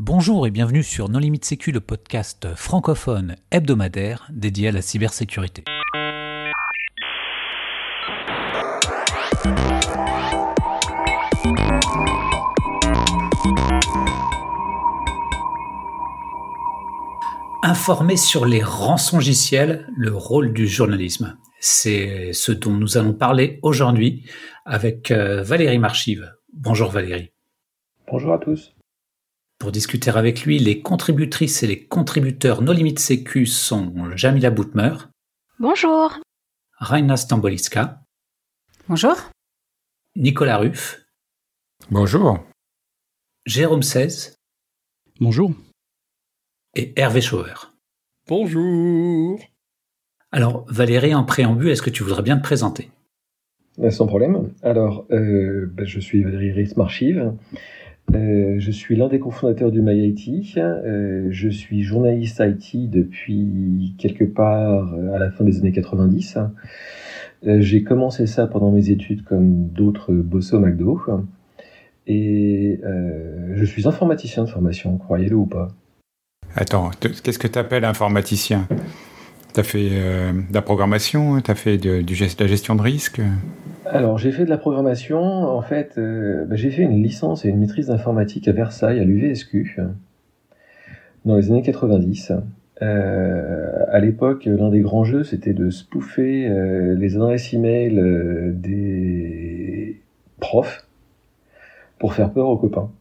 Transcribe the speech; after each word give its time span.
Bonjour 0.00 0.46
et 0.46 0.52
bienvenue 0.52 0.84
sur 0.84 1.08
Non 1.08 1.18
Limite 1.18 1.44
Sécu, 1.44 1.72
le 1.72 1.80
podcast 1.80 2.54
francophone 2.54 3.34
hebdomadaire 3.50 4.28
dédié 4.32 4.68
à 4.68 4.70
la 4.70 4.80
cybersécurité. 4.80 5.64
Informer 17.64 18.16
sur 18.16 18.46
les 18.46 18.62
rançongiciels, 18.62 19.88
le 19.96 20.14
rôle 20.14 20.52
du 20.52 20.68
journalisme. 20.68 21.36
C'est 21.58 22.32
ce 22.32 22.52
dont 22.52 22.70
nous 22.70 22.98
allons 22.98 23.14
parler 23.14 23.58
aujourd'hui 23.62 24.30
avec 24.64 25.10
euh, 25.10 25.42
Valérie 25.42 25.80
Marchive. 25.80 26.32
Bonjour 26.52 26.88
Valérie. 26.88 27.32
Bonjour 28.08 28.32
à 28.32 28.38
tous. 28.38 28.77
Pour 29.58 29.72
discuter 29.72 30.10
avec 30.10 30.42
lui, 30.42 30.60
les 30.60 30.82
contributrices 30.82 31.64
et 31.64 31.66
les 31.66 31.84
contributeurs 31.84 32.62
No 32.62 32.72
Limite 32.72 33.00
Sécu 33.00 33.44
sont 33.44 33.92
Jamila 34.14 34.50
Boutmer. 34.50 34.92
Bonjour. 35.58 36.16
Raina 36.74 37.16
Stamboliska. 37.16 38.00
Bonjour. 38.88 39.16
Nicolas 40.14 40.58
Ruff. 40.58 41.04
Bonjour. 41.90 42.38
Jérôme 43.46 43.82
16. 43.82 44.36
Bonjour. 45.18 45.52
Et 46.76 46.92
Hervé 46.94 47.20
Schauer. 47.20 47.72
Bonjour. 48.28 49.40
Alors, 50.30 50.66
Valérie, 50.68 51.16
en 51.16 51.24
préambule, 51.24 51.70
est-ce 51.70 51.82
que 51.82 51.90
tu 51.90 52.04
voudrais 52.04 52.22
bien 52.22 52.36
te 52.36 52.44
présenter? 52.44 52.90
Sans 53.90 54.06
problème. 54.06 54.52
Alors, 54.62 55.04
euh, 55.10 55.66
ben, 55.72 55.84
je 55.84 55.98
suis 55.98 56.22
Valérie 56.22 56.52
Ritz 56.52 56.76
Marchive. 56.76 57.32
Euh, 58.14 58.56
je 58.58 58.70
suis 58.70 58.96
l'un 58.96 59.08
des 59.08 59.18
cofondateurs 59.18 59.70
du 59.70 59.82
MyIT. 59.82 60.54
Euh, 60.56 61.26
je 61.30 61.48
suis 61.48 61.82
journaliste 61.82 62.42
IT 62.44 62.90
depuis 62.90 63.94
quelque 63.98 64.24
part 64.24 64.94
euh, 64.94 65.12
à 65.12 65.18
la 65.18 65.30
fin 65.30 65.44
des 65.44 65.58
années 65.58 65.72
90. 65.72 66.38
Euh, 67.46 67.60
j'ai 67.60 67.82
commencé 67.82 68.26
ça 68.26 68.46
pendant 68.46 68.70
mes 68.70 68.90
études 68.90 69.24
comme 69.24 69.68
d'autres 69.68 70.12
bossés 70.12 70.56
au 70.56 70.60
McDo. 70.60 71.00
Et 72.06 72.80
je 73.52 73.64
suis 73.66 73.86
informaticien 73.86 74.44
de 74.44 74.48
formation, 74.48 74.96
croyez-le 74.96 75.36
ou 75.36 75.44
pas. 75.44 75.68
Attends, 76.56 76.90
qu'est-ce 76.98 77.38
que 77.38 77.46
tu 77.46 77.58
appelles 77.58 77.84
informaticien? 77.84 78.66
Tu 79.58 79.62
as 79.62 79.64
fait 79.64 79.88
euh, 79.90 80.30
de 80.30 80.54
la 80.54 80.62
programmation 80.62 81.40
Tu 81.40 81.50
as 81.50 81.56
fait 81.56 81.78
de, 81.78 82.00
de 82.00 82.40
la 82.40 82.46
gestion 82.46 82.76
de 82.76 82.82
risque? 82.82 83.20
Alors, 83.86 84.16
j'ai 84.16 84.30
fait 84.30 84.44
de 84.44 84.50
la 84.50 84.56
programmation. 84.56 85.20
En 85.20 85.62
fait, 85.62 85.94
euh, 85.98 86.44
bah, 86.44 86.54
j'ai 86.54 86.70
fait 86.70 86.82
une 86.82 87.02
licence 87.02 87.44
et 87.44 87.48
une 87.48 87.58
maîtrise 87.58 87.88
d'informatique 87.88 88.46
à 88.46 88.52
Versailles, 88.52 89.00
à 89.00 89.02
l'UVSQ, 89.02 89.80
dans 91.24 91.34
les 91.34 91.50
années 91.50 91.62
90. 91.62 92.34
Euh, 92.82 93.84
à 93.90 93.98
l'époque, 93.98 94.44
l'un 94.44 94.68
des 94.68 94.78
grands 94.78 95.02
jeux, 95.02 95.24
c'était 95.24 95.54
de 95.54 95.70
spoofer 95.70 96.46
euh, 96.46 96.94
les 96.94 97.16
adresses 97.16 97.52
e-mail 97.52 98.52
des 98.54 100.00
profs 100.38 100.86
pour 101.98 102.14
faire 102.14 102.30
peur 102.30 102.46
aux 102.46 102.58
copains. 102.58 102.92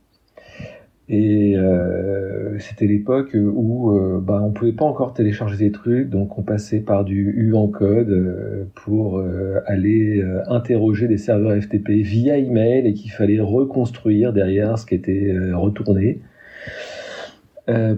Et 1.10 1.56
euh, 1.56 2.60
c'était 2.60 2.86
l'époque 2.86 3.34
où 3.34 3.92
euh, 3.92 4.20
bah, 4.22 4.42
on 4.44 4.52
pouvait 4.52 4.74
pas 4.74 4.84
encore 4.84 5.14
télécharger 5.14 5.56
des 5.56 5.72
trucs, 5.72 6.10
donc 6.10 6.38
on 6.38 6.42
passait 6.42 6.82
par 6.82 7.06
du 7.06 7.32
U 7.32 7.54
en 7.54 7.70
code 7.70 8.10
euh, 8.10 8.66
pour 8.76 9.20
euh, 9.20 9.62
aller 9.68 10.20
euh, 10.20 10.42
interroger 10.50 11.08
des 11.08 11.18
serveurs 11.18 11.62
FTP 11.62 11.92
via 12.02 12.38
email 12.38 12.86
et 12.86 12.94
qu'il 12.94 13.12
fallait 13.12 13.40
reconstruire 13.40 14.34
derrière 14.34 14.78
ce 14.78 14.86
qui 14.86 14.96
était 14.96 15.34
retourné 15.54 16.20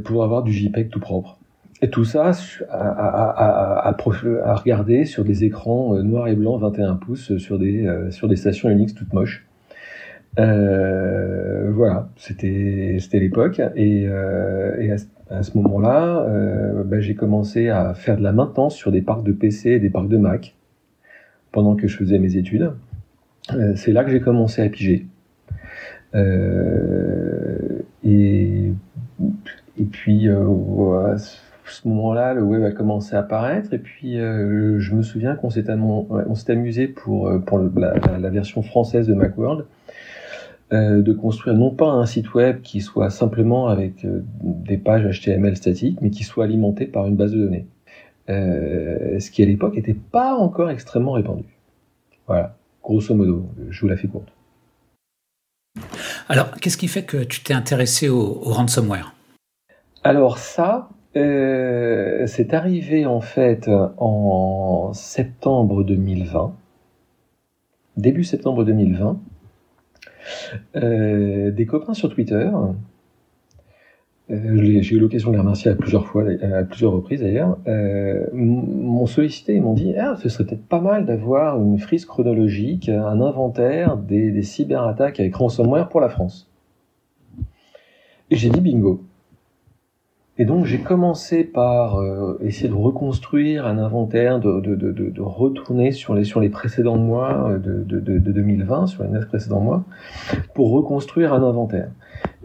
pour 0.03 0.23
avoir 0.23 0.41
du 0.41 0.51
JPEG 0.51 0.89
tout 0.89 0.99
propre. 0.99 1.37
Et 1.81 1.89
tout 1.89 2.03
ça 2.03 2.31
à, 2.69 3.89
à, 3.89 4.55
regarder 4.55 5.05
sur 5.05 5.23
des 5.23 5.43
écrans 5.43 6.01
noirs 6.01 6.27
et 6.27 6.35
blancs 6.35 6.59
21 6.59 6.95
pouces 6.95 7.37
sur 7.37 7.59
des, 7.59 7.87
sur 8.09 8.27
des 8.27 8.35
stations 8.35 8.69
Unix 8.69 8.95
toutes 8.95 9.13
moches. 9.13 9.48
Euh, 10.37 11.71
voilà, 11.73 12.09
c'était 12.17 12.99
l'époque 13.13 13.61
et, 13.75 14.05
euh, 14.07 14.75
et, 14.79 14.91
à, 14.91 15.43
ce 15.43 15.57
moment-là, 15.57 16.25
euh, 16.27 16.83
bah, 16.83 16.99
j'ai 16.99 17.15
commencé 17.15 17.69
à 17.69 17.93
faire 17.93 18.17
de 18.17 18.23
la 18.23 18.31
maintenance 18.31 18.75
sur 18.75 18.91
des 18.91 19.01
parcs 19.01 19.23
de 19.23 19.31
PC 19.31 19.71
et 19.71 19.79
des 19.79 19.89
parcs 19.89 20.07
de 20.07 20.17
Mac 20.17 20.55
pendant 21.51 21.75
que 21.75 21.87
je 21.87 21.97
faisais 21.97 22.19
mes 22.19 22.35
études. 22.35 22.73
Euh, 23.53 23.73
c'est 23.75 23.91
là 23.91 24.03
que 24.03 24.11
j'ai 24.11 24.21
commencé 24.21 24.61
à 24.61 24.69
piger. 24.69 25.07
Et 28.03 29.85
puis 29.91 30.27
à 30.27 31.17
ce 31.17 31.87
moment-là, 31.87 32.33
le 32.33 32.41
web 32.41 32.63
a 32.63 32.71
commencé 32.71 33.15
à 33.15 33.19
apparaître 33.19 33.73
et 33.73 33.77
puis 33.77 34.15
je 34.15 34.95
me 34.95 35.03
souviens 35.03 35.35
qu'on 35.35 35.49
s'est 35.49 35.69
amusé 35.69 36.87
pour 36.87 37.29
la 37.29 38.29
version 38.29 38.63
française 38.63 39.07
de 39.07 39.13
Macworld 39.13 39.65
euh, 40.71 41.01
de 41.01 41.13
construire 41.13 41.55
non 41.55 41.71
pas 41.71 41.87
un 41.87 42.05
site 42.05 42.35
web 42.35 42.61
qui 42.61 42.81
soit 42.81 43.09
simplement 43.09 43.69
avec 43.69 44.05
euh, 44.05 44.21
des 44.43 44.77
pages 44.77 45.19
HTML 45.19 45.57
statiques, 45.57 45.99
mais 45.99 46.11
qui 46.11 46.23
soit 46.23 46.43
alimenté 46.43 46.85
par 46.85 47.07
une 47.07 47.15
base 47.15 47.31
de 47.31 47.39
données. 47.43 47.65
Euh, 48.29 49.19
ce 49.19 49.31
qui 49.31 49.41
à 49.41 49.47
l'époque 49.47 49.73
n'était 49.73 49.95
pas 49.95 50.35
encore 50.35 50.69
extrêmement 50.69 51.13
répandu. 51.13 51.45
Voilà, 52.27 52.55
grosso 52.83 53.15
modo, 53.15 53.49
je 53.71 53.81
vous 53.81 53.87
la 53.87 53.97
fais 53.97 54.07
courte. 54.07 54.31
Alors, 56.27 56.51
qu'est-ce 56.51 56.77
qui 56.77 56.87
fait 56.87 57.01
que 57.01 57.23
tu 57.23 57.41
t'es 57.41 57.55
intéressé 57.55 58.07
au, 58.07 58.19
au, 58.19 58.53
ransomware? 58.53 59.15
Alors 60.03 60.37
ça, 60.37 60.89
euh, 61.15 62.27
c'est 62.27 62.53
arrivé 62.53 63.07
en 63.07 63.21
fait 63.21 63.67
en 63.97 64.91
septembre 64.93 65.83
2020, 65.83 66.53
début 67.97 68.23
septembre 68.23 68.63
2020. 68.65 69.19
Euh, 70.75 71.51
des 71.51 71.65
copains 71.65 71.93
sur 71.93 72.13
Twitter. 72.13 72.49
Euh, 74.31 74.81
j'ai 74.81 74.95
eu 74.95 74.99
l'occasion 74.99 75.29
de 75.29 75.35
les 75.35 75.39
remercier 75.39 75.71
à 75.71 75.75
plusieurs 75.75 76.05
fois, 76.05 76.23
à 76.29 76.63
plusieurs 76.63 76.91
reprises 76.91 77.21
d'ailleurs, 77.21 77.57
euh, 77.67 78.27
m'ont 78.31 79.07
sollicité 79.07 79.55
et 79.55 79.59
m'ont 79.59 79.73
dit 79.73 79.95
ah, 79.97 80.15
ce 80.21 80.29
serait 80.29 80.45
peut-être 80.45 80.67
pas 80.67 80.81
mal 80.81 81.05
d'avoir 81.05 81.59
une 81.59 81.79
frise 81.79 82.05
chronologique, 82.05 82.89
un 82.89 83.21
inventaire 83.21 83.97
des, 83.97 84.31
des 84.31 84.43
cyberattaques 84.43 85.19
avec 85.19 85.35
ransomware 85.35 85.89
pour 85.89 85.99
la 85.99 86.09
France. 86.09 86.47
Et 88.29 88.35
j'ai 88.35 88.49
dit 88.49 88.61
bingo. 88.61 89.03
Et 90.39 90.45
donc 90.45 90.65
j'ai 90.65 90.79
commencé 90.79 91.43
par 91.43 91.97
euh, 91.97 92.39
essayer 92.41 92.69
de 92.69 92.73
reconstruire 92.73 93.67
un 93.67 93.77
inventaire, 93.77 94.39
de, 94.39 95.21
retourner 95.21 95.91
sur 95.91 96.15
les, 96.15 96.23
sur 96.23 96.39
les 96.39 96.49
précédents 96.49 96.97
mois 96.97 97.59
de, 97.63 97.83
de, 97.83 97.99
de 97.99 98.31
2020, 98.31 98.87
sur 98.87 99.03
les 99.03 99.09
neuf 99.09 99.27
précédents 99.27 99.59
mois, 99.59 99.83
pour 100.55 100.71
reconstruire 100.71 101.33
un 101.33 101.43
inventaire. 101.43 101.91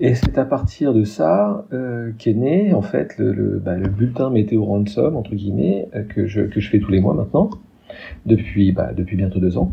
Et 0.00 0.15
c'est 0.15 0.38
à 0.38 0.44
partir 0.44 0.93
de 0.93 1.05
ça 1.05 1.66
euh, 1.72 2.12
qu'est 2.19 2.34
né 2.34 2.75
en 2.75 2.82
fait 2.82 3.21
bah, 3.21 3.77
le, 3.77 3.88
bulletin 3.88 4.31
météo 4.31 4.65
ransom 4.65 5.16
entre 5.16 5.34
guillemets 5.34 5.88
euh, 5.94 6.03
que 6.03 6.26
je, 6.26 6.43
que 6.43 6.61
je 6.61 6.71
fais 6.71 6.81
tous 6.81 6.91
les 6.91 7.00
mois 7.00 7.15
maintenant, 7.15 7.50
depuis, 8.26 8.72
bah, 8.72 8.93
depuis 8.94 9.16
bientôt 9.16 9.38
deux 9.38 9.56
ans. 9.56 9.72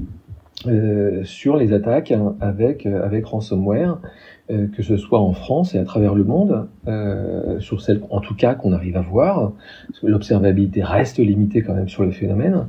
Euh, 0.67 1.23
sur 1.23 1.57
les 1.57 1.73
attaques 1.73 2.13
avec, 2.39 2.85
avec 2.85 3.25
ransomware, 3.25 3.97
euh, 4.51 4.67
que 4.67 4.83
ce 4.83 4.97
soit 4.97 5.19
en 5.19 5.31
France 5.33 5.75
et 5.75 5.77
à 5.77 5.85
travers 5.85 6.13
le 6.13 6.25
monde, 6.25 6.67
euh, 6.87 7.59
sur 7.61 7.81
celles 7.81 8.01
en 8.09 8.19
tout 8.19 8.35
cas 8.35 8.53
qu'on 8.53 8.73
arrive 8.73 8.97
à 8.97 9.01
voir. 9.01 9.53
L'observabilité 10.03 10.83
reste 10.83 11.19
limitée 11.19 11.61
quand 11.61 11.73
même 11.73 11.87
sur 11.87 12.03
le 12.03 12.11
phénomène. 12.11 12.67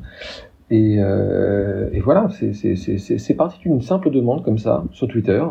Et, 0.70 0.96
euh, 0.98 1.90
et 1.92 1.98
voilà, 2.00 2.28
c'est 2.30 3.34
parti 3.34 3.58
d'une 3.60 3.80
simple 3.80 4.10
demande 4.10 4.44
comme 4.44 4.58
ça 4.58 4.84
sur 4.92 5.08
Twitter. 5.08 5.42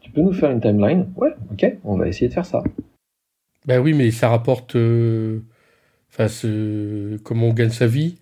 Tu 0.00 0.12
peux 0.12 0.20
nous 0.20 0.32
faire 0.32 0.50
une 0.52 0.60
timeline? 0.60 1.08
Ouais, 1.16 1.34
ok, 1.50 1.78
on 1.84 1.96
va 1.96 2.06
essayer 2.06 2.28
de 2.28 2.34
faire 2.34 2.46
ça. 2.46 2.62
Ben 3.66 3.80
oui, 3.80 3.92
mais 3.92 4.10
ça 4.12 4.28
rapporte. 4.28 4.76
Enfin, 6.10 6.26
comment 7.24 7.46
on 7.46 7.52
gagne 7.52 7.70
sa 7.70 7.88
vie? 7.88 8.18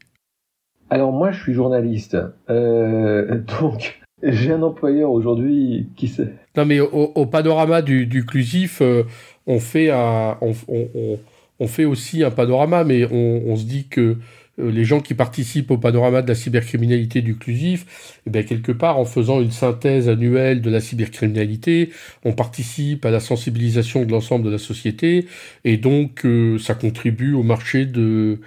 Alors 0.89 1.12
moi, 1.12 1.31
je 1.31 1.43
suis 1.43 1.53
journaliste, 1.53 2.17
donc 2.49 4.00
j'ai 4.23 4.53
un 4.53 4.63
employeur 4.63 5.11
aujourd'hui 5.11 5.89
qui 5.97 6.09
sait? 6.09 6.35
Non, 6.57 6.65
mais 6.65 6.81
au, 6.81 7.27
panorama 7.27 7.83
du, 7.83 8.07
du 8.07 8.25
clusif, 8.25 8.81
euh, 8.83 9.05
on 9.47 9.61
fait 9.61 9.91
un, 9.91 10.37
on, 10.41 10.53
on, 10.69 11.19
on, 11.59 11.67
fait 11.67 11.85
aussi 11.85 12.23
un 12.23 12.31
panorama, 12.31 12.85
mais 12.85 13.05
on, 13.11 13.43
on 13.47 13.57
se 13.57 13.65
dit 13.65 13.87
que 13.89 14.17
euh, 14.61 14.71
les 14.71 14.85
gens 14.85 15.01
qui 15.01 15.15
participent 15.15 15.71
au 15.71 15.79
panorama 15.79 16.23
de 16.23 16.29
la 16.29 16.35
cybercriminalité 16.35 17.23
du 17.23 17.37
clusif, 17.37 18.19
eh 18.27 18.31
bien, 18.31 18.43
quelque 18.43 18.73
part, 18.73 18.99
en 18.99 19.05
faisant 19.05 19.41
une 19.41 19.51
synthèse 19.51 20.09
annuelle 20.09 20.61
de 20.61 20.71
la 20.71 20.81
cybercriminalité, 20.81 21.91
on 22.25 22.33
participe 22.33 23.05
à 23.07 23.11
la 23.11 23.21
sensibilisation 23.21 24.05
de 24.05 24.11
l'ensemble 24.11 24.45
de 24.45 24.51
la 24.51 24.59
société, 24.59 25.27
et 25.65 25.77
donc 25.77 26.25
euh, 26.25 26.59
ça 26.59 26.75
contribue 26.75 27.33
au 27.33 27.43
marché 27.43 27.87
de 27.87 28.41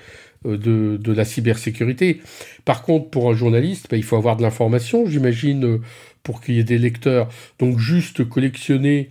de, 0.45 0.97
de, 0.97 1.13
la 1.13 1.25
cybersécurité. 1.25 2.21
Par 2.65 2.83
contre, 2.83 3.09
pour 3.09 3.29
un 3.29 3.33
journaliste, 3.33 3.87
ben, 3.89 3.97
il 3.97 4.03
faut 4.03 4.17
avoir 4.17 4.37
de 4.37 4.41
l'information, 4.41 5.05
j'imagine, 5.05 5.79
pour 6.23 6.41
qu'il 6.41 6.55
y 6.55 6.59
ait 6.59 6.63
des 6.63 6.77
lecteurs. 6.77 7.29
Donc 7.59 7.77
juste 7.77 8.27
collectionner 8.27 9.09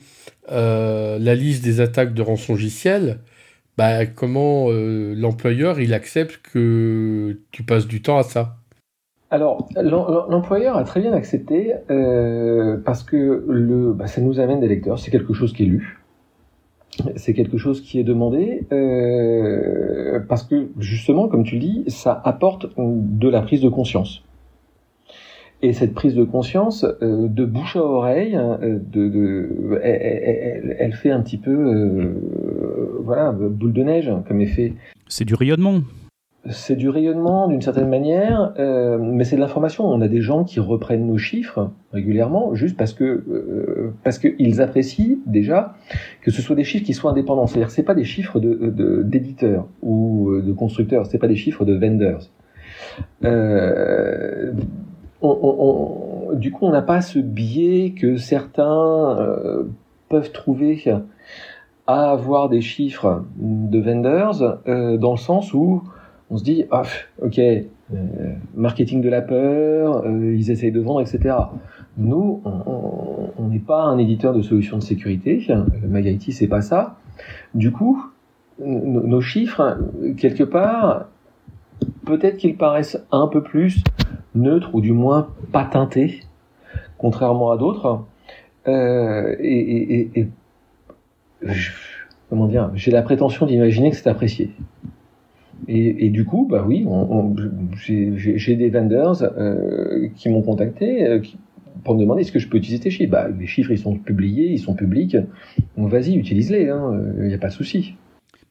la 0.49 1.35
liste 1.35 1.65
des 1.65 1.81
attaques 1.81 2.15
de 2.15 2.23
rançongiciel, 2.23 3.21
bah, 3.79 4.07
comment 4.07 4.69
l'employeur 4.71 5.81
il 5.81 5.95
accepte 5.95 6.41
que 6.53 7.39
tu 7.53 7.63
passes 7.63 7.87
du 7.87 8.03
temps 8.03 8.19
à 8.19 8.23
ça? 8.23 8.57
Alors, 9.31 9.69
l'employeur 9.77 10.77
a 10.77 10.85
très 10.85 11.01
bien 11.01 11.13
accepté 11.13 11.73
parce 12.85 13.03
que 13.03 13.93
bah, 13.93 14.07
ça 14.07 14.21
nous 14.21 14.41
amène 14.41 14.61
des 14.61 14.69
lecteurs, 14.69 14.99
c'est 14.99 15.11
quelque 15.11 15.33
chose 15.33 15.53
qui 15.53 15.63
est 15.63 15.67
lu 15.67 16.02
c'est 17.17 17.35
quelque 17.35 17.57
chose 17.59 17.81
qui 17.81 17.99
est 17.99 18.05
demandé 18.05 18.67
euh, 18.73 20.21
parce 20.29 20.43
que 20.43 20.69
justement, 20.79 21.29
comme 21.29 21.45
tu 21.45 21.57
le 21.57 21.61
dis, 21.61 21.85
ça 21.89 22.21
apporte 22.25 22.67
de 22.77 23.29
la 23.29 23.43
prise 23.43 23.61
de 23.61 23.69
conscience. 23.69 24.23
Et 25.65 25.73
cette 25.73 25.95
prise 25.95 26.17
de 26.17 26.25
conscience, 26.25 26.85
euh, 27.03 27.29
de 27.29 27.45
bouche 27.45 27.77
à 27.77 27.85
oreille, 27.85 28.37
euh, 28.37 28.79
de, 28.81 29.79
elle, 29.83 30.77
elle, 30.79 30.93
fait 30.93 31.11
un 31.11 31.21
petit 31.21 31.39
peu, 31.39 32.15
voilà, 33.05 33.31
boule 33.33 33.73
de 33.73 33.83
neige 33.83 34.11
comme 34.27 34.41
effet. 34.41 34.75
C'est 35.07 35.25
du 35.25 35.35
rayonnement 35.35 35.83
c'est 36.51 36.75
du 36.75 36.89
rayonnement 36.89 37.47
d'une 37.47 37.63
certaine 37.63 37.89
manière, 37.89 38.53
euh, 38.59 38.99
mais 38.99 39.23
c'est 39.23 39.37
de 39.37 39.41
l'information. 39.41 39.87
On 39.87 40.01
a 40.01 40.09
des 40.09 40.21
gens 40.21 40.43
qui 40.43 40.59
reprennent 40.59 41.07
nos 41.07 41.19
chiffres 41.19 41.71
régulièrement, 41.93 42.55
juste 42.55 42.77
parce 42.77 42.93
que 42.93 43.05
euh, 43.05 43.93
qu'ils 44.19 44.61
apprécient 44.61 45.19
déjà 45.27 45.75
que 46.21 46.33
ce 46.33 46.43
soit 46.43 46.57
des 46.57 46.65
chiffres 46.65 46.85
qui 46.85 46.95
soient 46.95 47.13
indépendants. 47.13 47.47
C'est-à-dire 47.47 47.69
que 47.69 47.73
c'est 47.73 47.85
pas 47.85 47.95
des 47.95 48.05
chiffres 48.05 48.41
d'éditeurs 48.41 49.69
ou 49.83 50.31
euh, 50.31 50.43
de 50.43 50.53
constructeurs, 50.53 51.07
c'est 51.07 51.19
pas 51.19 51.29
des 51.29 51.37
chiffres 51.37 51.65
de 51.65 51.75
vendors. 51.75 52.29
Du 56.35 56.51
coup, 56.51 56.67
on 56.67 56.71
n'a 56.71 56.83
pas 56.83 57.03
ce 57.03 57.21
biais 57.21 57.95
que 57.97 58.17
certains 58.17 59.39
peuvent 60.09 60.33
trouver 60.33 60.83
à 61.87 62.11
avoir 62.11 62.49
des 62.49 62.61
chiffres 62.61 63.23
de 63.37 63.79
vendors, 63.79 64.59
dans 64.67 65.13
le 65.13 65.19
sens 65.19 65.55
où 65.55 65.83
on 66.33 66.39
se 66.39 66.45
dit, 66.45 66.65
ah, 66.71 66.83
ok, 67.21 67.39
euh, 67.39 67.63
marketing 68.55 69.03
de 69.03 69.11
la 69.11 69.21
peur, 69.21 70.03
euh, 70.07 70.35
ils 70.35 70.51
essayent 70.51 70.73
de 70.73 70.81
vendre, 70.81 71.03
etc. 71.03 71.37
Nous, 71.99 72.41
on 72.45 73.49
n'est 73.49 73.59
pas 73.59 73.83
un 73.83 73.99
éditeur 73.99 74.33
de 74.33 74.41
solutions 74.41 74.79
de 74.79 74.83
sécurité. 74.83 75.47
MagIT, 75.87 76.33
c'est 76.33 76.47
pas 76.47 76.63
ça. 76.63 76.97
Du 77.55 77.71
coup, 77.71 78.03
nos 78.59 79.21
chiffres, 79.21 79.79
quelque 80.17 80.43
part, 80.43 81.09
peut-être 82.07 82.39
qu'ils 82.39 82.57
paraissent 82.57 82.99
un 83.13 83.27
peu 83.27 83.43
plus 83.43 83.85
neutres 84.35 84.75
ou 84.75 84.81
du 84.81 84.93
moins 84.93 85.29
pas 85.53 85.65
teintés, 85.65 86.21
contrairement 86.97 87.51
à 87.51 87.59
d'autres. 87.59 88.05
Euh, 88.69 89.37
et, 89.39 90.29
comment 92.31 92.47
dire, 92.47 92.71
j'ai 92.75 92.91
la 92.91 93.03
prétention 93.03 93.45
d'imaginer 93.45 93.91
que 93.91 93.97
c'est 93.97 94.09
apprécié. 94.09 94.51
Et, 95.69 96.11
du 96.11 96.25
coup, 96.25 96.47
bah 96.51 96.65
oui, 96.67 96.87
j'ai 97.77 98.57
des 98.57 98.69
vendors 98.69 99.23
euh, 99.23 100.09
qui 100.17 100.29
m'ont 100.29 100.43
contacté 100.43 101.07
euh, 101.07 101.21
pour 101.85 101.95
me 101.95 102.01
demander 102.01 102.23
est-ce 102.23 102.33
que 102.33 102.39
je 102.39 102.49
peux 102.49 102.59
utiliser 102.59 102.83
tes 102.83 102.91
chiffres. 102.91 103.11
Bah, 103.11 103.29
les 103.29 103.47
chiffres, 103.47 103.71
ils 103.71 103.79
sont 103.79 103.97
publiés, 103.97 104.51
ils 104.51 104.59
sont 104.59 104.75
publics. 104.75 105.17
Donc 105.77 105.89
vas-y, 105.89 106.15
utilise-les, 106.17 106.63
il 106.63 106.69
hein, 106.69 107.01
n'y 107.19 107.35
a 107.35 107.39
pas 107.39 107.49
de 107.49 107.53
souci. 107.53 107.95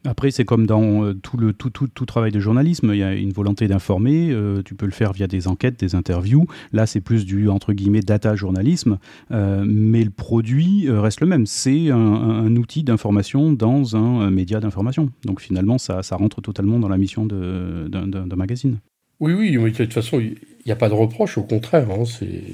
Après, 0.03 0.31
c'est 0.31 0.45
comme 0.45 0.65
dans 0.65 1.05
euh, 1.05 1.13
tout, 1.13 1.37
le, 1.37 1.53
tout, 1.53 1.69
tout, 1.69 1.87
tout, 1.87 2.05
travail 2.05 2.31
de 2.31 2.39
journalisme, 2.39 2.89
il 2.93 2.97
y 2.97 3.03
a 3.03 3.13
une 3.13 3.31
volonté 3.31 3.67
d'informer, 3.67 4.31
euh, 4.31 4.63
tu 4.63 4.73
peux 4.73 4.87
le 4.87 4.91
faire 4.91 5.13
via 5.13 5.27
des 5.27 5.47
enquêtes, 5.47 5.79
des 5.79 5.93
interviews. 5.93 6.47
Là, 6.73 6.87
c'est 6.87 7.01
plus 7.01 7.23
du, 7.23 7.49
entre 7.49 7.73
guillemets, 7.73 8.01
data 8.01 8.35
journalisme, 8.35 8.97
euh, 9.31 9.63
mais 9.65 10.03
le 10.03 10.09
produit 10.09 10.89
reste 10.89 11.21
le 11.21 11.27
même. 11.27 11.45
C'est 11.45 11.91
un, 11.91 12.55
outil 12.55 12.83
d'information 12.83 13.53
dans 13.53 13.95
un 13.95 14.29
média 14.29 14.59
d'information. 14.59 15.09
Donc 15.25 15.39
finalement, 15.39 15.77
ça, 15.77 16.03
ça, 16.03 16.15
rentre 16.15 16.41
totalement 16.41 16.79
dans 16.79 16.89
la 16.89 16.97
mission 16.97 17.25
d'un 17.25 18.35
magazine. 18.35 18.79
Oui, 19.19 19.33
oui, 19.33 19.57
mais 19.57 19.71
de 19.71 19.77
toute 19.77 19.93
façon, 19.93 20.19
il 20.19 20.35
n'y 20.65 20.71
a 20.71 20.75
pas 20.75 20.89
de 20.89 20.93
reproche, 20.93 21.37
au 21.37 21.43
contraire, 21.43 21.87
hein, 21.91 22.03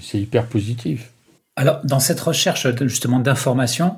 c'est 0.01 0.19
hyper 0.19 0.47
positif. 0.47 1.13
Alors, 1.55 1.79
dans 1.83 1.99
cette 1.99 2.19
recherche 2.19 2.67
justement 2.85 3.19
d'information, 3.19 3.95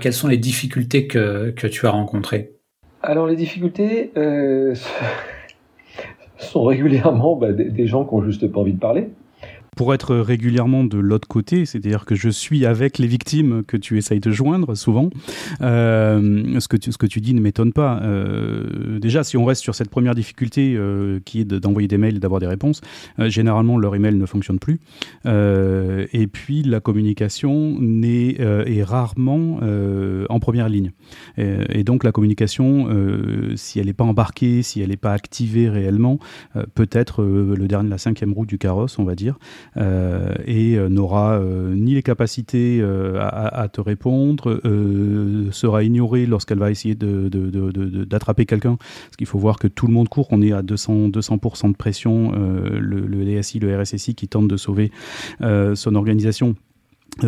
quelles 0.00 0.14
sont 0.14 0.28
les 0.28 0.38
difficultés 0.38 1.06
que, 1.06 1.50
que 1.50 1.66
tu 1.66 1.86
as 1.86 1.90
rencontrées? 1.90 2.54
Alors 3.04 3.26
les 3.26 3.36
difficultés 3.36 4.12
euh, 4.16 4.74
sont 6.38 6.64
régulièrement 6.64 7.36
bah, 7.36 7.52
des, 7.52 7.86
gens 7.86 8.04
qui 8.04 8.14
ont 8.14 8.22
juste 8.22 8.50
pas 8.50 8.60
envie 8.60 8.72
de 8.72 8.78
parler 8.78 9.08
pour 9.76 9.94
être 9.94 10.16
régulièrement 10.16 10.84
de 10.84 10.98
l'autre 10.98 11.28
côté, 11.28 11.64
c'est-à-dire 11.66 12.04
que 12.04 12.14
je 12.14 12.28
suis 12.28 12.66
avec 12.66 12.98
les 12.98 13.06
victimes 13.06 13.62
que 13.66 13.76
tu 13.76 13.98
essayes 13.98 14.20
de 14.20 14.30
joindre 14.30 14.76
souvent. 14.76 15.10
Euh, 15.62 16.60
ce, 16.60 16.68
que 16.68 16.76
tu, 16.76 16.92
ce 16.92 16.98
que 16.98 17.06
tu 17.06 17.20
dis 17.20 17.34
ne 17.34 17.40
m'étonne 17.40 17.72
pas. 17.72 18.00
Euh, 18.02 18.98
déjà, 18.98 19.24
si 19.24 19.36
on 19.36 19.44
reste 19.44 19.62
sur 19.62 19.74
cette 19.74 19.90
première 19.90 20.14
difficulté 20.14 20.74
euh, 20.76 21.20
qui 21.24 21.40
est 21.40 21.44
d'envoyer 21.44 21.88
des 21.88 21.98
mails 21.98 22.16
et 22.16 22.20
d'avoir 22.20 22.40
des 22.40 22.46
réponses, 22.46 22.80
généralement 23.18 23.78
leur 23.78 23.94
email 23.94 24.14
ne 24.14 24.26
fonctionne 24.26 24.58
plus. 24.58 24.80
et 25.24 26.26
puis 26.26 26.62
la 26.62 26.80
communication 26.80 27.76
n'est, 27.80 28.36
est 28.38 28.82
rarement 28.82 29.60
en 30.28 30.40
première 30.40 30.68
ligne. 30.68 30.92
Et, 31.36 31.84
donc 31.84 32.04
la 32.04 32.12
communication, 32.12 32.88
si 33.56 33.78
elle 33.78 33.86
n'est 33.86 33.92
pas 33.92 34.04
embarquée, 34.04 34.62
si 34.62 34.80
elle 34.80 34.90
n'est 34.90 34.96
pas 34.96 35.12
activée 35.12 35.68
réellement, 35.68 36.18
peut 36.74 36.88
être 36.92 37.22
le 37.22 37.66
dernier, 37.66 37.90
la 37.90 37.98
cinquième 37.98 38.32
roue 38.32 38.46
du 38.46 38.58
carrosse, 38.58 38.98
on 38.98 39.04
va 39.04 39.14
dire. 39.14 39.38
Euh, 39.76 40.34
et 40.46 40.76
euh, 40.76 40.88
n'aura 40.88 41.38
euh, 41.38 41.74
ni 41.74 41.94
les 41.94 42.02
capacités 42.02 42.82
à, 42.82 43.68
te 43.72 43.80
répondre, 43.80 44.60
sera 45.52 45.82
ignorée 45.82 46.26
lorsqu'elle 46.26 46.58
va 46.58 46.70
essayer 46.70 46.94
d'attraper 46.94 48.46
quelqu'un. 48.46 48.76
Parce 48.76 49.16
qu'il 49.16 49.26
faut 49.26 49.38
voir 49.38 49.58
que 49.58 49.68
tout 49.68 49.86
le 49.86 49.92
monde 49.92 50.08
court, 50.08 50.28
on 50.30 50.42
est 50.42 50.52
à 50.52 50.62
200%, 50.62 51.10
200 51.10 51.68
de 51.68 51.76
pression, 51.76 52.32
le, 52.32 53.00
le 53.00 53.24
DSI, 53.24 53.58
le 53.58 53.80
RSSI 53.80 54.14
qui 54.14 54.28
tente 54.28 54.48
de 54.48 54.56
sauver 54.56 54.90
son 55.40 55.94
organisation 55.94 56.54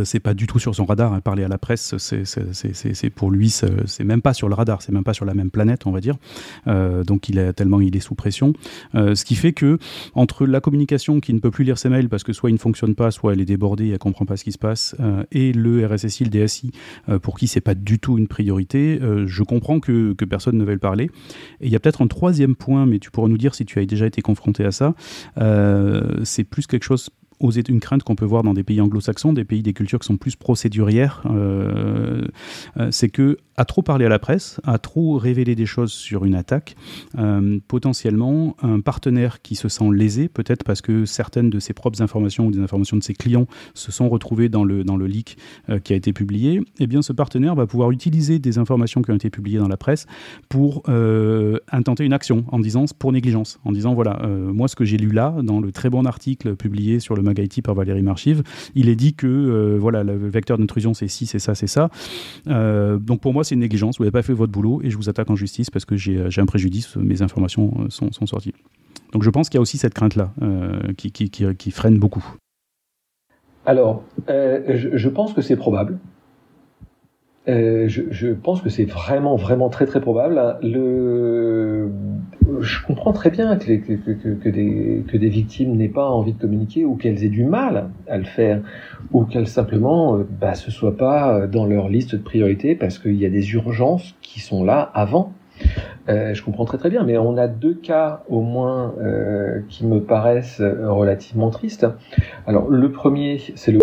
c'est 0.05 0.21
pas 0.21 0.35
du 0.35 0.47
tout 0.47 0.59
sur 0.59 0.75
son 0.75 0.85
radar. 0.85 1.13
Hein. 1.13 1.21
Parler 1.21 1.45
à 1.45 1.49
la 1.49 1.59
presse, 1.59 1.95
c'est 1.99 3.11
pour 3.11 3.31
lui, 3.31 3.51
c'est 3.51 4.05
même 4.05 4.23
pas 4.23 4.35
sur 4.35 4.49
le 4.49 4.55
radar, 4.55 4.83
c'est 4.83 4.93
même 4.93 5.05
pas 5.05 5.15
sur 5.15 5.25
la 5.25 5.35
même 5.35 5.51
planète, 5.51 5.87
on 5.87 5.93
va 5.93 6.01
dire. 6.01 6.17
Euh, 6.67 7.05
donc 7.05 7.29
il 7.29 7.39
est 7.39 7.53
tellement 7.53 7.81
il 7.81 7.97
est 7.97 8.01
sous 8.01 8.15
pression, 8.15 8.53
euh, 8.95 9.15
ce 9.15 9.25
qui 9.25 9.35
fait 9.35 9.53
que 9.53 9.79
entre 10.15 10.47
la 10.47 10.61
communication 10.61 11.21
qui 11.21 11.33
ne 11.35 11.39
peut 11.39 11.51
plus 11.51 11.65
lire 11.65 11.79
ses 11.79 11.89
mails 11.89 12.09
parce 12.09 12.25
que 12.25 12.33
soit 12.33 12.51
il 12.51 12.55
ne 12.55 12.59
fonctionne 12.59 12.95
pas, 12.95 13.11
soit 13.11 13.33
elle 13.33 13.41
est 13.41 13.47
débordée, 13.47 13.89
elle 13.91 13.99
comprend 13.99 14.25
pas 14.25 14.37
ce 14.37 14.45
qui 14.45 14.53
se 14.53 14.59
passe, 14.59 14.97
et 15.33 15.53
le 15.53 15.87
RSSI, 15.87 16.25
le 16.25 16.31
DSI, 16.31 16.73
pour 17.23 17.39
qui 17.39 17.47
c'est 17.47 17.61
pas 17.61 17.75
du 17.75 17.99
tout 17.99 18.19
une 18.19 18.29
priorité, 18.29 19.01
je 19.27 19.43
comprends 19.43 19.81
que, 19.81 20.13
que 20.13 20.25
personne 20.25 20.57
ne 20.57 20.65
veuille 20.65 20.75
le 20.75 20.81
parler. 20.81 21.11
Et 21.61 21.67
il 21.67 21.73
y 21.73 21.77
a 21.77 21.81
peut-être 21.81 22.03
un 22.03 22.07
troisième 22.07 22.57
point, 22.57 22.87
mais 22.87 22.99
tu 22.99 23.11
pourras 23.11 23.29
nous 23.29 23.39
dire 23.39 23.55
si 23.55 23.65
tu 23.65 23.79
as 23.79 23.87
déjà 23.87 24.07
été 24.07 24.23
confronté 24.23 24.65
à 24.65 24.73
ça. 24.73 24.95
c'est 26.25 26.45
plus 26.45 26.67
quelque 26.67 26.85
chose 26.85 27.11
une 27.41 27.81
crainte 27.81 28.03
qu'on 28.03 28.15
peut 28.15 28.25
voir 28.25 28.43
dans 28.43 28.55
des 28.55 28.63
pays 28.63 28.81
anglo-saxons, 28.81 29.33
des 29.33 29.45
pays 29.45 29.63
des 29.63 29.73
cultures 29.73 29.99
qui 29.99 30.07
sont 30.07 30.17
plus 30.17 30.37
procédurières, 30.37 31.23
euh, 31.27 32.23
euh, 32.79 32.89
c'est 32.91 33.09
que 33.09 33.39
à 33.59 33.65
trop 33.65 33.81
parler 33.81 34.05
à 34.05 34.11
la 34.11 34.19
presse, 34.19 34.61
à 34.65 34.79
trop 34.79 35.17
révéler 35.17 35.55
des 35.55 35.65
choses 35.65 35.91
sur 35.91 36.27
une 36.27 36.35
attaque, 36.35 36.77
euh, 37.19 37.59
potentiellement 37.69 38.55
un 38.61 38.81
partenaire 38.81 39.41
qui 39.41 39.55
se 39.55 39.71
sent 39.71 39.89
lésé, 39.93 40.29
peut-être 40.29 40.63
parce 40.63 40.83
que 40.83 41.07
certaines 41.07 41.49
de 41.49 41.59
ses 41.59 41.73
propres 41.73 42.03
informations 42.03 42.47
ou 42.47 42.51
des 42.51 42.61
informations 42.61 42.99
de 42.99 43.03
ses 43.03 43.15
clients 43.15 43.47
se 43.73 43.91
sont 43.91 44.11
retrouvées 44.11 44.51
dans 44.51 44.63
le, 44.63 44.85
dans 44.85 44.99
le 44.99 45.07
leak 45.07 45.39
qui 45.85 45.95
a 45.95 45.97
été 45.97 46.13
publié, 46.13 46.61
eh 46.81 46.87
bien 46.87 47.01
ce 47.01 47.15
partenaire 47.15 47.55
va 47.55 47.67
pouvoir 47.67 47.91
utiliser 47.93 48.39
des 48.39 48.59
informations 48.59 49.01
qui 49.01 49.11
ont 49.11 49.15
été 49.15 49.31
publiées 49.31 49.59
dans 49.59 49.69
la 49.69 49.79
presse 49.79 50.07
pour 50.51 50.83
intenter 51.73 52.05
une 52.05 52.13
action 52.13 52.45
en 52.49 52.59
disant 52.59 52.85
pour 52.99 53.13
négligence, 53.13 53.59
en 53.65 53.73
disant 53.73 53.95
voilà, 53.95 54.21
moi 54.27 54.69
ce 54.69 54.77
que 54.77 54.85
j'ai 54.85 54.99
lu 54.99 55.13
là, 55.13 55.35
dans 55.43 55.61
le 55.61 55.73
très 55.73 55.89
bon 55.89 56.05
article 56.05 56.57
publié 56.57 57.01
sur 57.01 57.17
le 57.17 57.23
MagIT 57.27 57.63
par 57.63 57.75
Valérie 57.75 58.03
Marchive, 58.03 58.43
il 58.75 58.89
est 58.89 58.97
dit 58.97 59.15
que 59.15 59.27
euh, 59.27 59.77
voilà, 59.79 60.03
le 60.05 60.29
vecteur 60.29 60.59
d'intrusion 60.59 60.95
c'est 60.95 61.09
ci, 61.09 61.27
c'est 61.27 61.39
ça, 61.39 61.55
c'est 61.55 61.67
ça. 61.67 61.91
Euh, 62.49 62.99
donc 62.99 63.21
pour 63.21 63.33
moi, 63.33 63.45
c'est 63.45 63.55
une 63.55 63.61
négligence. 63.61 63.99
Vous 63.99 64.05
n'avez 64.05 64.13
pas 64.13 64.23
fait 64.23 64.33
votre 64.33 64.53
boulot 64.53 64.81
et 64.83 64.91
je 64.91 64.97
vous 64.97 65.09
attaque 65.09 65.31
en 65.31 65.37
justice 65.37 65.71
parce 65.71 65.85
que 65.85 65.97
j'ai 65.97 66.41
un 66.41 66.47
préjudice, 66.47 66.97
mes 66.97 67.23
informations 67.23 67.73
euh, 67.81 67.91
sont, 67.91 68.27
sorties. 68.27 68.55
Donc 69.13 69.23
je 69.23 69.31
pense 69.31 69.49
qu'il 69.49 69.59
y 69.59 69.61
a 69.61 69.63
aussi 69.63 69.79
cette 69.79 69.95
crainte-là 69.95 70.33
qui, 70.97 71.71
freine 71.71 71.99
beaucoup. 71.99 72.25
Alors, 73.65 74.05
je, 74.29 75.09
pense 75.09 75.33
que 75.33 75.43
c'est 75.43 75.57
probable. 75.57 75.99
Euh, 77.49 77.89
je, 77.89 78.03
je, 78.11 78.29
pense 78.29 78.61
que 78.61 78.69
c'est 78.69 78.85
vraiment, 78.85 79.37
vraiment 79.37 79.69
très, 79.69 79.87
très 79.87 80.01
probable. 80.01 80.59
Le... 80.63 81.91
Je 82.61 82.85
comprends 82.85 83.13
très 83.13 83.31
bien 83.31 83.57
que, 83.57 83.75
que, 83.75 83.93
que, 83.95 84.29
que 84.35 84.49
des, 84.49 85.05
que 85.07 85.17
des 85.17 85.29
victimes 85.29 85.77
n'aient 85.77 85.89
pas 85.89 86.09
envie 86.09 86.33
de 86.33 86.41
communiquer 86.41 86.85
ou 86.85 86.97
qu'elles 86.97 87.25
aient 87.25 87.29
du 87.29 87.45
mal 87.45 87.91
à 88.09 88.19
le 88.19 88.25
faire 88.25 88.61
ou 89.13 89.25
qu'elles 89.25 89.47
simplement 89.47 90.17
euh, 90.17 90.27
bah, 90.41 90.55
ce 90.55 90.71
soit 90.71 90.97
pas 90.97 91.47
dans 91.47 91.67
leur 91.67 91.89
liste 91.89 92.17
de 92.17 92.23
priorités 92.23 92.75
parce 92.75 92.99
qu'il 92.99 93.17
y 93.17 93.27
a 93.27 93.31
des 93.31 93.53
urgences 93.53 94.15
qui 94.23 94.41
sont 94.41 94.65
là 94.65 94.91
avant. 94.95 95.33
Euh, 96.09 96.35
je 96.35 96.43
comprends 96.43 96.65
très 96.65 96.79
très 96.79 96.91
bien, 96.91 97.05
mais 97.05 97.17
on 97.17 97.37
a 97.37 97.49
deux 97.49 97.75
cas 97.75 98.25
au 98.29 98.41
moins 98.41 98.95
euh, 99.01 99.61
qui 99.69 99.87
me 99.87 100.01
paraissent 100.01 100.61
relativement 100.61 101.51
tristes. 101.51 101.87
Alors 102.47 102.69
le 102.69 102.91
premier, 102.91 103.41
c'est 103.55 103.73
le 103.73 103.81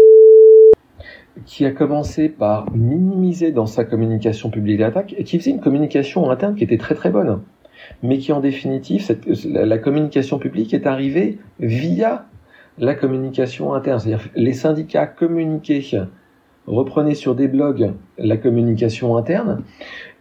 qui 1.46 1.66
a 1.66 1.72
commencé 1.72 2.30
par 2.30 2.72
minimiser 2.76 3.52
dans 3.52 3.66
sa 3.66 3.84
communication 3.84 4.50
publique 4.50 4.80
d'attaque 4.80 5.14
et 5.18 5.24
qui 5.24 5.38
faisait 5.40 5.52
une 5.52 5.60
communication 5.60 6.30
interne 6.30 6.56
qui 6.56 6.64
était 6.64 6.78
très 6.78 6.96
très 6.96 7.10
bonne, 7.10 7.42
mais 8.02 8.18
qui 8.18 8.32
en 8.32 8.40
définitive, 8.40 9.02
cette, 9.02 9.26
la, 9.46 9.78
communication 9.78 10.40
publique 10.40 10.74
est 10.74 10.88
arrivée 10.88 11.40
via 11.60 12.26
la 12.78 12.96
communication 12.96 13.74
interne, 13.74 14.00
c'est-à-dire 14.00 14.30
les 14.36 14.54
syndicats 14.54 15.06
communiquaient, 15.06 15.84
reprenaient 16.66 17.16
sur 17.16 17.36
des 17.36 17.48
blogs 17.48 17.94
la 18.18 18.38
communication 18.38 19.18
interne 19.18 19.64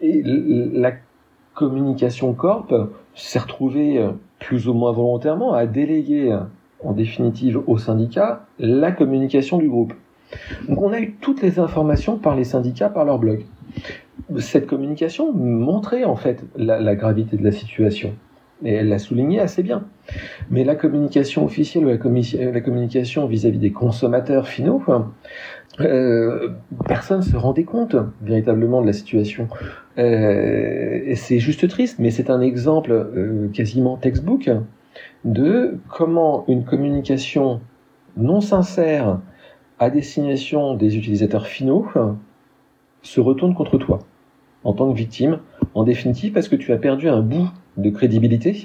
et 0.00 0.22
la 0.24 0.92
communication 1.54 2.34
corp 2.34 2.74
s'est 3.14 3.38
retrouvée 3.38 4.06
plus 4.38 4.68
ou 4.68 4.74
moins 4.74 4.92
volontairement 4.92 5.54
à 5.54 5.66
déléguer 5.66 6.36
en 6.84 6.92
définitive 6.92 7.62
au 7.66 7.78
syndicat 7.78 8.46
la 8.58 8.92
communication 8.92 9.58
du 9.58 9.68
groupe. 9.68 9.94
Donc 10.68 10.82
on 10.82 10.92
a 10.92 11.00
eu 11.00 11.12
toutes 11.20 11.42
les 11.42 11.58
informations 11.58 12.16
par 12.16 12.36
les 12.36 12.44
syndicats, 12.44 12.88
par 12.88 13.04
leur 13.04 13.18
blog. 13.18 13.44
Cette 14.38 14.66
communication 14.66 15.32
montrait 15.32 16.04
en 16.04 16.16
fait 16.16 16.44
la, 16.56 16.94
gravité 16.94 17.36
de 17.36 17.44
la 17.44 17.52
situation. 17.52 18.14
Et 18.64 18.74
elle 18.74 18.88
l'a 18.88 19.00
souligné 19.00 19.40
assez 19.40 19.62
bien. 19.62 19.84
Mais 20.50 20.62
la 20.62 20.76
communication 20.76 21.44
officielle 21.44 21.84
ou 21.84 21.88
la, 21.88 22.60
communication 22.60 23.26
vis-à-vis 23.26 23.58
des 23.58 23.72
consommateurs 23.72 24.46
finaux, 24.46 24.80
euh, 25.80 26.50
personne 26.86 27.18
ne 27.18 27.24
se 27.24 27.36
rendait 27.36 27.64
compte 27.64 27.96
véritablement 28.20 28.80
de 28.82 28.86
la 28.86 28.92
situation. 28.92 29.48
Euh, 29.98 31.12
c'est 31.16 31.38
juste 31.38 31.66
triste, 31.68 31.98
mais 31.98 32.10
c'est 32.10 32.30
un 32.30 32.40
exemple 32.40 32.92
euh, 32.92 33.48
quasiment 33.52 33.96
textbook 33.96 34.50
de 35.24 35.78
comment 35.88 36.44
une 36.48 36.64
communication 36.64 37.60
non 38.16 38.40
sincère 38.40 39.18
à 39.82 39.90
destination 39.90 40.74
des 40.74 40.96
utilisateurs 40.96 41.48
finaux 41.48 41.88
se 43.02 43.20
retourne 43.20 43.52
contre 43.52 43.78
toi 43.78 43.98
en 44.62 44.74
tant 44.74 44.92
que 44.92 44.96
victime, 44.96 45.40
en 45.74 45.82
définitive 45.82 46.32
parce 46.32 46.48
que 46.48 46.54
tu 46.54 46.72
as 46.72 46.76
perdu 46.76 47.08
un 47.08 47.20
bout 47.20 47.48
de 47.76 47.90
crédibilité 47.90 48.56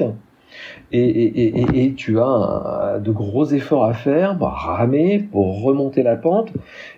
et, 0.91 1.93
tu 1.97 2.19
as 2.19 2.99
de 3.03 3.11
gros 3.11 3.45
efforts 3.45 3.85
à 3.85 3.93
faire 3.93 4.37
pour 4.37 4.49
ramer, 4.49 5.27
pour 5.31 5.63
remonter 5.63 6.03
la 6.03 6.17
pente 6.17 6.53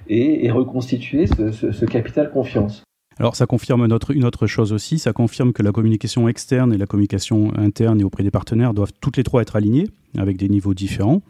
et, 0.10 0.52
reconstituer 0.52 1.26
ce 1.28 1.86
capital 1.86 2.30
confiance. 2.30 2.84
Alors 3.20 3.36
ça 3.36 3.46
confirme 3.46 3.86
une 3.86 4.26
autre 4.26 4.48
chose 4.48 4.72
aussi, 4.72 4.98
ça 4.98 5.12
confirme 5.12 5.52
que 5.52 5.62
la 5.62 5.74
communication 5.74 6.30
externe 6.30 6.74
et 6.74 6.78
la 6.78 6.86
communication 6.86 7.52
interne 7.58 8.00
et 8.00 8.06
auprès 8.06 8.24
des 8.24 8.32
partenaires 8.32 8.74
doivent 8.74 8.94
toutes 9.02 9.18
les 9.18 9.24
trois 9.24 9.42
être 9.42 9.58
alignées 9.58 9.88
avec 10.18 10.38
des 10.38 10.48
niveaux 10.50 10.74
différents, 10.74 11.22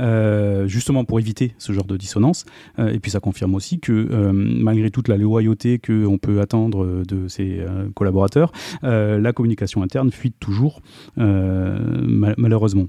euh, 0.00 0.66
justement 0.66 1.04
pour 1.04 1.20
éviter 1.20 1.54
ce 1.58 1.72
genre 1.72 1.84
de 1.84 1.96
dissonance. 1.96 2.44
Euh, 2.78 2.92
et 2.92 2.98
puis 2.98 3.10
ça 3.10 3.20
confirme 3.20 3.54
aussi 3.54 3.78
que 3.78 3.92
euh, 3.92 4.32
malgré 4.32 4.90
toute 4.90 5.08
la 5.08 5.16
loyauté 5.16 5.78
qu'on 5.78 6.18
peut 6.18 6.40
attendre 6.40 7.04
de 7.06 7.28
ses 7.28 7.64
collaborateurs, 7.94 8.52
la 8.82 9.32
communication 9.32 9.82
interne 9.82 10.10
fuit 10.10 10.32
toujours, 10.32 10.82
malheureusement. 11.16 12.88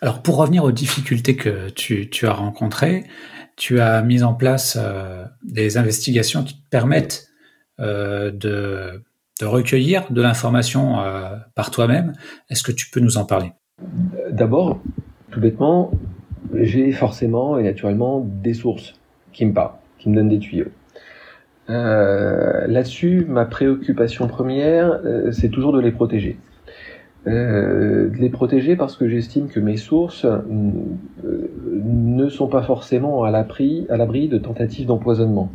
Alors 0.00 0.22
pour 0.22 0.36
revenir 0.36 0.62
aux 0.64 0.72
difficultés 0.72 1.36
que 1.36 1.70
tu, 1.70 2.26
as 2.26 2.32
rencontrées, 2.32 3.04
tu 3.56 3.80
as 3.80 4.02
mis 4.02 4.22
en 4.22 4.34
place 4.34 4.78
des 5.42 5.78
investigations 5.78 6.44
qui 6.44 6.54
te 6.54 6.68
permettent 6.70 7.27
de, 7.78 8.30
de, 9.40 9.46
recueillir 9.46 10.10
de 10.10 10.20
l'information 10.20 11.00
euh, 11.00 11.36
par 11.54 11.70
toi-même. 11.70 12.14
Est-ce 12.50 12.62
que 12.62 12.72
tu 12.72 12.90
peux 12.90 13.00
nous 13.00 13.16
en 13.18 13.24
parler? 13.24 13.52
D'abord, 14.30 14.80
tout 15.30 15.40
bêtement, 15.40 15.92
j'ai 16.54 16.92
forcément 16.92 17.58
et 17.58 17.62
naturellement 17.62 18.20
des 18.20 18.54
sources 18.54 18.94
qui 19.32 19.46
me 19.46 19.52
parlent, 19.52 19.74
qui 19.98 20.08
me 20.08 20.16
donnent 20.16 20.28
des 20.28 20.38
tuyaux. 20.38 20.66
Euh, 21.70 22.66
Là-dessus, 22.66 23.26
ma 23.28 23.44
préoccupation 23.44 24.26
première, 24.26 25.00
euh, 25.04 25.32
c'est 25.32 25.50
toujours 25.50 25.72
de 25.72 25.80
les 25.80 25.92
protéger. 25.92 26.38
Euh, 27.28 28.08
de 28.08 28.16
les 28.16 28.30
protéger 28.30 28.74
parce 28.74 28.96
que 28.96 29.06
j'estime 29.06 29.48
que 29.48 29.60
mes 29.60 29.76
sources 29.76 30.24
euh, 30.24 30.38
ne 31.84 32.28
sont 32.30 32.46
pas 32.46 32.62
forcément 32.62 33.22
à 33.24 33.30
l'abri, 33.30 33.86
de 34.28 34.38
tentatives 34.38 34.86
d'empoisonnement. 34.86 35.50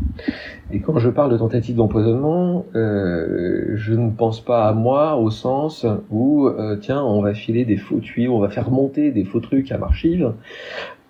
Et 0.72 0.82
quand 0.82 1.00
je 1.00 1.10
parle 1.10 1.32
de 1.32 1.38
tentatives 1.38 1.76
d'empoisonnement, 1.76 2.66
euh, 2.76 3.72
je 3.76 3.94
ne 3.94 4.12
pense 4.12 4.40
pas 4.40 4.68
à 4.68 4.74
moi 4.74 5.16
au 5.16 5.32
sens 5.32 5.86
où 6.12 6.48
tiens, 6.80 7.02
on 7.02 7.22
va 7.22 7.34
filer 7.34 7.66
des 7.66 7.78
faux 7.78 8.00
tuyaux, 8.00 8.36
on 8.36 8.40
va 8.40 8.50
faire 8.50 8.70
monter 8.70 9.12
des 9.12 9.24
faux 9.24 9.40
trucs 9.40 9.72
à 9.72 9.80
Marchive, 9.80 10.32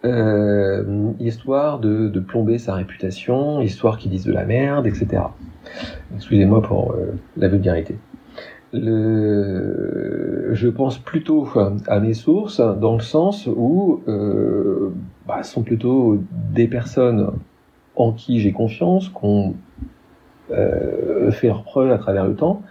euh, 0.05 1.11
histoire 1.19 1.79
de, 1.79 2.07
de, 2.07 2.19
plomber 2.21 2.57
sa 2.57 2.73
réputation, 2.75 3.61
histoire 3.61 3.97
qu'ils 3.97 4.11
disent 4.11 4.25
de 4.25 4.33
la 4.33 4.45
merde, 4.45 4.87
etc. 4.87 5.23
Excusez-moi 6.15 6.61
pour 6.61 6.95
la 7.35 7.47
vulgarité 7.49 7.97
je 8.73 10.67
pense 10.67 10.97
plutôt 10.97 11.47
à 11.87 11.99
mes 11.99 12.13
sources 12.13 12.59
dans 12.59 12.93
le 12.93 13.01
sens 13.01 13.47
où 13.47 14.01
euh, 14.07 14.91
bah, 15.27 15.43
sont 15.43 15.63
plutôt 15.63 16.19
des 16.51 16.67
personnes 16.67 17.31
en 17.95 18.11
qui 18.11 18.39
j'ai 18.39 18.51
confiance, 18.51 19.09
qu'on 19.09 19.53
euh, 20.51 21.31
fait 21.31 21.47
leur 21.47 21.63
preuve 21.63 21.91
à 21.91 21.97
travers 21.97 22.27
le 22.27 22.35
temps, 22.35 22.61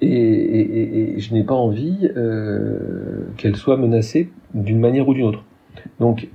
et, 0.00 1.14
et, 1.16 1.18
je 1.18 1.34
n'ai 1.34 1.42
pas 1.42 1.54
envie 1.54 2.08
euh, 2.16 3.26
qu'elles 3.36 3.56
soient 3.56 3.76
menacées 3.76 4.30
d'une 4.54 4.78
manière 4.78 5.08
ou 5.08 5.14
d'une 5.14 5.24
autre. 5.24 5.44
Donc, 5.98 6.28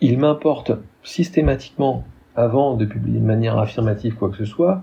il 0.00 0.18
m'importe 0.18 0.72
systématiquement, 1.02 2.04
avant 2.36 2.76
de 2.76 2.84
publier 2.84 3.18
de 3.18 3.24
manière 3.24 3.58
affirmative 3.58 4.14
quoi 4.14 4.30
que 4.30 4.36
ce 4.36 4.44
soit, 4.44 4.82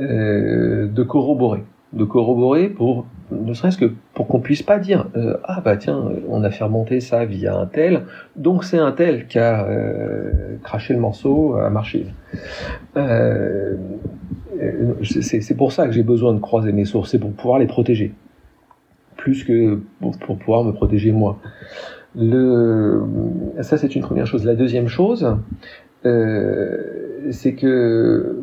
euh, 0.00 0.88
de 0.88 1.02
corroborer 1.04 1.62
de 1.92 2.04
corroborer 2.04 2.68
pour 2.68 3.06
ne 3.32 3.52
serait-ce 3.52 3.78
que 3.78 3.92
pour 4.14 4.28
qu'on 4.28 4.40
puisse 4.40 4.62
pas 4.62 4.78
dire 4.78 5.08
euh, 5.16 5.36
ah 5.44 5.60
bah 5.60 5.76
tiens 5.76 6.10
on 6.28 6.42
a 6.44 6.50
fait 6.50 6.64
remonter 6.64 7.00
ça 7.00 7.24
via 7.24 7.56
un 7.56 7.66
tel 7.66 8.04
donc 8.36 8.64
c'est 8.64 8.78
un 8.78 8.92
tel 8.92 9.26
qui 9.26 9.38
a 9.38 9.66
euh, 9.66 10.56
craché 10.62 10.94
le 10.94 11.00
morceau 11.00 11.54
à 11.54 11.68
Marchive. 11.70 12.12
Euh, 12.96 13.76
c'est 15.02 15.56
pour 15.56 15.72
ça 15.72 15.86
que 15.86 15.92
j'ai 15.92 16.02
besoin 16.02 16.34
de 16.34 16.38
croiser 16.38 16.72
mes 16.72 16.84
sources, 16.84 17.10
c'est 17.10 17.18
pour 17.18 17.32
pouvoir 17.32 17.58
les 17.58 17.66
protéger 17.66 18.12
plus 19.16 19.44
que 19.44 19.80
pour, 20.00 20.16
pour 20.18 20.38
pouvoir 20.38 20.64
me 20.64 20.72
protéger 20.72 21.12
moi. 21.12 21.38
Le, 22.16 23.02
ça 23.62 23.78
c'est 23.78 23.94
une 23.94 24.02
première 24.02 24.26
chose. 24.26 24.44
La 24.44 24.54
deuxième 24.54 24.88
chose, 24.88 25.36
c'est 26.02 27.54
que 27.54 28.42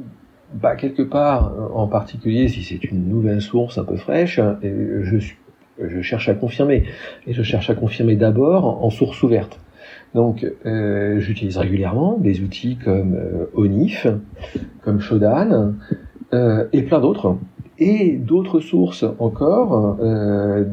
bah, 0.54 0.76
quelque 0.76 1.02
part, 1.02 1.54
en 1.74 1.88
particulier 1.88 2.48
si 2.48 2.64
c'est 2.64 2.84
une 2.86 3.08
nouvelle 3.10 3.42
source 3.42 3.78
un 3.78 3.84
peu 3.84 3.98
fraîche, 3.98 4.40
je, 4.62 5.18
je 5.80 6.02
cherche 6.02 6.30
à 6.30 6.34
confirmer. 6.34 6.84
Et 7.26 7.34
je 7.34 7.44
cherche 7.44 7.70
à 7.70 7.76
confirmer 7.76 8.16
d'abord 8.16 8.84
en 8.84 8.90
source 8.90 9.22
ouverte. 9.24 9.60
Donc, 10.16 10.46
euh, 10.66 11.20
j'utilise 11.20 11.58
régulièrement 11.58 12.18
des 12.18 12.42
outils 12.42 12.78
comme 12.78 13.16
euh, 13.16 13.46
Onif, 13.54 14.08
comme 14.82 15.00
Shodan, 15.00 15.74
euh, 16.34 16.66
et 16.74 16.82
plein 16.84 17.00
d'autres. 17.00 17.38
Et 17.80 18.14
d'autres 18.14 18.60
sources 18.60 19.06
encore, 19.20 19.98
euh, 20.02 20.66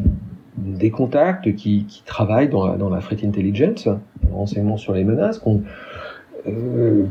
des 0.56 0.90
contacts 0.90 1.54
qui, 1.54 1.84
qui 1.84 2.02
travaillent 2.04 2.48
dans 2.48 2.66
la, 2.66 2.76
dans 2.76 2.88
la 2.88 3.00
threat 3.00 3.24
intelligence, 3.24 3.88
renseignements 4.32 4.78
sur 4.78 4.94
les 4.94 5.04
menaces, 5.04 5.38
qu'on 5.38 5.62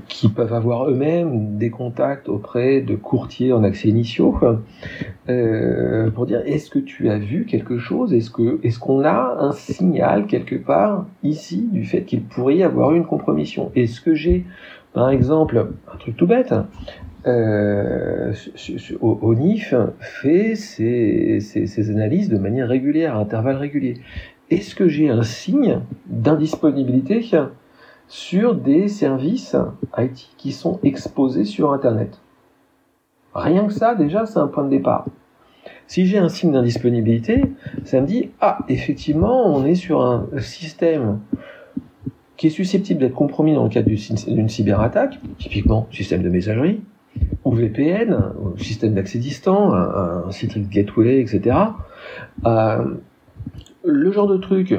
qui 0.07 0.29
peuvent 0.29 0.53
avoir 0.53 0.89
eux-mêmes 0.89 1.57
des 1.57 1.69
contacts 1.69 2.29
auprès 2.29 2.81
de 2.81 2.95
courtiers 2.95 3.51
en 3.51 3.63
accès 3.63 3.89
initiaux. 3.89 4.37
Euh, 5.29 6.11
pour 6.11 6.25
dire 6.25 6.41
est-ce 6.45 6.69
que 6.69 6.79
tu 6.79 7.09
as 7.09 7.17
vu 7.17 7.45
quelque 7.45 7.77
chose? 7.77 8.13
Est-ce 8.13 8.29
que 8.29 8.59
est-ce 8.63 8.77
qu'on 8.77 9.03
a 9.03 9.37
un 9.39 9.53
signal 9.53 10.27
quelque 10.27 10.55
part 10.55 11.05
ici 11.23 11.69
du 11.71 11.85
fait 11.85 12.03
qu'il 12.03 12.23
pourrait 12.23 12.57
y 12.57 12.63
avoir 12.63 12.93
une 12.93 13.05
compromission? 13.05 13.71
Est-ce 13.75 14.01
que 14.01 14.13
j'ai 14.13 14.45
par 14.93 15.09
exemple 15.09 15.65
un 15.91 15.97
truc 15.97 16.17
tout 16.17 16.27
bête 16.27 16.53
euh, 17.25 18.33
ONIF 18.99 19.73
fait 19.99 20.55
ses, 20.55 21.39
ses, 21.39 21.67
ses, 21.67 21.89
analyses 21.89 22.27
de 22.27 22.37
manière 22.37 22.67
régulière, 22.67 23.15
à 23.15 23.19
intervalles 23.19 23.55
réguliers. 23.55 23.95
Est-ce 24.49 24.75
que 24.75 24.89
j'ai 24.89 25.07
un 25.09 25.23
signe 25.23 25.79
d'indisponibilité 26.07 27.21
sur 28.07 28.55
des 28.55 28.87
services 28.87 29.55
IT 29.97 30.29
qui 30.37 30.51
sont 30.51 30.79
exposés 30.83 31.45
sur 31.45 31.73
Internet. 31.73 32.19
Rien 33.33 33.65
que 33.65 33.73
ça, 33.73 33.95
déjà, 33.95 34.25
c'est 34.25 34.39
un 34.39 34.47
point 34.47 34.63
de 34.63 34.69
départ. 34.69 35.05
Si 35.87 36.05
j'ai 36.05 36.17
un 36.17 36.29
signe 36.29 36.51
d'indisponibilité, 36.51 37.41
ça 37.83 38.01
me 38.01 38.07
dit, 38.07 38.29
ah, 38.41 38.59
effectivement, 38.69 39.53
on 39.55 39.65
est 39.65 39.75
sur 39.75 40.01
un 40.01 40.27
système 40.39 41.19
qui 42.37 42.47
est 42.47 42.51
susceptible 42.51 42.99
d'être 42.99 43.13
compromis 43.13 43.53
dans 43.53 43.63
le 43.63 43.69
cadre 43.69 43.89
d'une 43.89 44.49
cyberattaque, 44.49 45.19
typiquement 45.37 45.87
système 45.91 46.23
de 46.23 46.29
messagerie, 46.29 46.81
ou 47.45 47.51
VPN, 47.51 48.17
système 48.57 48.93
d'accès 48.93 49.19
distant, 49.19 49.73
un, 49.73 50.31
site 50.31 50.69
gateway, 50.69 51.21
etc. 51.21 51.57
Euh, 52.45 52.85
le 53.83 54.11
genre 54.11 54.27
de 54.27 54.37
truc 54.37 54.75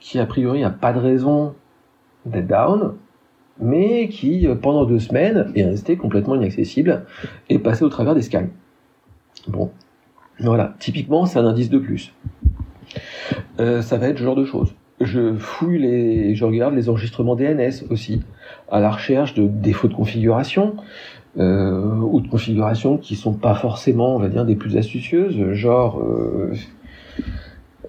qui, 0.00 0.18
a 0.18 0.26
priori, 0.26 0.60
n'a 0.60 0.70
pas 0.70 0.92
de 0.92 0.98
raison 0.98 1.54
d'être 2.26 2.46
down, 2.46 2.94
mais 3.60 4.08
qui, 4.08 4.46
pendant 4.60 4.84
deux 4.84 4.98
semaines, 4.98 5.52
est 5.54 5.64
resté 5.64 5.96
complètement 5.96 6.34
inaccessible 6.34 7.04
et 7.48 7.58
passé 7.58 7.84
au 7.84 7.88
travers 7.88 8.14
des 8.14 8.22
scans. 8.22 8.48
Bon, 9.48 9.70
voilà, 10.40 10.74
typiquement, 10.78 11.26
c'est 11.26 11.38
un 11.38 11.46
indice 11.46 11.70
de 11.70 11.78
plus. 11.78 12.12
Euh, 13.60 13.82
ça 13.82 13.96
va 13.98 14.08
être 14.08 14.18
ce 14.18 14.24
genre 14.24 14.36
de 14.36 14.44
choses. 14.44 14.74
Je 15.00 15.34
fouille 15.36 15.78
les, 15.78 16.34
je 16.34 16.44
regarde 16.44 16.74
les 16.74 16.88
enregistrements 16.88 17.34
DNS 17.34 17.84
aussi, 17.90 18.22
à 18.70 18.80
la 18.80 18.90
recherche 18.90 19.34
de 19.34 19.46
défauts 19.46 19.88
de 19.88 19.94
configuration, 19.94 20.76
euh, 21.38 21.96
ou 21.96 22.20
de 22.20 22.28
configurations 22.28 22.98
qui 22.98 23.16
sont 23.16 23.32
pas 23.32 23.54
forcément, 23.54 24.16
on 24.16 24.18
va 24.18 24.28
dire, 24.28 24.44
des 24.44 24.56
plus 24.56 24.76
astucieuses, 24.76 25.52
genre 25.52 26.00
euh, 26.00 26.52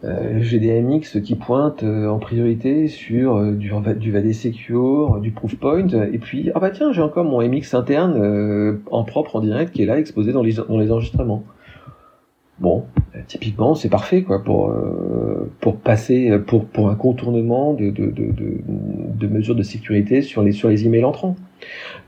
euh, 0.03 0.39
j'ai 0.41 0.59
des 0.59 0.81
MX 0.81 1.21
qui 1.21 1.35
pointent 1.35 1.83
euh, 1.83 2.09
en 2.09 2.19
priorité 2.19 2.89
sur 2.89 3.37
euh, 3.37 3.53
du, 3.53 3.71
du 3.95 4.11
VAD 4.11 4.33
Secure, 4.33 5.21
du 5.21 5.31
Proofpoint, 5.31 5.87
et 5.87 6.17
puis 6.17 6.51
ah 6.53 6.59
bah 6.59 6.71
tiens 6.71 6.91
j'ai 6.91 7.01
encore 7.01 7.23
mon 7.23 7.41
MX 7.41 7.73
interne 7.73 8.81
en 8.91 9.03
propre 9.05 9.37
en 9.37 9.39
direct 9.39 9.73
qui 9.73 9.83
est 9.83 9.85
là 9.85 9.97
exposé 9.97 10.33
dans 10.33 10.43
les, 10.43 10.59
enregistrements. 10.59 11.43
Bon, 12.59 12.83
typiquement 13.27 13.75
c'est 13.75 13.89
parfait 13.89 14.23
quoi 14.23 14.43
pour 14.43 14.73
passer 15.77 16.37
pour 16.47 16.89
un 16.89 16.95
contournement 16.95 17.73
de 17.73 19.27
mesures 19.27 19.55
de 19.55 19.63
sécurité 19.63 20.21
sur 20.21 20.43
les 20.43 20.51
sur 20.51 20.69
les 20.69 20.85
emails 20.85 21.05
entrants. 21.05 21.35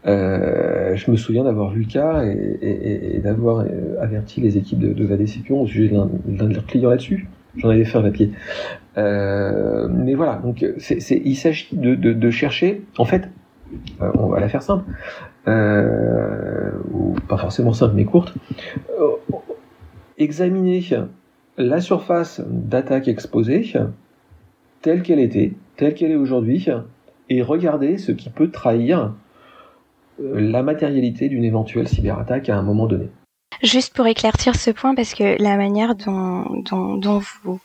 Euh, 0.05 0.95
je 0.95 1.09
me 1.09 1.15
souviens 1.15 1.45
d'avoir 1.45 1.71
vu 1.71 1.81
le 1.81 1.87
cas 1.87 2.23
et, 2.25 3.19
d'avoir 3.23 3.65
averti 4.01 4.41
les 4.41 4.57
équipes 4.57 4.79
de, 4.79 4.93
de 4.93 5.25
Secure 5.25 5.57
au 5.57 5.67
sujet 5.67 5.89
d'un 5.89 6.47
de 6.47 6.53
leurs 6.53 6.65
clients 6.65 6.89
là-dessus. 6.89 7.27
J'en 7.57 7.69
avais 7.69 7.85
fait 7.85 7.97
un 7.97 8.01
papier. 8.01 8.31
Euh, 8.97 9.87
mais 9.89 10.13
voilà, 10.13 10.35
donc 10.35 10.61
il 10.61 11.35
s'agit 11.35 11.67
de, 11.73 12.29
chercher, 12.29 12.83
en 12.97 13.05
fait, 13.05 13.29
euh, 14.01 14.11
on 14.15 14.27
va 14.27 14.39
la 14.39 14.49
faire 14.49 14.61
simple, 14.61 14.85
euh, 15.47 16.71
ou 16.91 17.15
pas 17.27 17.37
forcément 17.37 17.73
simple 17.73 17.93
mais 17.95 18.05
courte, 18.05 18.33
examiner 20.17 20.81
la 21.57 21.81
surface 21.81 22.41
d'attaque 22.47 23.07
exposée 23.07 23.73
telle 24.81 25.01
qu'elle 25.01 25.19
était, 25.19 25.53
telle 25.77 25.93
qu'elle 25.93 26.11
est 26.11 26.17
aujourd'hui, 26.17 26.67
et 27.29 27.41
regarder 27.41 27.97
ce 27.97 28.11
qui 28.11 28.29
peut 28.29 28.49
trahir 28.49 29.13
la 30.19 30.63
matérialité 30.63 31.27
d'une 31.27 31.43
éventuelle 31.43 31.89
cyberattaque 31.89 32.47
à 32.49 32.57
un 32.57 32.61
moment 32.61 32.85
donné. 32.85 33.09
Juste 33.63 33.93
pour 33.93 34.05
éclaircir 34.07 34.55
ce 34.55 34.71
point, 34.71 34.95
parce 34.95 35.13
que 35.13 35.41
la 35.41 35.57
manière 35.57 35.95
dont, 35.95 36.45
dont, 36.61 36.95
dont, 36.97 37.21
vous 37.43 37.59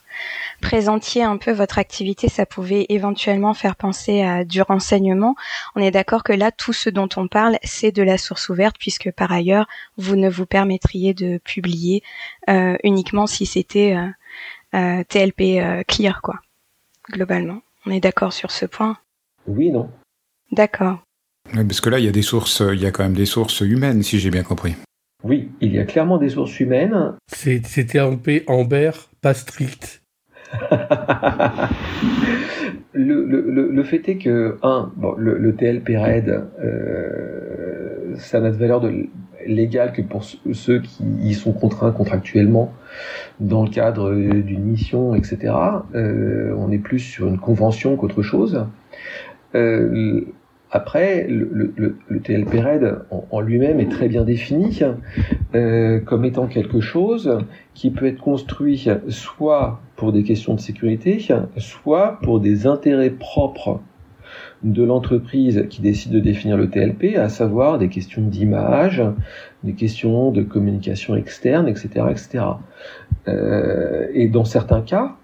présentiez 0.61 1.23
un 1.23 1.37
peu 1.37 1.52
votre 1.52 1.78
activité, 1.78 2.28
ça 2.28 2.47
pouvait 2.47 2.87
éventuellement 2.88 3.54
faire 3.54 3.76
penser 3.76 4.23
à 4.23 4.44
du 4.44 4.62
renseignement. 4.62 5.35
On 5.75 5.80
est 5.80 5.90
d'accord 5.90 6.23
que 6.23 6.32
là, 6.32 6.52
tout 6.52 6.73
ce 6.73 6.90
dont 6.90 7.09
on 7.16 7.28
parle, 7.28 7.59
c'est 7.62 7.92
de 7.92 8.02
la 8.02 8.18
source 8.18 8.49
ouverte, 8.49 8.76
puisque 8.78 9.11
par 9.11 9.32
ailleurs, 9.32 9.66
vous 9.97 10.16
ne 10.16 10.28
vous 10.28 10.47
permettriez 10.47 11.14
de 11.14 11.38
publier 11.38 12.02
euh, 12.49 12.76
uniquement 12.85 13.26
si 13.26 13.47
c'était 13.47 13.97
euh, 13.97 14.09
euh, 14.75 15.02
TLP 15.09 15.59
euh, 15.61 15.82
clear, 15.87 16.23
quoi, 16.23 16.40
globalement. 17.11 17.62
On 17.87 17.90
est 17.90 18.00
d'accord 18.00 18.32
sur 18.32 18.50
ce 18.50 18.66
point? 18.66 18.97
Oui, 19.47 19.70
non. 19.70 19.90
D'accord. 20.52 20.99
parce 21.52 21.80
que 21.80 21.88
là, 21.88 21.99
il 21.99 22.04
y 22.04 22.09
a 22.09 22.12
des 22.12 22.23
sources, 22.23 22.62
il 22.73 22.80
y 22.80 22.87
a 22.87 22.90
quand 22.90 23.02
même 23.02 23.14
des 23.14 23.26
sources 23.26 23.61
humaines, 23.61 24.02
si 24.02 24.18
j'ai 24.18 24.30
bien 24.30 24.42
compris. 24.42 24.75
Oui, 25.23 25.50
il 25.61 25.75
y 25.75 25.79
a 25.79 25.85
clairement 25.85 26.19
des 26.19 26.31
sources 26.31 26.59
humaines. 26.61 27.15
C'était 27.29 27.99
un 27.99 28.17
P 28.17 28.45
Amber, 28.47 28.93
pas 29.21 29.35
strict. 29.35 30.03
le, 32.93 33.25
le, 33.25 33.71
le, 33.71 33.85
fait 33.85 34.09
est 34.09 34.17
que, 34.17 34.59
un, 34.62 34.91
bon, 34.97 35.15
le, 35.17 35.39
le 35.39 35.55
TLP 35.55 35.91
RAID, 35.97 36.29
euh, 36.62 38.15
ça 38.17 38.41
n'a 38.41 38.50
de 38.50 38.57
valeur 38.57 38.81
de, 38.81 39.09
légale 39.47 39.93
que 39.93 40.03
pour 40.03 40.25
ceux 40.25 40.81
qui 40.81 41.05
y 41.23 41.35
sont 41.35 41.53
contraints 41.53 41.93
contractuellement 41.93 42.73
dans 43.39 43.65
le 43.65 43.71
cadre 43.71 44.12
d'une 44.15 44.65
mission, 44.65 45.15
etc. 45.15 45.55
Euh, 45.95 46.55
on 46.59 46.71
est 46.71 46.79
plus 46.79 46.99
sur 46.99 47.29
une 47.29 47.38
convention 47.38 47.97
qu'autre 47.97 48.23
chose. 48.23 48.66
Euh, 49.55 50.23
après, 50.72 51.26
le, 51.28 51.72
le, 51.76 51.96
le 52.06 52.20
TLP 52.20 52.61
RAID 52.61 52.98
en, 53.11 53.24
en 53.30 53.40
lui-même 53.40 53.80
est 53.80 53.90
très 53.90 54.09
bien 54.09 54.24
défini 54.24 54.80
euh, 55.54 56.00
comme 56.00 56.24
étant 56.24 56.46
quelque 56.46 56.80
chose 56.80 57.38
qui 57.74 57.90
peut 57.90 58.06
être 58.06 58.20
construit 58.20 58.88
soit 59.09 59.80
pour 59.96 60.12
des 60.12 60.22
questions 60.22 60.54
de 60.54 60.61
sécurité, 60.61 61.18
soit 61.56 62.18
pour 62.22 62.40
des 62.40 62.66
intérêts 62.66 63.11
propres 63.11 63.80
de 64.62 64.85
l'entreprise 64.85 65.66
qui 65.70 65.80
décide 65.80 66.12
de 66.12 66.20
définir 66.20 66.56
le 66.56 66.68
TLP, 66.68 67.16
à 67.16 67.28
savoir 67.28 67.78
des 67.78 67.88
questions 67.88 68.22
d'image, 68.22 69.02
des 69.64 69.72
questions 69.72 70.30
de 70.30 70.42
communication 70.42 71.16
externe, 71.16 71.66
etc., 71.66 71.88
etc. 72.11 72.44
Euh, 73.28 74.06
et 74.12 74.28
dans 74.28 74.44
certains 74.44 74.83
cas, 74.83 75.16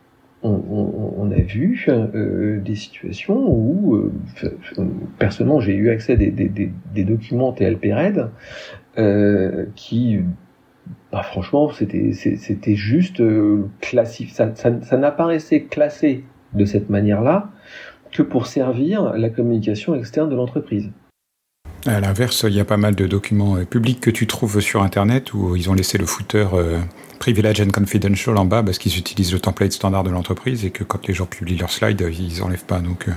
on, 0.46 1.30
a 1.30 1.40
vu 1.40 1.84
euh, 1.88 2.60
des 2.60 2.74
situations 2.74 3.48
où, 3.48 3.96
euh, 3.96 4.12
personnellement, 5.18 5.60
j'ai 5.60 5.74
eu 5.74 5.90
accès 5.90 6.12
à 6.12 6.16
des, 6.16 7.04
documents 7.04 7.52
TLP 7.52 7.92
RED 7.92 8.28
euh, 8.98 9.66
qui, 9.74 10.20
bah, 11.12 11.22
franchement, 11.22 11.70
c'était 11.70 12.74
juste 12.74 13.22
classique. 13.80 14.30
Ça, 14.30 14.54
ça 14.54 14.96
n'apparaissait 14.96 15.62
classé 15.62 16.24
de 16.54 16.64
cette 16.64 16.90
manière-là 16.90 17.50
que 18.12 18.22
pour 18.22 18.46
servir 18.46 19.12
la 19.14 19.30
communication 19.30 19.94
externe 19.94 20.30
de 20.30 20.36
l'entreprise. 20.36 20.90
À 21.84 22.00
l'inverse, 22.00 22.44
il 22.48 22.54
y 22.54 22.60
a 22.60 22.64
pas 22.64 22.76
mal 22.76 22.94
de 22.94 23.06
documents 23.06 23.64
publics 23.64 24.00
que 24.00 24.10
tu 24.10 24.26
trouves 24.26 24.60
sur 24.60 24.82
Internet 24.82 25.34
où 25.34 25.54
ils 25.54 25.70
ont 25.70 25.74
laissé 25.74 25.98
le 25.98 26.06
footer 26.06 26.46
Privilege 27.18 27.60
and 27.60 27.70
Confidential 27.70 28.36
en 28.36 28.44
bas 28.44 28.62
parce 28.62 28.78
qu'ils 28.78 28.98
utilisent 28.98 29.32
le 29.32 29.40
template 29.40 29.72
standard 29.72 30.04
de 30.04 30.10
l'entreprise 30.10 30.64
et 30.64 30.70
que 30.70 30.84
quand 30.84 31.06
les 31.06 31.14
gens 31.14 31.26
publient 31.26 31.56
leurs 31.56 31.70
slides, 31.70 32.08
ils 32.18 32.42
enlèvent 32.42 32.64
pas. 32.64 32.80
Donc, 32.80 33.08
euh, 33.08 33.12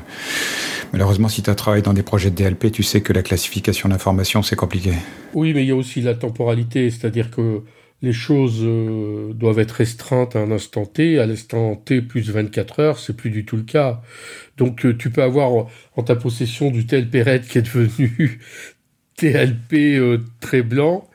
malheureusement, 0.93 1.27
si 1.27 1.43
tu 1.43 1.49
as 1.49 1.55
travaillé 1.55 1.81
dans 1.81 1.93
des 1.93 2.03
projets 2.03 2.29
de 2.29 2.35
DLP, 2.35 2.71
tu 2.71 2.83
sais 2.83 3.01
que 3.01 3.13
la 3.13 3.21
classification 3.21 3.89
d'informations, 3.89 4.41
c'est 4.41 4.55
compliqué. 4.55 4.93
Oui, 5.33 5.53
mais 5.53 5.63
il 5.63 5.67
y 5.67 5.71
a 5.71 5.75
aussi 5.75 6.01
la 6.01 6.15
temporalité, 6.15 6.89
c'est-à-dire 6.89 7.29
que 7.31 7.61
les 8.01 8.13
choses 8.13 8.61
euh, 8.63 9.33
doivent 9.33 9.59
être 9.59 9.71
restreintes 9.71 10.35
à 10.35 10.39
un 10.39 10.51
instant 10.51 10.85
T. 10.85 11.19
À 11.19 11.25
l'instant 11.25 11.75
T 11.75 12.01
plus 12.01 12.29
24 12.29 12.79
heures, 12.79 12.99
c'est 12.99 13.15
plus 13.15 13.29
du 13.29 13.45
tout 13.45 13.57
le 13.57 13.63
cas. 13.63 14.01
Donc, 14.57 14.85
euh, 14.85 14.95
tu 14.95 15.09
peux 15.09 15.23
avoir 15.23 15.67
en 15.95 16.03
ta 16.03 16.15
possession 16.15 16.71
du 16.71 16.85
TLP 16.85 17.23
RED 17.23 17.47
qui 17.47 17.57
est 17.57 17.61
devenu 17.61 18.39
TLP 19.17 19.99
très 20.39 20.61
blanc 20.61 21.09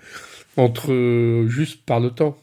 entre 0.56 1.44
juste 1.48 1.84
par 1.84 2.00
le 2.00 2.10
temps 2.10 2.36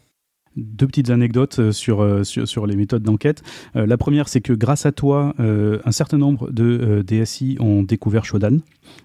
deux 0.56 0.88
petites 0.88 1.10
anecdotes 1.10 1.60
euh, 1.60 1.72
sur, 1.72 2.02
euh, 2.02 2.24
sur, 2.24 2.48
sur 2.48 2.66
les 2.66 2.76
méthodes 2.76 3.04
d'enquête. 3.04 3.42
Euh, 3.76 3.86
la 3.86 3.98
première, 3.98 4.28
c'est 4.28 4.42
que 4.42 4.54
grâce 4.54 4.86
à 4.86 4.92
toi, 4.92 5.34
un 5.40 5.92
certain 5.92 6.18
nombre 6.18 6.52
de 6.52 7.04
DSI 7.06 7.58
ont 7.60 7.84
découvert 7.84 8.26
Shodan. 8.26 8.60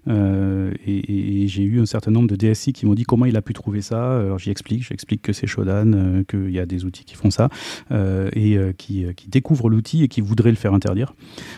et, 0.06 1.44
j'ai 1.46 1.62
eu 1.62 1.80
un 1.80 1.86
certain 1.86 2.10
nombre 2.10 2.28
de 2.28 2.36
DSI 2.36 2.72
qui 2.72 2.86
m'ont 2.86 2.94
dit 2.94 3.04
comment 3.04 3.24
il 3.24 3.36
a 3.36 3.42
pu 3.42 3.52
trouver 3.52 3.80
ça. 3.80 4.18
Alors 4.18 4.38
j'y 4.38 4.50
explique, 4.50 4.82
j'explique 4.86 5.22
que 5.22 5.32
c'est 5.32 5.46
Shodan, 5.46 6.24
qu'il 6.28 6.50
y 6.50 6.58
a 6.58 6.66
des 6.66 6.84
outils 6.84 7.04
qui 7.04 7.14
font 7.14 7.30
ça, 7.30 7.48
et 7.90 8.58
qui, 8.76 9.06
qui 9.16 9.28
découvrent 9.28 9.68
l'outil 9.68 10.02
et 10.02 10.08
qui 10.08 10.20
voudraient 10.20 10.50
le 10.50 10.56
faire 10.56 10.74
interdire. 10.74 11.14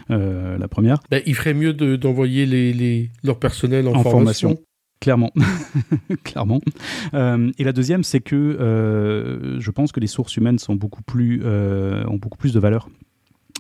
la 0.09 0.69
première. 0.69 1.01
Ben, 1.11 1.23
il 1.27 1.35
ferait 1.35 1.55
mieux 1.55 1.73
d'envoyer 1.73 2.47
les, 2.47 2.73
les, 2.73 3.11
leur 3.23 3.39
personnel 3.39 3.89
en, 3.89 4.03
formation. 4.03 4.59
Clairement, 5.01 5.33
clairement. 6.25 6.61
Euh, 7.15 7.53
et 7.57 7.65
la 7.65 7.73
deuxième, 7.73 8.03
c'est 8.03 8.21
que 8.21 8.35
euh, 8.35 9.61
je 9.61 9.71
pense 9.71 9.93
que 9.93 10.01
les 10.01 10.09
sources 10.09 10.37
humaines 10.37 10.59
sont 10.59 10.75
beaucoup 10.75 11.03
plus, 11.03 11.41
euh, 11.45 12.05
ont 12.09 12.17
beaucoup 12.17 12.39
plus 12.39 12.53
de 12.53 12.59
valeur 12.59 12.89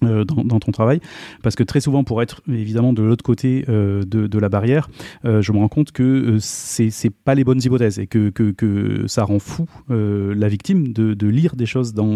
dans, 0.03 0.45
dans, 0.45 0.61
ton 0.61 0.73
travail. 0.73 1.01
Parce 1.43 1.57
que 1.57 1.63
très 1.63 1.81
souvent 1.81 2.05
pour 2.05 2.23
être 2.23 2.43
évidemment 2.49 2.93
de 2.93 3.03
l'autre 3.03 3.25
côté 3.25 3.65
euh, 3.69 4.03
de, 4.05 4.39
la 4.39 4.49
barrière 4.49 4.89
euh, 5.25 5.43
je 5.43 5.53
me 5.53 5.59
rends 5.59 5.69
compte 5.69 5.93
que 5.93 6.03
euh, 6.03 6.37
c'est 6.41 6.91
c'est 6.91 7.11
pas 7.11 7.35
les 7.35 7.45
bonnes 7.45 7.61
hypothèses 7.63 7.99
et 7.99 8.07
que, 8.07 8.31
que, 8.31 9.07
ça 9.07 9.25
rend 9.25 9.39
fou 9.39 9.67
euh, 9.91 10.35
la 10.35 10.49
victime 10.49 10.93
de, 10.93 11.29
lire 11.29 11.57
des 11.57 11.67
choses 11.67 11.95
dans 11.95 12.09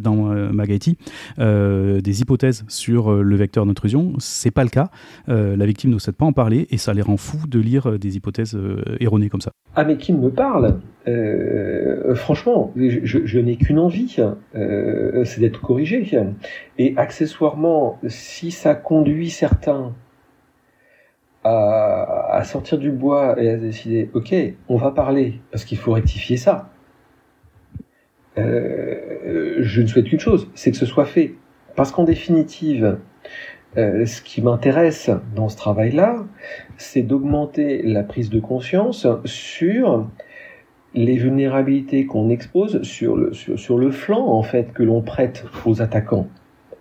dans 0.00 0.52
Magaiti 0.52 0.96
des 1.38 2.20
hypothèses 2.20 2.64
sur 2.68 3.12
le 3.12 3.36
vecteur 3.36 3.66
d'intrusion. 3.66 4.12
C'est 4.18 4.50
pas 4.50 4.62
le 4.62 4.70
cas. 4.70 4.90
La 5.26 5.66
victime 5.66 5.90
ne 5.90 5.98
souhaite 5.98 6.16
pas 6.16 6.24
en 6.24 6.32
parler 6.32 6.66
et 6.70 6.78
ça 6.78 6.94
les 6.94 7.02
rend 7.02 7.16
fous 7.16 7.46
de 7.48 7.58
lire 7.58 7.98
des 7.98 8.16
hypothèses 8.16 8.56
erronées 9.00 9.28
comme 9.28 9.40
ça. 9.40 9.50
Ah 9.74 9.84
mais 9.84 9.96
qui 9.96 10.12
me 10.12 10.30
parle? 10.30 10.78
Franchement 12.14 12.72
je, 12.76 13.38
n'ai 13.38 13.56
qu'une 13.56 13.78
envie 13.78 14.16
c'est 14.52 15.40
d'être 15.40 15.60
corrigé. 15.60 16.10
Et 16.78 16.94
accessoirement, 16.96 17.98
si 18.08 18.50
ça 18.50 18.74
conduit 18.74 19.30
certains 19.30 19.94
à, 21.44 22.42
sortir 22.44 22.78
du 22.78 22.90
bois 22.90 23.40
et 23.40 23.50
à 23.50 23.56
décider, 23.56 24.10
ok, 24.14 24.34
on 24.68 24.76
va 24.76 24.90
parler 24.90 25.40
parce 25.52 25.64
qu'il 25.64 25.78
faut 25.78 25.92
rectifier 25.92 26.36
ça, 26.36 26.70
euh, 28.38 29.58
je 29.60 29.82
ne 29.82 29.86
souhaite 29.86 30.06
qu'une 30.06 30.20
chose, 30.20 30.50
c'est 30.54 30.70
que 30.70 30.76
ce 30.76 30.86
soit 30.86 31.06
fait. 31.06 31.34
Parce 31.74 31.92
qu'en 31.92 32.04
définitive, 32.04 32.98
Euh, 33.76 34.06
ce 34.06 34.22
qui 34.22 34.40
m'intéresse 34.40 35.10
dans 35.34 35.50
ce 35.50 35.56
travail-là, 35.56 36.24
c'est 36.78 37.02
d'augmenter 37.02 37.82
la 37.82 38.02
prise 38.02 38.30
de 38.30 38.40
conscience 38.40 39.06
sur 39.26 40.08
les 40.96 41.16
vulnérabilités 41.16 42.06
qu'on 42.06 42.30
expose 42.30 42.82
sur 42.82 43.16
le, 43.16 43.32
sur, 43.32 43.78
le 43.78 43.90
flanc 43.90 44.26
en 44.26 44.42
fait 44.42 44.72
que 44.72 44.82
l'on 44.82 45.02
prête 45.02 45.44
aux 45.64 45.82
attaquants, 45.82 46.26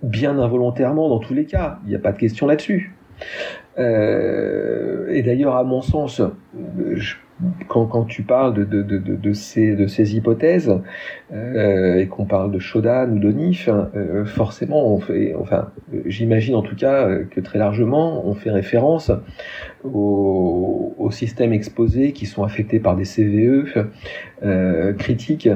bien 0.02 0.40
involontairement 0.40 1.10
dans 1.10 1.20
tous 1.20 1.34
les 1.34 1.46
cas, 1.46 1.80
il 1.84 1.90
n'y 1.90 1.96
a 1.96 2.00
pas 2.00 2.14
de 2.14 2.18
question 2.18 2.48
là-dessus. 2.48 2.96
Euh, 3.78 5.08
et 5.10 5.22
d'ailleurs, 5.22 5.56
à 5.56 5.64
mon 5.64 5.82
sens, 5.82 6.22
je 6.94 7.16
quand, 7.68 8.06
tu 8.06 8.24
parles 8.24 8.54
de, 8.54 8.64
de, 8.64 8.82
de, 8.82 8.98
de, 8.98 9.34
ces, 9.34 9.76
de 9.76 9.88
hypothèses 10.14 10.74
euh, 11.34 12.00
et 12.00 12.08
qu'on 12.08 12.26
parle 12.26 12.52
de 12.52 12.60
Shodan 12.60 13.10
ou 13.12 13.20
d'Onif, 13.20 13.68
euh, 13.70 14.26
forcément, 14.26 14.88
on 14.88 15.00
fait, 15.00 15.36
enfin, 15.36 15.72
j'imagine 16.06 16.56
en 16.56 16.62
tout 16.62 16.76
cas 16.76 17.16
que 17.30 17.42
très 17.42 17.60
largement, 17.60 18.26
on 18.26 18.34
fait 18.34 18.52
référence 18.52 19.12
aux, 19.84 21.12
systèmes 21.12 21.54
exposés 21.54 22.14
qui 22.14 22.26
sont 22.26 22.44
affectés 22.44 22.80
par 22.80 22.96
des 22.96 23.06
CVE 23.06 23.88
euh, 24.44 24.92
critiques 24.94 25.48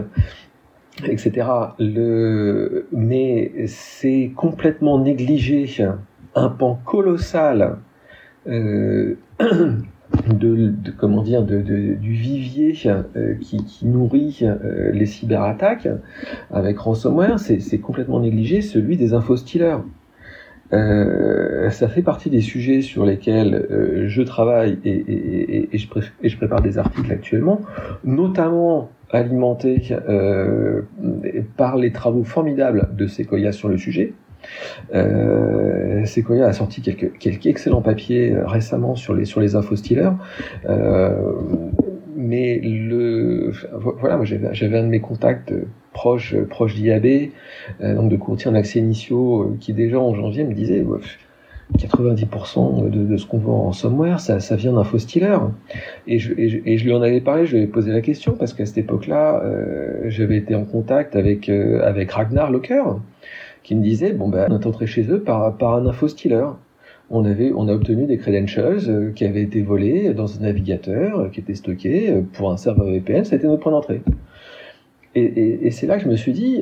etc. 1.07 1.47
Mais 2.91 3.51
c'est 3.67 4.31
complètement 4.35 4.99
négligé 4.99 5.65
un 6.35 6.49
pan 6.49 6.79
colossal 6.85 7.77
euh, 8.47 9.15
de, 10.27 10.73
comment 10.97 11.21
dire 11.21 11.43
de, 11.43 11.61
du 11.61 12.13
vivier 12.13 12.73
euh, 12.85 13.35
qui, 13.39 13.85
nourrit 13.85 14.39
euh, 14.41 14.91
les 14.91 15.05
cyberattaques 15.05 15.87
avec 16.51 16.79
ransomware, 16.79 17.39
c'est 17.39 17.79
complètement 17.79 18.19
négligé 18.19 18.61
celui 18.61 18.97
des 18.97 19.13
infostealers. 19.13 19.83
Euh, 20.71 21.71
ça 21.71 21.87
fait 21.87 22.03
partie 22.03 22.29
des 22.29 22.41
sujets 22.41 22.81
sur 22.81 23.03
lesquels 23.03 24.05
je 24.07 24.21
travaille 24.21 24.77
et, 24.85 25.69
je 25.73 26.37
prépare 26.37 26.61
des 26.61 26.77
articles 26.77 27.11
actuellement, 27.11 27.61
notamment 28.03 28.91
alimentés 29.11 29.81
par 31.57 31.75
les 31.75 31.91
travaux 31.91 32.23
formidables 32.23 32.89
de 32.95 33.07
Sequoia 33.07 33.51
sur 33.51 33.67
le 33.67 33.77
sujet. 33.77 34.13
Euh, 34.93 36.05
Sequoia 36.05 36.47
a 36.47 36.53
sorti 36.53 36.81
quelques, 36.81 37.45
excellents 37.45 37.81
papiers 37.81 38.33
euh, 38.33 38.45
récemment 38.45 38.95
sur 38.95 39.13
les, 39.13 39.25
sur 39.25 39.39
les. 39.41 39.55
Euh, 40.65 41.11
mais 42.15 42.59
le, 42.59 43.51
voilà, 43.73 44.17
moi 44.17 44.25
j'avais 44.25 44.77
un 44.77 44.83
de 44.83 44.89
mes 44.89 44.99
contacts 44.99 45.53
proches 45.93 46.35
proche 46.49 46.75
d'IAB, 46.75 47.31
euh, 47.81 47.95
donc 47.95 48.11
de 48.11 48.17
courtiers 48.17 48.49
en 48.49 48.55
accès 48.55 48.79
initiaux, 48.79 49.55
qui 49.59 49.73
déjà 49.73 49.99
en 49.99 50.13
janvier 50.13 50.43
me 50.43 50.53
disait 50.53 50.85
90% 51.77 52.89
de, 52.89 53.17
ce 53.17 53.25
qu'on 53.25 53.37
voit 53.37 53.53
en 53.53 53.61
ransomware, 53.63 54.19
ça, 54.19 54.39
ça 54.39 54.55
vient 54.55 54.73
d'infostealer. 54.73 55.37
Et 56.07 56.19
je, 56.19 56.33
et, 56.37 56.77
je, 56.77 56.83
lui 56.83 56.93
en 56.93 57.01
avais 57.01 57.21
parlé, 57.21 57.45
je 57.45 57.51
lui 57.51 57.59
avais 57.59 57.71
posé 57.71 57.91
la 57.91 58.01
question, 58.01 58.33
parce 58.37 58.53
qu'à 58.53 58.65
cette 58.65 58.79
époque-là, 58.79 59.41
euh, 59.43 60.01
j'avais 60.07 60.37
été 60.37 60.55
en 60.55 60.65
contact 60.65 61.15
avec, 61.15 61.47
avec 61.47 62.11
Ragnar 62.11 62.51
Locker, 62.51 62.83
qui 63.63 63.75
me 63.75 63.83
disait 63.83 64.13
bon 64.13 64.29
ben 64.29 64.47
on 64.49 64.59
est 64.59 64.65
entré 64.65 64.87
chez 64.87 65.09
eux 65.09 65.21
par, 65.21 65.57
par 65.57 65.75
un 65.75 65.85
infostealer. 65.85 66.47
On 67.11 67.25
avait, 67.25 67.51
on 67.55 67.67
a 67.67 67.73
obtenu 67.73 68.05
des 68.05 68.17
credentials 68.17 68.87
euh, 68.87 69.11
qui 69.11 69.25
avaient 69.25 69.41
été 69.41 69.61
volés 69.63 70.13
dans 70.13 70.37
un 70.37 70.41
navigateur 70.41 71.19
euh, 71.19 71.29
qui 71.29 71.39
était 71.39 71.55
stocké 71.55 72.11
euh, 72.11 72.21
pour 72.33 72.51
un 72.51 72.57
serveur 72.57 72.85
VPN. 72.85 73.25
C'était 73.25 73.47
notre 73.47 73.63
point 73.63 73.71
d'entrée. 73.71 74.01
Et, 75.15 75.65
et, 75.65 75.71
c'est 75.71 75.87
là 75.87 75.97
que 75.97 76.03
je 76.03 76.07
me 76.07 76.15
suis 76.15 76.33
dit, 76.33 76.61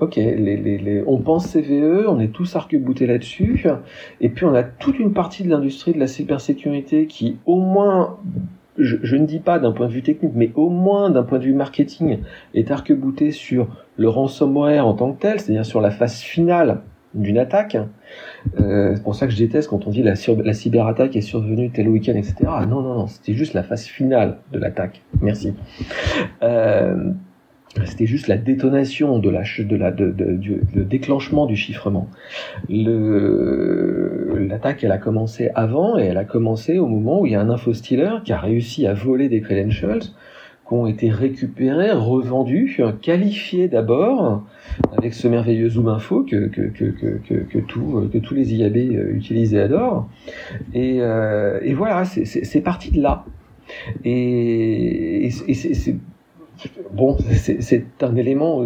ok, 0.00 0.14
les, 0.14 0.56
les, 0.56 1.02
on 1.04 1.18
pense 1.18 1.48
CVE, 1.48 2.06
on 2.08 2.20
est 2.20 2.32
tous 2.32 2.54
arc-boutés 2.54 3.08
là-dessus, 3.08 3.66
et 4.20 4.28
puis 4.28 4.44
on 4.44 4.54
a 4.54 4.62
toute 4.62 5.00
une 5.00 5.12
partie 5.12 5.42
de 5.42 5.50
l'industrie 5.50 5.92
de 5.92 5.98
la 5.98 6.06
cybersécurité 6.06 7.06
qui, 7.06 7.38
au 7.44 7.60
moins, 7.60 8.18
je, 8.78 8.96
je 9.02 9.16
ne 9.16 9.26
dis 9.26 9.40
pas 9.40 9.58
d'un 9.58 9.72
point 9.72 9.86
de 9.86 9.92
vue 9.92 10.02
technique, 10.02 10.32
mais 10.34 10.50
au 10.54 10.68
moins 10.68 11.10
d'un 11.10 11.22
point 11.22 11.38
de 11.38 11.44
vue 11.44 11.54
marketing, 11.54 12.18
est 12.54 12.70
arc-bouté 12.70 13.30
sur 13.30 13.68
le 13.96 14.08
ransomware 14.08 14.86
en 14.86 14.94
tant 14.94 15.12
que 15.12 15.20
tel, 15.20 15.40
c'est-à-dire 15.40 15.66
sur 15.66 15.80
la 15.80 15.90
phase 15.90 16.20
finale 16.20 16.80
d'une 17.14 17.38
attaque. 17.38 17.76
Euh, 18.58 18.92
c'est 18.94 19.02
pour 19.02 19.14
ça 19.14 19.26
que 19.26 19.32
je 19.32 19.38
déteste 19.38 19.68
quand 19.68 19.86
on 19.86 19.90
dit 19.90 20.02
la, 20.02 20.14
la 20.44 20.54
cyberattaque 20.54 21.14
est 21.16 21.20
survenue 21.20 21.70
tel 21.70 21.88
week-end, 21.88 22.14
etc. 22.14 22.34
Non, 22.68 22.80
non, 22.80 22.94
non, 22.94 23.06
c'était 23.06 23.34
juste 23.34 23.54
la 23.54 23.62
phase 23.62 23.84
finale 23.84 24.38
de 24.52 24.58
l'attaque. 24.58 25.02
Merci. 25.20 25.54
Euh, 26.42 27.12
c'était 27.86 28.06
juste 28.06 28.28
la 28.28 28.36
détonation 28.36 29.18
de 29.18 29.30
la, 29.30 29.42
de 29.58 29.76
la, 29.76 29.90
de, 29.90 30.10
de, 30.10 30.32
du 30.32 30.60
le 30.74 30.84
déclenchement 30.84 31.46
du 31.46 31.56
chiffrement. 31.56 32.08
L'attaque, 34.48 34.84
elle 34.84 34.92
a 34.92 34.98
commencé 34.98 35.50
avant 35.54 35.98
et 35.98 36.02
elle 36.04 36.18
a 36.18 36.24
commencé 36.24 36.78
au 36.78 36.86
moment 36.86 37.20
où 37.20 37.26
il 37.26 37.32
y 37.32 37.34
a 37.34 37.40
un 37.40 37.50
infostealer 37.50 38.22
qui 38.24 38.32
a 38.32 38.38
réussi 38.38 38.86
à 38.86 38.94
voler 38.94 39.28
des 39.28 39.40
credentials 39.40 40.02
ont 40.72 40.86
été 40.86 41.10
récupérés, 41.10 41.92
revendus, 41.92 42.80
qualifiés 43.00 43.68
d'abord 43.68 44.42
avec 44.96 45.14
ce 45.14 45.28
merveilleux 45.28 45.68
Zoom 45.68 45.88
Info 45.88 46.22
que, 46.22 46.46
que, 46.46 46.62
que, 46.62 46.86
que, 47.50 47.58
tout, 47.58 48.08
que 48.12 48.18
tous 48.18 48.34
les 48.34 48.54
IAB 48.54 48.76
euh, 48.76 49.14
utilisent 49.14 49.54
et 49.54 49.60
adorent. 49.60 50.08
Et, 50.74 50.98
euh, 51.00 51.60
et 51.62 51.74
voilà, 51.74 52.04
c'est 52.04 52.60
parti 52.62 52.90
de 52.90 53.02
là. 53.02 53.24
Et, 54.04 55.26
et 55.26 55.30
c'est 55.30 55.96
bon, 56.92 57.16
c'est 57.32 57.84
un 58.02 58.16
élément 58.16 58.62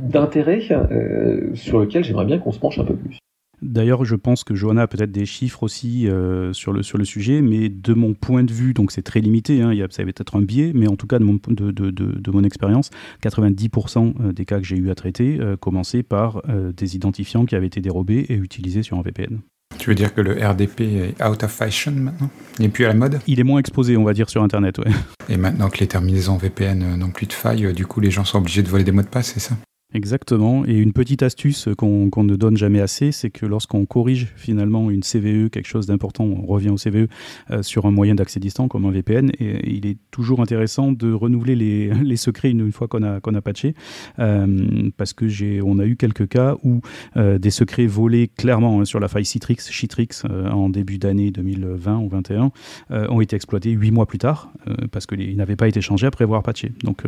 d'intérêt 0.00 0.56
de, 0.56 0.62
de, 0.62 0.92
euh, 0.92 1.54
sur 1.54 1.80
lequel 1.80 2.04
j'aimerais 2.04 2.26
bien 2.26 2.38
qu'on 2.38 2.52
se 2.52 2.58
penche 2.58 2.78
un 2.78 2.84
peu 2.84 2.96
plus. 2.96 3.18
D'ailleurs, 3.62 4.04
je 4.04 4.16
pense 4.16 4.42
que 4.42 4.56
Johanna 4.56 4.82
a 4.82 4.86
peut-être 4.88 5.12
des 5.12 5.24
chiffres 5.24 5.62
aussi 5.62 6.08
euh, 6.08 6.52
sur, 6.52 6.72
le, 6.72 6.82
sujet, 7.04 7.40
mais 7.42 7.68
de 7.68 7.94
mon 7.94 8.12
point 8.12 8.42
de 8.42 8.52
vue, 8.52 8.74
donc 8.74 8.90
c'est 8.90 9.02
très 9.02 9.20
limité, 9.20 9.62
hein, 9.62 9.72
ça 9.90 10.02
va 10.02 10.08
être 10.08 10.36
un 10.36 10.42
biais, 10.42 10.72
mais 10.74 10.88
en 10.88 10.96
tout 10.96 11.06
cas 11.06 11.20
de 11.20 11.24
mon, 11.24 12.42
expérience, 12.42 12.90
90% 13.22 14.14
euh, 14.20 14.32
des 14.32 14.44
cas 14.44 14.58
que 14.58 14.66
j'ai 14.66 14.76
eu 14.76 14.90
à 14.90 14.96
traiter 14.96 15.38
euh, 15.40 15.56
commençaient 15.56 16.02
par 16.02 16.42
des 16.76 16.96
identifiants 16.96 17.44
qui 17.44 17.54
avaient 17.54 17.68
été 17.68 17.80
dérobés 17.80 18.26
et 18.28 18.34
utilisés 18.34 18.82
sur 18.82 18.98
un 18.98 19.02
VPN. 19.02 19.40
Tu 19.78 19.88
veux 19.88 19.94
dire 19.94 20.14
que 20.14 20.20
le 20.20 20.32
RDP 20.32 20.80
est 20.80 21.24
out 21.24 21.42
of 21.42 21.50
fashion 21.50 21.92
maintenant? 21.92 22.30
Il 22.58 22.62
n'est 22.62 22.68
plus 22.68 22.84
à 22.84 22.88
la 22.88 22.94
mode? 22.94 23.20
Il 23.26 23.40
est 23.40 23.44
moins 23.44 23.58
exposé, 23.58 23.96
on 23.96 24.04
va 24.04 24.12
dire, 24.12 24.30
sur 24.30 24.42
Internet, 24.42 24.78
ouais. 24.78 24.92
Et 25.28 25.36
maintenant 25.36 25.68
que 25.68 25.78
les 25.78 25.88
terminaisons 25.88 26.36
VPN 26.36 26.96
n'ont 26.96 27.10
plus 27.10 27.26
de 27.26 27.32
failles, 27.32 27.72
du 27.72 27.86
coup, 27.86 28.00
les 28.00 28.10
gens 28.10 28.24
sont 28.24 28.38
obligés 28.38 28.62
de 28.62 28.68
voler 28.68 28.84
des 28.84 28.92
mots 28.92 29.02
de 29.02 29.08
passe, 29.08 29.32
c'est 29.34 29.40
ça? 29.40 29.56
Exactement. 29.94 30.64
Et 30.66 30.78
une 30.78 30.92
petite 30.92 31.22
astuce 31.22 31.68
qu'on 31.76 32.24
ne 32.24 32.36
donne 32.36 32.56
jamais 32.56 32.80
assez, 32.80 33.12
c'est 33.12 33.30
que 33.30 33.44
lorsqu'on 33.44 33.84
corrige 33.84 34.32
finalement 34.36 34.90
une 34.90 35.02
CVE, 35.02 35.50
quelque 35.50 35.66
chose 35.66 35.86
d'important, 35.86 36.24
on 36.24 36.46
revient 36.46 36.70
au 36.70 36.76
CVE 36.76 37.08
euh, 37.50 37.62
sur 37.62 37.84
un 37.84 37.90
moyen 37.90 38.14
d'accès 38.14 38.40
distant 38.40 38.68
comme 38.68 38.86
un 38.86 38.90
VPN, 38.90 39.30
et, 39.38 39.70
il 39.70 39.86
est 39.86 39.98
toujours 40.10 40.40
intéressant 40.40 40.92
de 40.92 41.12
renouveler 41.12 41.54
les, 41.54 42.16
secrets 42.22 42.50
une, 42.50 42.72
fois 42.72 42.88
qu'on 42.88 43.02
a, 43.02 43.40
patché, 43.42 43.74
euh, 44.18 44.90
parce 44.96 45.12
que 45.12 45.28
j'ai, 45.28 45.60
on 45.62 45.78
a 45.78 45.84
eu 45.84 45.96
quelques 45.96 46.28
cas 46.28 46.56
où 46.62 46.80
euh, 47.16 47.38
des 47.38 47.50
secrets 47.50 47.86
volés 47.86 48.28
clairement 48.28 48.80
hein, 48.80 48.84
sur 48.84 49.00
la 49.00 49.08
faille 49.08 49.24
Citrix, 49.24 49.56
Citrix 49.58 50.22
en 50.24 50.68
début 50.68 50.98
d'année 50.98 51.30
2020 51.30 51.98
ou 51.98 52.08
2021 52.08 52.52
ont 52.90 53.20
été 53.20 53.36
exploités 53.36 53.70
huit 53.70 53.90
mois 53.90 54.06
plus 54.06 54.18
tard, 54.18 54.52
parce 54.90 55.06
qu'ils 55.06 55.36
n'avaient 55.36 55.56
pas 55.56 55.68
été 55.68 55.80
changés 55.80 56.06
après 56.06 56.24
avoir 56.24 56.42
patché. 56.42 56.72
Donc 56.84 57.02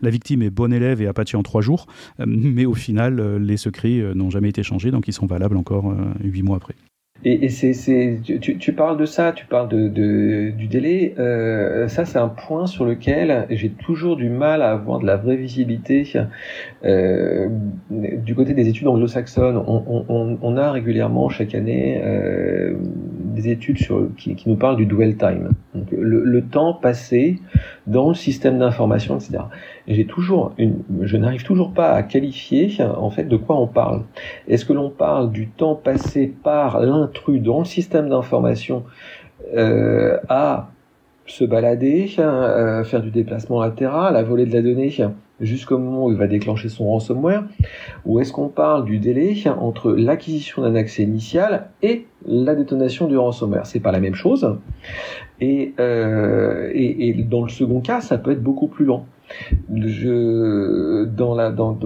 la 0.00 0.10
victime 0.10 0.42
est 0.42 0.50
bonne 0.50 0.72
élève 0.72 1.02
et 1.02 1.06
a 1.06 1.12
patché 1.12 1.36
en 1.36 1.42
trois 1.42 1.62
jours. 1.62 1.86
Euh, 2.22 2.24
mais 2.26 2.64
au 2.64 2.74
final, 2.74 3.20
euh, 3.20 3.38
les 3.38 3.56
secrets 3.56 3.98
euh, 3.98 4.14
n'ont 4.14 4.30
jamais 4.30 4.48
été 4.48 4.62
changés, 4.62 4.90
donc 4.90 5.08
ils 5.08 5.12
sont 5.12 5.26
valables 5.26 5.56
encore 5.56 5.94
huit 6.22 6.42
mois 6.42 6.56
après. 6.56 6.74
Et, 7.24 7.50
c'est, 7.50 8.20
tu, 8.40 8.72
parles 8.72 8.96
de 8.98 9.04
ça, 9.04 9.30
tu 9.30 9.46
parles 9.46 9.68
du 9.68 10.66
délai. 10.66 11.14
Ça, 11.86 12.04
c'est 12.04 12.18
un 12.18 12.28
point 12.28 12.66
sur 12.66 12.84
lequel 12.84 13.46
j'ai 13.48 13.70
toujours 13.70 14.16
du 14.16 14.28
mal 14.28 14.60
à 14.60 14.72
avoir 14.72 14.98
de 14.98 15.06
la 15.06 15.16
vraie 15.16 15.36
visibilité. 15.36 16.02
Du 16.82 18.34
côté 18.34 18.54
des 18.54 18.68
études 18.68 18.88
anglo-saxonnes, 18.88 19.56
on, 19.56 20.56
a 20.56 20.72
régulièrement 20.72 21.28
chaque 21.28 21.54
année 21.54 22.02
des 23.36 23.50
études 23.50 23.78
qui, 24.16 24.36
nous 24.46 24.56
parlent 24.56 24.76
du 24.76 24.86
dwell 24.86 25.16
time, 25.16 25.50
donc 25.76 25.92
le 25.92 26.42
temps 26.42 26.74
passé 26.74 27.38
dans 27.86 28.08
le 28.08 28.14
système 28.14 28.58
d'information, 28.58 29.16
etc. 29.16 29.44
Et 29.86 29.94
j'ai 29.94 30.06
toujours 30.06 30.52
je 31.00 31.16
n'arrive 31.16 31.42
toujours 31.44 31.72
pas 31.72 31.92
à 31.92 32.02
qualifier 32.02 32.70
en 32.80 33.10
fait 33.10 33.24
de 33.24 33.36
quoi 33.36 33.58
on 33.58 33.66
parle. 33.66 34.02
Est-ce 34.48 34.64
que 34.64 34.72
l'on 34.72 34.90
parle 34.90 35.32
du 35.32 35.48
temps 35.48 35.74
passé 35.74 36.32
par 36.42 36.80
l'intrus 36.80 37.40
dans 37.42 37.60
le 37.60 37.64
système 37.64 38.08
d'information 38.08 38.84
euh, 39.54 40.18
à 40.28 40.68
se 41.26 41.44
balader, 41.44 42.10
euh, 42.18 42.84
faire 42.84 43.00
du 43.00 43.10
déplacement 43.10 43.60
latéral, 43.60 44.16
à 44.16 44.22
voler 44.22 44.46
de 44.46 44.52
la 44.52 44.62
donnée 44.62 44.90
jusqu'au 45.42 45.78
moment 45.78 46.06
où 46.06 46.12
il 46.12 46.16
va 46.16 46.26
déclencher 46.26 46.68
son 46.68 46.86
ransomware 46.86 47.44
Ou 48.06 48.20
est-ce 48.20 48.32
qu'on 48.32 48.48
parle 48.48 48.84
du 48.84 48.98
délai 48.98 49.34
entre 49.48 49.92
l'acquisition 49.92 50.62
d'un 50.62 50.74
accès 50.74 51.02
initial 51.02 51.70
et 51.82 52.06
la 52.26 52.54
détonation 52.54 53.06
du 53.06 53.16
ransomware? 53.16 53.66
C'est 53.66 53.80
pas 53.80 53.92
la 53.92 54.00
même 54.00 54.14
chose. 54.14 54.56
Et, 55.40 55.74
euh, 55.80 56.70
et, 56.72 57.14
dans 57.28 57.42
le 57.42 57.48
second 57.48 57.80
cas, 57.80 58.00
ça 58.00 58.18
peut 58.18 58.30
être 58.30 58.42
beaucoup 58.42 58.68
plus 58.68 58.84
lent. 58.84 59.06
Je, 59.74 61.04
dans 61.04 61.34
la, 61.34 61.50
dans, 61.50 61.78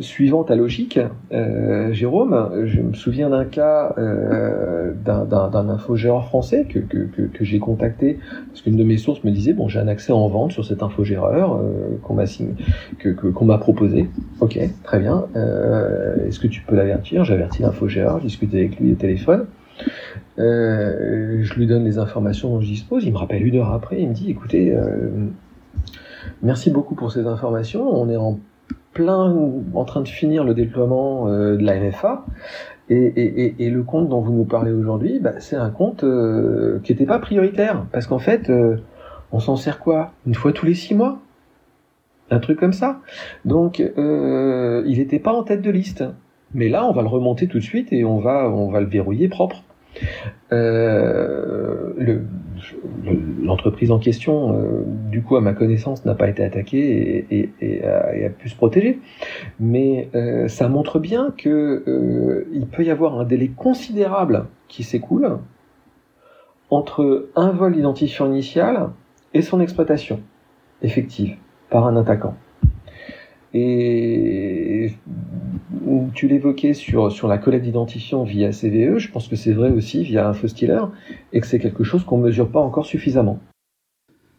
suivant 0.00 0.44
ta 0.44 0.56
logique, 0.56 0.98
euh, 1.32 1.92
Jérôme, 1.92 2.64
je 2.64 2.80
me 2.80 2.94
souviens 2.94 3.30
d'un 3.30 3.44
cas 3.44 3.94
euh, 3.98 4.92
d'un 5.04 5.68
infogéreur 5.68 6.26
français 6.26 6.66
que, 6.68 6.78
que, 6.78 7.06
que, 7.22 7.44
j'ai 7.44 7.58
contacté 7.58 8.18
parce 8.48 8.62
qu'une 8.62 8.76
de 8.76 8.84
mes 8.84 8.96
sources 8.96 9.22
me 9.24 9.30
disait 9.30 9.52
bon 9.52 9.68
j'ai 9.68 9.80
un 9.80 9.88
accès 9.88 10.12
en 10.12 10.26
vente 10.28 10.52
sur 10.52 10.64
cet 10.64 10.82
infogéreur 10.82 11.54
euh, 11.54 11.98
qu'on 12.02 12.14
m'a 12.14 12.24
que 12.98 13.44
m'a 13.44 13.58
proposé. 13.58 14.08
Ok, 14.40 14.58
très 14.82 14.98
bien. 14.98 15.26
Est-ce 16.26 16.40
que 16.40 16.46
tu 16.46 16.62
peux 16.62 16.76
l'avertir? 16.76 17.24
J'avertis 17.24 17.62
l'infogéreur, 17.62 18.18
je 18.20 18.26
discute 18.26 18.54
avec 18.54 18.78
lui 18.80 18.92
au 18.92 18.96
téléphone. 18.96 19.46
Je 20.38 21.54
lui 21.54 21.66
donne 21.66 21.84
les 21.84 21.98
informations 21.98 22.50
dont 22.50 22.60
je 22.60 22.66
dispose. 22.66 23.04
Il 23.04 23.12
me 23.12 23.18
rappelle 23.18 23.46
une 23.46 23.56
heure 23.56 23.72
après, 23.72 24.00
il 24.00 24.08
me 24.08 24.14
dit 24.14 24.30
écoutez, 24.30 24.74
merci 26.42 26.70
beaucoup 26.70 26.94
pour 26.94 27.12
ces 27.12 27.26
informations. 27.26 27.86
On 27.88 28.08
est 28.08 28.16
en 28.16 28.38
plein 28.94 29.34
en 29.74 29.84
train 29.84 30.00
de 30.00 30.08
finir 30.08 30.44
le 30.44 30.54
déploiement 30.54 31.28
euh, 31.28 31.56
de 31.56 31.64
la 31.64 31.78
MFA. 31.78 32.24
Et, 32.90 33.70
le 33.70 33.82
compte 33.82 34.08
dont 34.08 34.20
vous 34.20 34.32
nous 34.32 34.44
parlez 34.44 34.70
aujourd'hui, 34.70 35.18
bah, 35.18 35.32
c'est 35.38 35.56
un 35.56 35.70
compte 35.70 36.04
euh, 36.04 36.80
qui 36.84 36.92
n'était 36.92 37.06
pas 37.06 37.18
prioritaire. 37.18 37.86
Parce 37.92 38.06
qu'en 38.06 38.18
fait, 38.18 38.50
euh, 38.50 38.76
on 39.32 39.40
s'en 39.40 39.56
sert 39.56 39.80
quoi? 39.80 40.12
Une 40.26 40.34
fois 40.34 40.52
tous 40.52 40.66
les 40.66 40.74
six 40.74 40.94
mois? 40.94 41.18
Un 42.30 42.38
truc 42.40 42.58
comme 42.58 42.72
ça? 42.72 43.00
Donc, 43.44 43.78
il 43.78 44.98
n'était 44.98 45.18
pas 45.18 45.32
en 45.32 45.42
tête 45.42 45.62
de 45.62 45.70
liste. 45.70 46.04
Mais 46.54 46.68
là, 46.68 46.86
on 46.86 46.92
va 46.92 47.02
le 47.02 47.08
remonter 47.08 47.48
tout 47.48 47.58
de 47.58 47.64
suite 47.64 47.92
et 47.92 48.04
on 48.04 48.18
va, 48.18 48.48
on 48.48 48.70
va 48.70 48.80
le 48.80 48.86
verrouiller 48.86 49.28
propre. 49.28 49.62
L'entreprise 53.42 53.90
en 53.90 53.98
question, 53.98 54.54
euh, 54.54 54.84
du 55.10 55.22
coup, 55.22 55.36
à 55.36 55.40
ma 55.40 55.52
connaissance, 55.52 56.04
n'a 56.04 56.14
pas 56.14 56.28
été 56.28 56.42
attaquée 56.42 57.26
et, 57.30 57.84
a, 57.84 58.30
pu 58.30 58.48
se 58.48 58.56
protéger. 58.56 59.00
Mais 59.60 60.08
euh, 60.14 60.48
ça 60.48 60.68
montre 60.68 60.98
bien 60.98 61.32
que 61.36 61.82
euh, 61.86 62.66
peut 62.72 62.84
y 62.84 62.90
avoir 62.90 63.18
un 63.18 63.24
délai 63.24 63.48
considérable 63.48 64.46
qui 64.68 64.82
s'écoule 64.82 65.38
entre 66.70 67.28
un 67.36 67.50
vol 67.50 67.74
d'identifiant 67.74 68.26
initial 68.26 68.90
et 69.32 69.42
son 69.42 69.60
exploitation 69.60 70.20
effective 70.82 71.36
par 71.70 71.86
un 71.86 71.96
attaquant. 71.96 72.34
Et 73.56 74.92
tu 76.14 76.28
l'évoquais 76.28 76.74
sur, 76.74 77.28
la 77.28 77.38
collecte 77.38 77.64
d'identifiants 77.64 78.24
via 78.24 78.50
CVE, 78.50 78.98
je 78.98 79.10
pense 79.10 79.28
que 79.28 79.36
c'est 79.36 79.52
vrai 79.52 79.70
aussi 79.70 80.02
via 80.02 80.28
InfoStealer, 80.28 80.86
et 81.32 81.40
que 81.40 81.46
c'est 81.46 81.60
quelque 81.60 81.84
chose 81.84 82.04
qu'on 82.04 82.18
ne 82.18 82.24
mesure 82.24 82.48
pas 82.48 82.60
encore 82.60 82.86
suffisamment. 82.86 83.38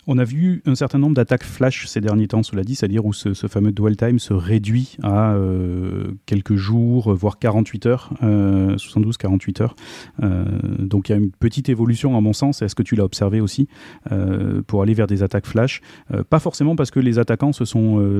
On 0.08 0.18
a 0.20 0.24
vu 0.24 0.62
un 0.66 0.76
certain 0.76 1.00
nombre 1.00 1.16
d'attaques 1.16 1.44
flash 1.44 1.88
ces 1.88 2.00
derniers 2.00 2.28
temps, 2.28 2.44
cela 2.44 2.64
dit, 2.64 2.76
c'est-à-dire 2.76 3.06
où 3.06 3.14
ce, 3.14 3.34
fameux 3.48 3.72
dwell 3.72 3.98
time 3.98 4.20
se 4.20 4.34
réduit 4.34 4.98
à 5.02 5.34
euh, 5.34 6.12
quelques 6.26 6.56
jours, 6.56 7.14
voire 7.14 7.40
48 7.40 7.86
heures, 7.88 8.14
72-48 8.22 8.24
euh, 8.26 9.64
heures. 9.64 9.76
Euh, 10.22 10.46
donc 10.80 11.10
il 11.10 11.14
y 11.14 11.16
a 11.16 11.18
une 11.18 11.32
petite 11.32 11.70
évolution 11.70 12.16
à 12.18 12.22
mon 12.22 12.34
sens, 12.34 12.62
est-ce 12.62 12.76
que 12.76 12.84
tu 12.84 12.96
l'as 12.96 13.04
observé 13.04 13.42
aussi, 13.42 13.68
pour 14.68 14.82
aller 14.82 14.94
vers 14.94 15.08
des 15.08 15.24
attaques 15.24 15.48
flash? 15.48 15.82
Pas 16.30 16.40
forcément 16.40 16.76
parce 16.76 16.92
que 16.92 17.00
les 17.00 17.20
attaquants 17.20 17.54
se 17.54 17.66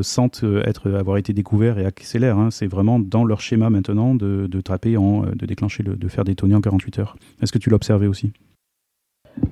sentent 0.02 0.44
être, 0.66 0.92
avoir 0.92 1.18
été 1.18 1.34
découverts 1.34 1.78
et 1.78 1.86
accélèrent, 1.86 2.38
hein. 2.38 2.50
c'est 2.52 2.68
vraiment 2.68 3.00
dans 3.00 3.26
leur 3.26 3.42
schéma 3.42 3.70
maintenant 3.70 4.16
de, 4.16 4.48
de 4.48 5.46
déclencher, 5.46 5.84
le, 5.84 5.96
de 5.96 6.08
faire 6.08 6.24
des 6.24 6.36
en 6.54 6.62
48 6.62 7.00
heures. 7.00 7.18
Est-ce 7.42 7.52
que 7.52 7.58
tu 7.58 7.70
l'as 7.70 7.76
observé 7.76 8.08
aussi? 8.08 8.32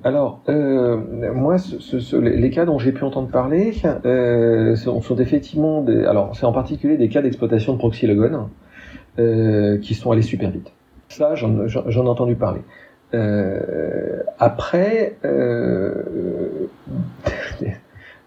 Alors, 0.02 0.42
euh, 0.48 0.98
moi, 1.34 1.56
les 2.12 2.50
cas 2.50 2.64
dont 2.64 2.78
j'ai 2.78 2.92
pu 2.92 3.04
entendre 3.04 3.28
parler 3.28 3.72
euh, 4.04 4.76
sont, 4.76 5.02
sont, 5.02 5.16
effectivement 5.16 5.82
des. 5.82 6.04
Alors, 6.04 6.34
c'est 6.36 6.46
en 6.46 6.52
particulier 6.52 6.96
des 6.96 7.08
cas 7.08 7.22
d'exploitation 7.22 7.74
de 7.74 7.78
proxy 7.78 8.06
logon 8.06 8.48
euh, 9.18 9.78
qui 9.78 9.94
sont 9.94 10.10
allés 10.10 10.22
super 10.22 10.50
vite. 10.50 10.72
Ça, 11.08 11.34
j'en 11.34 11.66
ai 11.66 12.08
entendu 12.08 12.34
parler. 12.34 12.60
Euh, 13.12 14.22
après, 14.38 15.16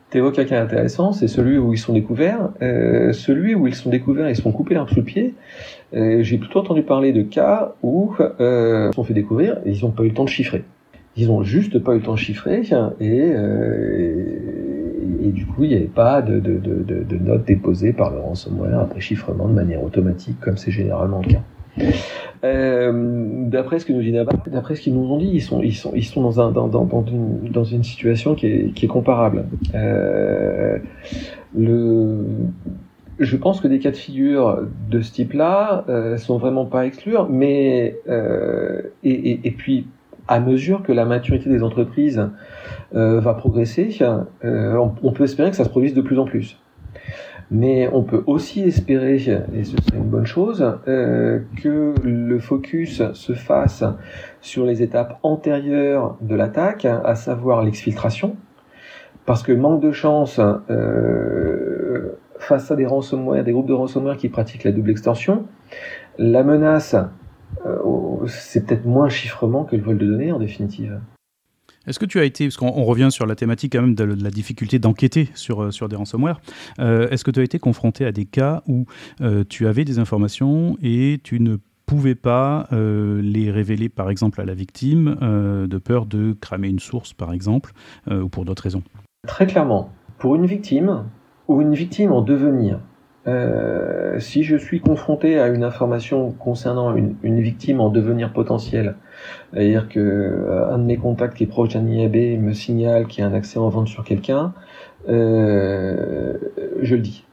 t'évoques 0.10 0.40
un 0.40 0.46
cas 0.46 0.62
intéressant, 0.62 1.12
c'est 1.12 1.28
celui 1.28 1.58
où 1.58 1.74
ils 1.74 1.80
sont 1.80 1.94
découverts. 1.94 2.50
Celui 2.60 3.56
où 3.56 3.68
ils 3.68 3.76
sont 3.76 3.90
découverts, 3.90 4.30
ils 4.30 4.36
se 4.36 4.42
font 4.42 4.52
couper 4.52 4.76
l'arbre 4.76 4.90
sous 4.92 4.98
le 4.98 5.04
pied. 5.04 5.34
J'ai 5.94 6.38
plutôt 6.38 6.60
entendu 6.60 6.84
parler 6.84 7.12
de 7.14 7.24
cas 7.24 7.74
où 7.84 8.14
ils 8.20 8.24
se 8.24 8.92
sont 8.96 9.04
fait 9.04 9.16
découvrir 9.16 9.58
et 9.66 9.72
ils 9.72 9.84
n'ont 9.84 9.92
pas 9.92 10.04
eu 10.04 10.10
le 10.10 10.14
temps 10.14 10.24
de 10.24 10.30
chiffrer. 10.30 10.64
Ils 11.18 11.32
ont 11.32 11.42
juste 11.42 11.80
pas 11.80 11.94
eu 11.94 11.98
le 11.98 12.04
temps 12.04 12.14
de 12.14 12.20
chiffrer 12.20 12.62
et, 12.62 12.72
euh, 13.04 14.24
et, 15.24 15.30
du 15.30 15.48
coup 15.48 15.64
il 15.64 15.70
n'y 15.70 15.76
avait 15.76 15.86
pas 15.86 16.22
de, 16.22 16.40
de, 16.40 16.58
de, 16.60 17.18
notes 17.18 17.46
déposées 17.46 17.92
par 17.92 18.12
le 18.12 18.20
ransomware 18.20 18.80
après 18.80 19.02
chiffrement 19.02 19.48
de 19.48 19.54
manière 19.54 19.84
automatique 19.84 20.40
comme 20.40 20.58
c'est 20.58 20.72
généralement 20.72 21.22
le 21.26 21.34
cas. 21.34 21.42
Euh, 22.44 22.92
d'après 23.50 23.80
ce 23.80 23.86
que 23.86 23.94
nous 23.94 24.02
dit 24.02 24.12
d'après 24.12 24.76
ce 24.76 24.82
qu'ils 24.82 24.94
nous 24.94 25.12
ont 25.12 25.18
dit, 25.18 25.30
ils 25.32 25.42
sont, 25.42 25.62
ils 25.62 25.76
sont, 25.76 25.92
ils 25.96 26.06
sont 26.06 26.22
dans, 26.22 26.40
un, 26.40 26.52
dans, 26.52 26.68
dans, 26.68 27.06
une, 27.06 27.50
dans 27.50 27.64
une 27.64 27.84
situation 27.84 28.36
qui 28.36 28.48
est, 28.48 28.74
qui 28.74 28.86
est 28.86 28.90
comparable. 28.90 29.46
Euh, 29.74 30.78
le, 31.56 32.26
je 33.20 33.38
pense 33.38 33.60
que 33.60 33.68
des 33.68 33.80
cas 33.80 33.92
de 33.92 33.96
figure 33.96 34.68
de 34.90 35.02
ce 35.02 35.12
type-là 35.12 35.86
euh, 35.90 36.18
sont 36.18 36.38
vraiment 36.38 36.66
pas 36.66 36.82
à 36.82 36.86
exclure, 36.86 37.28
mais 37.30 37.96
et, 38.08 39.12
et, 39.12 39.40
et, 39.44 39.52
puis 39.52 39.88
à 40.28 40.40
mesure 40.40 40.84
que 40.84 40.92
la 40.92 41.06
maturité 41.06 41.50
des 41.50 41.64
entreprises 41.64 42.30
euh, 42.96 43.20
va 43.20 43.34
progresser, 43.34 43.98
euh, 44.02 44.76
on, 45.04 45.12
peut 45.12 45.24
espérer 45.24 45.50
que 45.50 45.56
ça 45.56 45.64
se 45.64 45.70
produise 45.70 45.94
de 45.94 46.02
plus 46.02 46.20
en 46.20 46.26
plus. 46.26 46.60
Mais 47.50 47.90
on 47.94 48.04
peut 48.04 48.24
aussi 48.28 48.62
espérer, 48.62 49.16
et 49.16 49.64
ce 49.64 49.78
serait 49.78 49.98
une 49.98 50.10
bonne 50.10 50.26
chose, 50.26 50.80
euh, 50.88 51.40
que 51.64 51.94
le 52.04 52.40
focus 52.40 53.02
se 53.14 53.34
fasse 53.34 53.86
sur 54.42 54.66
les 54.66 54.84
étapes 54.84 55.18
antérieures 55.24 56.18
de 56.22 56.36
l'attaque, 56.36 56.86
à 56.86 57.16
savoir 57.16 57.64
l'exfiltration, 57.64 58.36
parce 59.26 59.44
que 59.44 59.54
manque 59.54 59.82
de 59.82 59.92
chance, 59.92 60.42
face 62.40 62.70
à 62.70 62.76
des 62.76 62.86
ransomware, 62.86 63.44
des 63.44 63.52
groupes 63.54 63.68
de 63.68 63.74
ransomware 63.74 64.18
qui 64.18 64.30
pratiquent 64.30 64.66
la 64.66 64.72
double 64.72 64.92
extorsion, 64.92 65.46
la 66.18 66.44
menace 66.44 66.96
c'est 68.28 68.66
peut-être 68.66 68.86
moins 68.86 69.10
chiffrement 69.10 69.64
que 69.64 69.76
le 69.76 69.84
vol 69.84 69.98
de 69.98 70.06
données 70.06 70.32
en 70.32 70.40
définitive. 70.40 71.00
Est-ce 71.88 72.00
que 72.00 72.06
tu 72.06 72.20
as 72.20 72.26
été, 72.26 72.46
parce 72.46 72.58
qu'on 72.58 72.84
revient 72.84 73.08
sur 73.12 73.26
la 73.26 73.36
thématique 73.36 73.72
quand 73.74 73.82
même 73.82 73.96
de, 73.96 74.04
la 74.04 74.30
difficulté 74.30 74.78
d'enquêter 74.78 75.30
sur, 75.36 75.64
euh, 75.64 75.72
sur 75.72 75.88
des 75.88 75.96
ransomware, 75.96 76.42
euh, 76.80 77.08
est-ce 77.10 77.24
que 77.24 77.32
tu 77.32 77.40
as 77.40 77.44
été 77.44 77.60
confronté 77.60 78.06
à 78.06 78.12
des 78.12 78.26
cas 78.26 78.62
où 78.68 78.86
tu 79.50 79.68
avais 79.68 79.86
des 79.86 80.00
informations 80.00 80.78
et 80.82 81.20
tu 81.24 81.40
ne 81.40 81.58
pouvais 81.86 82.16
pas 82.16 82.68
les 82.72 83.50
révéler 83.50 83.88
par 83.88 84.10
exemple 84.10 84.42
à 84.42 84.46
la 84.46 84.54
victime 84.54 85.16
de 85.22 85.78
peur 85.78 86.06
de 86.06 86.34
cramer 86.34 86.68
une 86.68 86.80
source 86.80 87.14
par 87.14 87.32
exemple 87.32 87.72
ou 88.12 88.28
pour 88.28 88.44
d'autres 88.46 88.64
raisons? 88.64 88.84
Très 89.28 89.48
clairement, 89.48 89.92
pour 90.18 90.36
une 90.36 90.46
victime 90.46 91.06
ou 91.48 91.62
une 91.62 91.74
victime 91.74 92.12
en 92.12 92.22
devenir, 92.22 92.80
euh, 93.28 94.20
si 94.20 94.44
je 94.44 94.56
suis 94.56 94.80
confronté 94.80 95.38
à 95.38 95.48
une 95.48 95.64
information 95.64 96.32
concernant 96.32 96.96
une, 96.96 97.42
victime 97.42 97.82
en 97.82 97.90
devenir 97.90 98.32
potentiel, 98.32 98.96
c'est-à-dire 99.52 99.90
que 99.90 100.00
euh, 100.00 100.72
un 100.72 100.78
de 100.78 100.84
mes 100.84 100.96
contacts 100.96 101.36
qui 101.36 101.44
est 101.44 101.48
proche 101.48 101.74
d'un 101.74 101.86
IAB 101.86 102.42
me 102.42 102.54
signale 102.54 103.08
qu'il 103.08 103.22
y 103.22 103.28
a 103.28 103.30
un 103.30 103.34
accès 103.34 103.60
en 103.60 103.68
vente 103.68 103.90
sur 103.90 104.06
quelqu'un, 104.06 104.54
euh, 105.10 106.38
je 106.82 106.96
le 106.96 107.02
dis. 107.02 107.26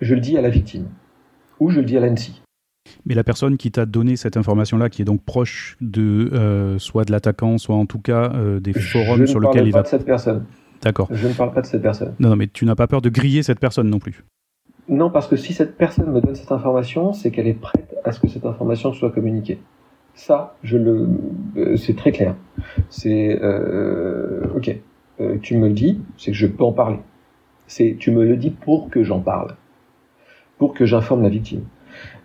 Je 0.00 0.14
le 0.14 0.20
dis 0.20 0.38
à 0.38 0.40
la 0.40 0.48
victime. 0.48 0.86
Ou 1.60 1.70
je 1.70 1.80
le 1.80 1.86
dis 1.86 1.96
à 1.96 2.00
l'ANSI. 2.00 2.40
Mais 3.04 3.14
la 3.14 3.22
personne 3.22 3.56
qui 3.56 3.70
t'a 3.70 3.84
donné 3.84 4.16
cette 4.16 4.36
information-là, 4.36 4.88
qui 4.88 5.02
est 5.02 5.04
donc 5.04 5.22
proche 5.22 5.76
de 5.80 6.76
soit 6.78 7.04
de 7.04 7.12
l'attaquant, 7.12 7.58
soit 7.58 7.76
en 7.76 7.86
tout 7.86 8.00
cas 8.00 8.32
des 8.60 8.72
forums 8.72 9.26
sur 9.26 9.40
lesquels 9.40 9.66
il 9.66 9.72
va. 9.72 9.82
Je 9.82 9.82
ne 9.82 9.82
parle 9.82 9.82
pas 9.82 9.82
de 9.82 9.88
cette 9.88 10.04
personne. 10.04 10.44
D'accord. 10.82 11.08
Je 11.12 11.28
ne 11.28 11.32
parle 11.32 11.52
pas 11.52 11.60
de 11.60 11.66
cette 11.66 11.82
personne. 11.82 12.14
Non, 12.18 12.30
non, 12.30 12.36
mais 12.36 12.48
tu 12.48 12.64
n'as 12.64 12.74
pas 12.74 12.88
peur 12.88 13.00
de 13.00 13.08
griller 13.08 13.42
cette 13.42 13.60
personne 13.60 13.88
non 13.88 14.00
plus. 14.00 14.24
Non, 14.92 15.08
parce 15.08 15.26
que 15.26 15.36
si 15.36 15.54
cette 15.54 15.78
personne 15.78 16.12
me 16.12 16.20
donne 16.20 16.34
cette 16.34 16.52
information, 16.52 17.14
c'est 17.14 17.30
qu'elle 17.30 17.46
est 17.46 17.54
prête 17.58 17.96
à 18.04 18.12
ce 18.12 18.20
que 18.20 18.28
cette 18.28 18.44
information 18.44 18.92
soit 18.92 19.10
communiquée. 19.10 19.58
Ça, 20.12 20.54
je 20.62 20.76
le, 20.76 21.08
euh, 21.56 21.76
c'est 21.78 21.96
très 21.96 22.12
clair. 22.12 22.34
C'est 22.90 23.40
euh, 23.42 24.42
ok. 24.54 24.76
Euh, 25.22 25.38
tu 25.40 25.56
me 25.56 25.68
le 25.68 25.72
dis, 25.72 25.98
c'est 26.18 26.32
que 26.32 26.36
je 26.36 26.46
peux 26.46 26.62
en 26.62 26.72
parler. 26.72 26.98
C'est, 27.66 27.96
tu 27.98 28.10
me 28.10 28.22
le 28.26 28.36
dis 28.36 28.50
pour 28.50 28.90
que 28.90 29.02
j'en 29.02 29.20
parle, 29.20 29.56
pour 30.58 30.74
que 30.74 30.84
j'informe 30.84 31.22
la 31.22 31.30
victime. 31.30 31.62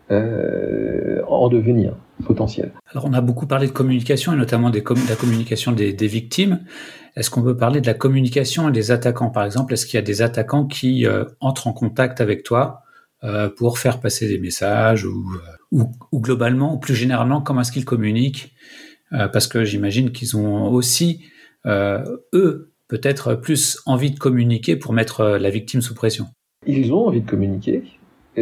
En 0.09 1.47
devenir 1.47 1.95
potentiel. 2.23 2.73
Alors 2.91 3.05
on 3.05 3.13
a 3.13 3.21
beaucoup 3.21 3.47
parlé 3.47 3.67
de 3.67 3.71
communication 3.71 4.33
et 4.33 4.35
notamment 4.35 4.69
des 4.69 4.81
de 4.81 5.09
la 5.09 5.15
communication 5.15 5.71
des, 5.71 5.93
des 5.93 6.07
victimes. 6.07 6.59
Est-ce 7.15 7.29
qu'on 7.29 7.41
peut 7.41 7.57
parler 7.57 7.81
de 7.81 7.87
la 7.87 7.93
communication 7.93 8.69
des 8.69 8.91
attaquants? 8.91 9.29
Par 9.29 9.43
exemple, 9.43 9.73
est-ce 9.73 9.85
qu'il 9.85 9.97
y 9.97 9.99
a 9.99 10.03
des 10.03 10.21
attaquants 10.21 10.65
qui 10.67 11.05
euh, 11.05 11.25
entrent 11.39 11.67
en 11.67 11.73
contact 11.73 12.21
avec 12.21 12.43
toi 12.43 12.81
euh, 13.23 13.49
pour 13.49 13.79
faire 13.79 13.99
passer 13.99 14.27
des 14.27 14.39
messages 14.39 15.03
ou, 15.05 15.25
ou, 15.71 15.91
ou, 16.11 16.21
globalement, 16.21 16.75
ou 16.75 16.79
plus 16.79 16.95
généralement, 16.95 17.41
comment 17.41 17.61
est-ce 17.61 17.71
qu'ils 17.71 17.85
communiquent? 17.85 18.53
Parce 19.09 19.47
que 19.47 19.63
j'imagine 19.63 20.11
qu'ils 20.11 20.35
ont 20.35 20.69
aussi, 20.69 21.23
eux, 21.65 22.73
peut-être 22.89 23.35
plus 23.35 23.79
envie 23.85 24.11
de 24.11 24.19
communiquer 24.19 24.75
pour 24.75 24.91
mettre 24.91 25.23
la 25.23 25.49
victime 25.49 25.79
sous 25.79 25.93
pression. 25.93 26.27
Ils 26.65 26.91
ont 26.91 27.07
envie 27.07 27.21
de 27.21 27.29
communiquer, 27.29 27.83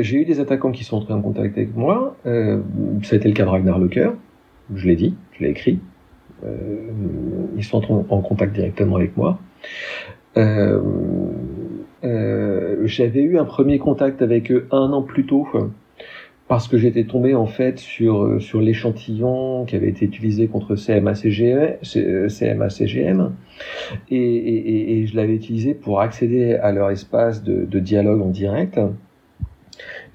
j'ai 0.04 0.18
eu 0.18 0.26
des 0.26 0.40
attaquants 0.40 0.72
qui 0.72 0.84
sont 0.84 0.98
entrés 0.98 1.14
en 1.14 1.22
contact 1.22 1.58
avec 1.58 1.76
moi. 1.76 2.16
Euh, 2.26 2.62
ça 3.04 3.16
a 3.16 3.18
été 3.18 3.28
le 3.28 3.34
cas 3.34 3.46
de 3.46 3.50
Ragnar 3.50 3.80
Locker. 3.80 4.12
Je 4.74 4.88
l'ai 4.88 4.96
dit, 4.96 5.16
je 5.34 5.44
l'ai 5.44 5.52
écrit. 5.52 5.80
Euh, 6.44 6.90
ils 7.56 7.64
sont 7.64 7.78
entrés 7.78 7.94
en 7.94 8.22
contact 8.22 8.54
directement 8.54 8.98
avec 8.98 9.16
moi. 9.16 9.40
Euh, 10.38 10.82
euh, 12.04 12.86
j'avais 12.86 13.22
eu 13.22 13.38
un 13.38 13.46
premier 13.46 13.80
contact 13.80 14.22
avec 14.22 14.52
eux 14.52 14.68
un 14.72 14.92
an 14.92 15.02
plus 15.02 15.26
tôt 15.26 15.48
parce 16.48 16.68
que 16.68 16.78
j'étais 16.78 17.06
tombé 17.06 17.34
en 17.34 17.48
fait 17.48 17.80
sur 17.80 18.40
sur 18.42 18.62
l'échantillon 18.62 19.66
qui 19.66 19.76
avait 19.76 19.90
été 19.90 20.06
utilisé 20.06 20.48
contre 20.48 20.76
CMA 20.76 21.16
CGM, 21.16 21.78
CMA 21.82 22.70
CGM 22.70 23.32
et, 24.12 24.18
et, 24.18 25.00
et 25.00 25.08
je 25.08 25.16
l'avais 25.16 25.36
utilisé 25.36 25.74
pour 25.74 26.02
accéder 26.02 26.56
à 26.56 26.72
leur 26.74 26.92
espace 26.92 27.42
de 27.44 27.80
dialogue 27.80 28.22
en 28.22 28.30
direct. 28.30 28.78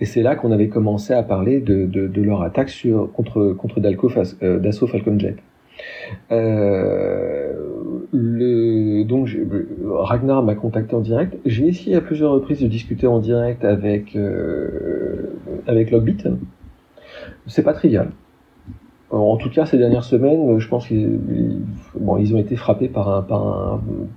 Et 0.01 0.07
c'est 0.07 0.23
là 0.23 0.35
qu'on 0.35 0.51
avait 0.51 0.69
commencé 0.69 1.13
à 1.13 1.23
parler 1.23 1.61
de, 1.61 2.23
leur 2.23 2.43
attaque 2.43 2.73
contre, 3.15 3.55
euh, 4.43 4.59
Dassault 4.59 4.87
Falcon 4.87 5.19
Jet. 5.19 5.37
Euh, 6.31 7.53
donc 8.13 9.29
Ragnar 9.87 10.43
m'a 10.43 10.55
contacté 10.55 10.95
en 10.95 11.01
direct. 11.01 11.37
J'ai 11.45 11.69
essayé 11.69 11.97
à 11.97 12.01
plusieurs 12.01 12.33
reprises 12.33 12.61
de 12.61 12.67
discuter 12.67 13.07
en 13.07 13.19
direct 13.19 13.65
avec 13.65 14.17
euh, 14.17 15.35
avec 15.67 15.91
Logbit. 15.91 16.25
C'est 17.47 17.63
pas 17.63 17.73
trivial. 17.73 18.11
En 19.11 19.37
tout 19.37 19.51
cas, 19.51 19.67
ces 19.67 19.77
dernières 19.77 20.05
semaines, 20.05 20.59
je 20.61 20.69
pense 20.69 20.87
qu'ils 20.87 21.59
ont 22.07 22.39
été 22.39 22.55
frappés 22.55 22.89
par, 22.89 23.27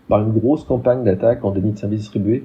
par 0.08 0.22
une 0.22 0.32
grosse 0.32 0.66
campagne 0.66 1.04
d'attaque 1.04 1.44
en 1.44 1.50
déni 1.50 1.72
de 1.72 1.78
service 1.80 2.02
distribué 2.02 2.44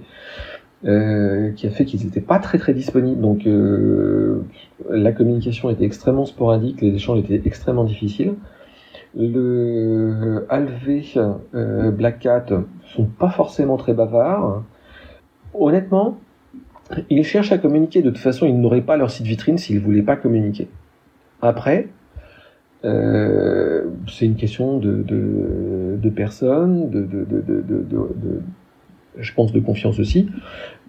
euh, 0.85 1.51
qui 1.53 1.67
a 1.67 1.71
fait 1.71 1.85
qu'ils 1.85 2.05
n'étaient 2.05 2.21
pas 2.21 2.39
très 2.39 2.59
très 2.59 2.75
disponibles. 2.75 3.21
Donc 3.21 3.47
euh, 3.47 4.43
la 4.89 5.13
communication 5.13 5.71
était 5.71 5.85
extrêmement 5.85 6.27
sporadique, 6.27 6.81
les 6.81 6.95
échanges 6.95 7.19
étaient 7.21 7.43
extrêmement 7.45 7.85
difficiles. 7.85 8.35
Le 9.17 10.47
Alv, 10.49 10.71
euh, 11.55 11.91
Black 11.91 12.21
Cat 12.21 12.47
sont 12.95 13.07
pas 13.07 13.31
forcément 13.31 13.77
très 13.77 13.95
bavards. 13.95 14.63
Honnêtement, 15.55 16.19
ils 17.11 17.25
cherchent 17.25 17.53
à 17.53 17.59
communiquer. 17.59 18.03
De 18.03 18.11
toute 18.11 18.19
façon, 18.19 18.47
ils 18.47 18.61
n'auraient 18.61 18.83
pas 18.83 18.97
leur 18.97 19.11
site 19.11 19.27
vitrine 19.27 19.59
s'ils 19.59 19.81
voulaient 19.81 20.03
pas 20.03 20.17
communiquer. 20.17 20.69
Après, 21.43 21.89
euh, 22.85 23.85
c'est 24.09 24.27
une 24.27 24.37
question 24.37 24.79
de, 24.79 25.03
de, 25.03 25.99
de 26.01 26.11
personnes, 26.11 26.91
de, 26.91 27.01
de, 27.01 28.43
je 29.19 29.33
pense, 29.33 29.53
de 29.53 29.61
confiance 29.61 29.99
aussi. 29.99 30.29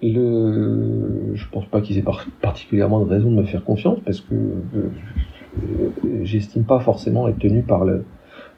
Le, 0.02 1.32
je 1.34 1.46
pense 1.52 1.66
pas 1.66 1.82
qu'ils 1.82 1.98
aient 1.98 2.06
particulièrement 2.42 3.04
de 3.04 3.10
raison 3.10 3.30
de 3.32 3.36
me 3.36 3.44
faire 3.44 3.64
confiance 3.64 4.00
parce 4.06 4.22
que 4.22 4.36
euh, 4.36 4.90
j'estime 6.24 6.64
pas 6.64 6.80
forcément 6.80 7.28
être 7.28 7.40
tenu 7.40 7.64
par 7.64 7.86
le, 7.86 8.06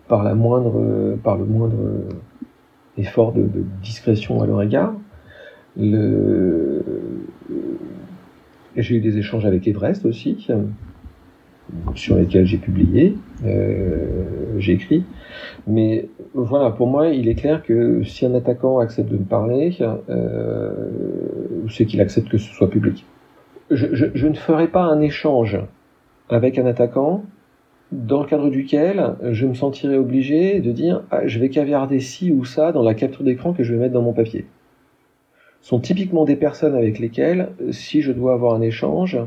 par 0.08 0.24
la 0.24 0.36
moindre, 0.36 1.18
par 1.24 1.38
le 1.38 1.46
moindre 1.46 1.78
effort 2.98 3.34
de, 3.34 3.48
discrétion 3.82 4.42
à 4.42 4.46
leur 4.46 4.62
égard. 4.62 4.94
J'ai 8.78 8.96
eu 8.96 9.02
des 9.02 9.18
échanges 9.18 9.46
avec 9.46 9.68
Everest 9.68 10.06
aussi, 10.06 10.48
sur 11.96 12.16
lesquels 12.16 12.46
j'ai 12.46 12.58
publié, 12.58 13.16
euh, 13.46 14.56
j'ai 14.58 14.74
écrit. 14.74 15.04
Mais 15.68 16.08
voilà, 16.34 16.72
pour 16.72 16.88
moi, 16.88 17.10
il 17.10 17.28
est 17.28 17.36
clair 17.36 17.64
que 17.64 18.04
si 18.04 18.26
un 18.26 18.34
attaquant 18.36 18.80
accepte 18.80 19.10
de 19.10 19.18
me 19.18 19.24
parler, 19.24 19.76
euh, 20.10 20.72
c'est 21.70 21.86
qu'il 21.86 22.02
accepte 22.02 22.30
que 22.30 22.38
ce 22.38 22.54
soit 22.54 22.70
public. 22.70 23.06
Je, 23.70 24.28
ne 24.28 24.34
ferai 24.34 24.68
pas 24.68 24.84
un 24.84 25.00
échange 25.00 25.58
avec 26.30 26.58
un 26.60 26.66
attaquant 26.66 27.24
dans 27.92 28.22
le 28.22 28.28
cadre 28.28 28.50
duquel 28.50 29.16
je 29.32 29.46
me 29.46 29.54
sentirai 29.54 29.98
obligé 29.98 30.60
de 30.60 30.72
dire 30.72 31.04
ah, 31.12 31.26
je 31.26 31.40
vais 31.40 31.50
caviarder 31.50 32.00
ci 32.00 32.32
ou 32.32 32.44
ça 32.44 32.72
dans 32.72 32.84
la 32.84 32.94
capture 32.94 33.24
d'écran 33.24 33.54
que 33.54 33.64
je 33.64 33.74
vais 33.74 33.80
mettre 33.80 33.94
dans 33.94 34.02
mon 34.02 34.14
papier. 34.14 34.46
Sont 35.62 35.80
typiquement 35.80 36.26
des 36.26 36.36
personnes 36.36 36.76
avec 36.76 36.98
lesquelles, 36.98 37.50
si 37.70 38.02
je 38.02 38.12
dois 38.12 38.34
avoir 38.34 38.56
un 38.56 38.62
échange, 38.62 39.18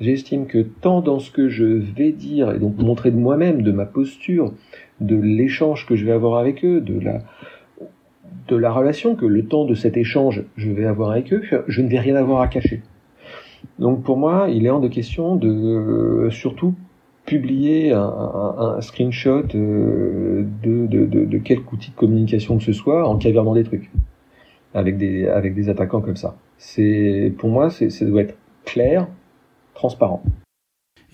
j'estime 0.00 0.46
que 0.46 0.58
tant 0.58 1.00
dans 1.00 1.18
ce 1.18 1.30
que 1.30 1.48
je 1.48 1.64
vais 1.64 2.12
dire 2.12 2.52
et 2.52 2.58
donc 2.58 2.76
montrer 2.76 3.10
de 3.10 3.16
moi-même, 3.16 3.62
de 3.62 3.72
ma 3.72 3.86
posture, 3.86 4.52
de 5.00 5.16
l'échange 5.16 5.86
que 5.86 5.96
je 5.96 6.04
vais 6.04 6.12
avoir 6.12 6.38
avec 6.38 6.64
eux, 6.64 6.80
de 6.80 7.00
la, 8.58 8.72
relation 8.72 9.14
que 9.14 9.24
le 9.24 9.46
temps 9.46 9.64
de 9.64 9.74
cet 9.74 9.96
échange 9.96 10.44
je 10.56 10.70
vais 10.70 10.84
avoir 10.84 11.10
avec 11.10 11.32
eux, 11.32 11.42
je 11.68 11.80
ne 11.80 11.88
vais 11.88 11.98
rien 11.98 12.16
avoir 12.16 12.42
à 12.42 12.48
cacher. 12.48 12.82
Donc 13.78 14.02
pour 14.02 14.16
moi, 14.16 14.48
il 14.50 14.66
est 14.66 14.70
hors 14.70 14.80
de 14.80 14.88
question 14.88 15.36
de 15.36 15.48
euh, 15.48 16.30
surtout 16.30 16.74
publier 17.24 17.92
un, 17.92 18.80
screenshot 18.80 19.44
euh, 19.54 20.44
de, 20.62 20.86
de, 20.86 21.06
de, 21.06 21.24
de, 21.24 21.38
quelque 21.38 21.72
outil 21.72 21.90
de 21.90 21.96
communication 21.96 22.58
que 22.58 22.64
ce 22.64 22.72
soit 22.72 23.08
en 23.08 23.16
cavernant 23.16 23.54
des 23.54 23.62
trucs 23.62 23.90
avec 24.74 24.96
des, 24.96 25.28
avec 25.28 25.54
des 25.54 25.68
attaquants 25.68 26.00
comme 26.00 26.16
ça. 26.16 26.36
Pour 27.38 27.50
moi, 27.50 27.70
ça 27.70 28.04
doit 28.04 28.22
être 28.22 28.36
clair, 28.64 29.08
transparent. 29.74 30.22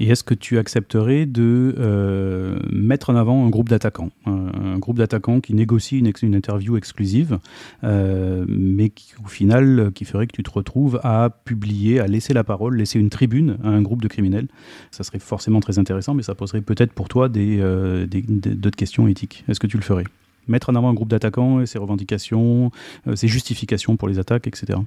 Et 0.01 0.09
est-ce 0.09 0.23
que 0.23 0.35
tu 0.35 0.59
accepterais 0.59 1.27
de 1.27 1.75
euh, 1.77 2.59
mettre 2.71 3.11
en 3.11 3.17
avant 3.17 3.45
un 3.45 3.49
groupe 3.49 3.69
d'attaquants? 3.69 4.11
Un, 4.27 4.79
groupe 4.79 4.99
d'attaquants 4.99 5.41
qui 5.41 5.55
négocie 5.55 5.99
une, 5.99 6.13
une 6.23 6.35
interview 6.37 6.77
exclusive, 6.77 7.39
euh, 7.83 8.45
mais 8.49 8.91
qui, 8.91 9.15
au 9.25 9.27
final, 9.27 9.91
qui 9.95 10.05
ferait 10.05 10.29
que 10.29 10.37
tu 10.37 10.45
te 10.45 10.51
retrouves 10.51 11.01
à 11.03 11.31
publier, 11.45 11.99
à 11.99 12.07
laisser 12.07 12.33
la 12.33 12.45
parole, 12.45 12.77
laisser 12.77 13.01
une 13.01 13.11
tribune 13.11 13.59
à 13.65 13.69
un 13.69 13.83
groupe 13.83 14.01
de 14.01 14.09
criminels 14.09 14.47
Ça 14.93 15.03
serait 15.03 15.19
forcément 15.19 15.59
très 15.59 15.81
intéressant, 15.81 16.15
mais 16.15 16.23
ça 16.23 16.37
poserait 16.37 16.61
peut-être 16.61 16.93
pour 16.93 17.09
toi 17.09 17.29
des, 17.29 17.59
euh, 17.61 18.07
d'autres 18.07 18.77
questions 18.77 19.09
éthiques. 19.09 19.45
Est-ce 19.49 19.59
que 19.59 19.67
tu 19.67 19.79
le 19.79 19.83
ferais? 19.83 20.05
Mettre 20.49 20.71
en 20.71 20.75
avant 20.75 20.89
un 20.89 20.95
groupe 20.95 21.09
d'attaquants 21.09 21.61
et 21.61 21.67
ses 21.67 21.79
revendications, 21.79 22.71
euh, 23.07 23.15
ses 23.15 23.29
justifications 23.29 23.97
pour 23.97 24.09
les 24.09 24.19
attaques, 24.19 24.47
etc. 24.47 24.79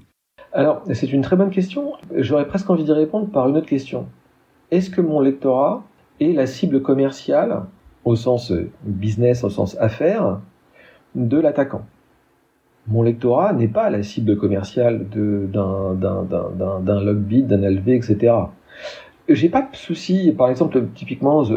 Alors, 0.53 0.83
c'est 0.91 1.11
une 1.13 1.21
très 1.21 1.35
bonne 1.35 1.51
question. 1.51 1.93
J'aurais 2.15 2.47
presque 2.47 2.69
envie 2.69 2.83
d'y 2.83 2.91
répondre 2.91 3.29
par 3.29 3.47
une 3.47 3.55
autre 3.55 3.67
question 3.67 4.07
est-ce 4.71 4.89
que 4.89 5.01
mon 5.01 5.19
lectorat 5.19 5.83
est 6.21 6.31
la 6.31 6.47
cible 6.47 6.81
commerciale, 6.81 7.63
au 8.05 8.15
sens 8.15 8.53
business, 8.83 9.43
au 9.43 9.49
sens 9.49 9.77
affaires, 9.79 10.39
de 11.13 11.37
l'attaquant? 11.37 11.85
Mon 12.87 13.03
lectorat 13.03 13.53
n'est 13.53 13.67
pas 13.67 13.89
la 13.89 14.01
cible 14.01 14.37
commerciale 14.37 15.07
d'un 15.09 17.01
Logbit, 17.03 17.43
d'un 17.43 17.69
LV, 17.69 17.89
etc. 17.89 18.33
J'ai 19.29 19.49
pas 19.49 19.61
de 19.61 19.75
souci, 19.75 20.33
par 20.35 20.49
exemple, 20.49 20.83
typiquement, 20.95 21.43
The, 21.43 21.49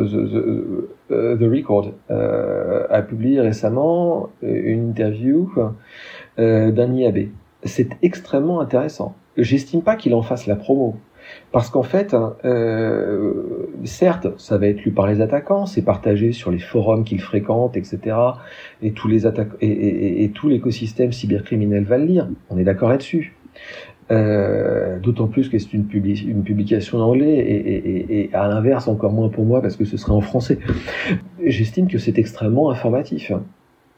the, 1.10 1.38
the, 1.38 1.42
Record 1.42 1.92
euh, 2.10 2.86
a 2.90 3.02
publié 3.02 3.40
récemment 3.40 4.30
une 4.42 4.90
interview 4.90 5.50
euh, 6.38 6.70
d'un 6.70 6.92
IAB. 6.92 7.28
C'est 7.64 7.96
extrêmement 8.02 8.60
intéressant. 8.60 9.14
J'estime 9.36 9.82
pas 9.82 9.96
qu'il 9.96 10.14
en 10.14 10.22
fasse 10.22 10.46
la 10.46 10.56
promo. 10.56 10.96
Parce 11.52 11.70
qu'en 11.70 11.82
fait, 11.82 12.14
hein, 12.14 12.36
euh, 12.44 13.66
certes, 13.84 14.28
ça 14.36 14.58
va 14.58 14.66
être 14.66 14.82
lu 14.82 14.90
par 14.90 15.06
les 15.06 15.20
attaquants, 15.20 15.66
c'est 15.66 15.82
partagé 15.82 16.32
sur 16.32 16.50
les 16.50 16.58
forums 16.58 17.04
qu'ils 17.04 17.20
fréquentent, 17.20 17.76
etc. 17.76 18.16
Et 18.82 18.92
tous 18.92 19.08
les 19.08 19.26
et, 19.26 20.24
et, 20.24 20.30
tout 20.30 20.48
l'écosystème 20.48 21.12
cybercriminel 21.12 21.84
va 21.84 21.98
le 21.98 22.04
lire. 22.04 22.28
On 22.50 22.58
est 22.58 22.64
d'accord 22.64 22.90
là-dessus. 22.90 23.34
Euh, 24.10 24.98
D'autant 25.00 25.26
plus 25.26 25.48
que 25.48 25.58
c'est 25.58 25.72
une, 25.72 25.86
publi 25.86 26.18
une, 26.26 26.42
publication 26.44 26.98
en 26.98 27.02
anglais 27.02 27.36
et, 28.08 28.30
à 28.32 28.48
l'inverse 28.48 28.88
encore 28.88 29.12
moins 29.12 29.28
pour 29.28 29.44
moi 29.44 29.62
parce 29.62 29.76
que 29.76 29.84
ce 29.84 29.96
serait 29.96 30.12
en 30.12 30.20
français. 30.20 30.58
J'estime 31.44 31.88
que 31.88 31.98
c'est 31.98 32.18
extrêmement 32.18 32.70
informatif. 32.70 33.32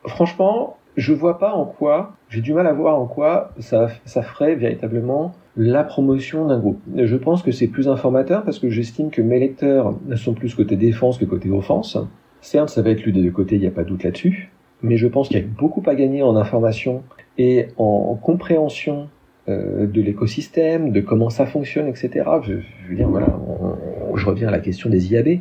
Franchement, 0.05 0.77
je 0.97 1.12
vois 1.12 1.38
pas 1.38 1.53
en 1.53 1.64
quoi, 1.64 2.14
j'ai 2.29 2.40
du 2.40 2.55
mal 2.55 2.66
à 2.66 2.73
voir 2.73 2.99
en 2.99 3.07
quoi 3.07 3.53
ça, 3.59 3.88
ça 4.05 4.23
ferait 4.23 4.55
véritablement 4.55 5.33
la 5.57 5.85
promotion 5.85 6.47
d'un 6.47 6.59
groupe. 6.59 6.81
Je 6.97 7.16
pense 7.16 7.42
que 7.42 7.53
c'est 7.53 7.69
plus 7.69 7.88
informateur 7.88 8.45
parce 8.45 8.59
que 8.59 8.71
j'estime 8.71 9.11
que 9.11 9.23
mes 9.23 9.38
lecteurs 9.38 9.95
sont 10.16 10.35
plus 10.35 10.55
côté 10.55 10.77
défense 10.77 11.19
que 11.19 11.25
côté 11.25 11.51
offense. 11.51 11.99
Certes, 12.40 12.69
ça 12.69 12.83
va 12.83 12.90
être 12.90 13.03
lu 13.03 13.12
des 13.12 13.23
deux 13.23 13.31
côtés, 13.31 13.57
il 13.57 13.61
n'y 13.61 13.67
a 13.67 13.71
pas 13.71 13.83
de 13.83 13.88
doute 13.88 14.04
là-dessus, 14.04 14.50
mais 14.83 14.96
je 14.96 15.09
pense 15.09 15.29
qu'il 15.29 15.38
y 15.38 15.42
a 15.42 15.46
beaucoup 15.46 15.83
à 15.87 15.94
gagner 15.94 16.23
en 16.23 16.37
information 16.37 17.02
et 17.38 17.69
en 17.77 18.19
compréhension 18.21 19.09
euh, 19.49 19.87
de 19.87 20.01
l'écosystème, 20.03 20.90
de 20.90 21.01
comment 21.01 21.31
ça 21.31 21.47
fonctionne, 21.47 21.88
etc. 21.88 22.11
Je, 22.42 22.55
je 22.55 22.88
veux 22.88 22.97
dire, 22.97 23.09
voilà, 23.09 23.29
on, 23.49 24.17
je 24.17 24.27
reviens 24.27 24.49
à 24.49 24.51
la 24.51 24.61
question 24.61 24.88
des 24.90 25.13
IAB, 25.13 25.40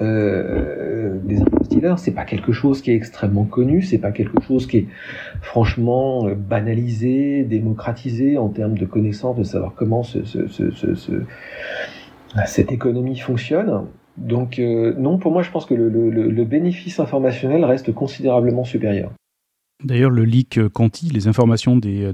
euh, 0.00 1.18
des 1.24 1.38
dealers, 1.68 1.98
c'est 1.98 2.12
pas 2.12 2.24
quelque 2.24 2.52
chose 2.52 2.82
qui 2.82 2.90
est 2.90 2.96
extrêmement 2.96 3.44
connu, 3.44 3.82
c'est 3.82 3.98
pas 3.98 4.10
quelque 4.10 4.40
chose 4.42 4.66
qui 4.66 4.78
est 4.78 4.86
franchement 5.42 6.28
banalisé, 6.34 7.44
démocratisé 7.44 8.38
en 8.38 8.48
termes 8.48 8.78
de 8.78 8.86
connaissances, 8.86 9.36
de 9.36 9.44
savoir 9.44 9.74
comment 9.74 10.02
ce, 10.02 10.24
ce, 10.24 10.46
ce, 10.48 11.12
cette 12.46 12.72
économie 12.72 13.18
fonctionne. 13.18 13.86
Donc 14.16 14.58
euh, 14.58 14.94
non, 14.98 15.18
pour 15.18 15.32
moi, 15.32 15.42
je 15.42 15.50
pense 15.50 15.66
que 15.66 15.74
le, 15.74 15.88
le, 15.88 16.10
le 16.10 16.44
bénéfice 16.44 17.00
informationnel 17.00 17.64
reste 17.64 17.92
considérablement 17.92 18.64
supérieur. 18.64 19.12
D'ailleurs, 19.84 20.10
le 20.10 20.24
leak 20.24 20.68
Conti, 20.68 21.10
les 21.10 21.28
informations 21.28 21.76
des, 21.76 22.12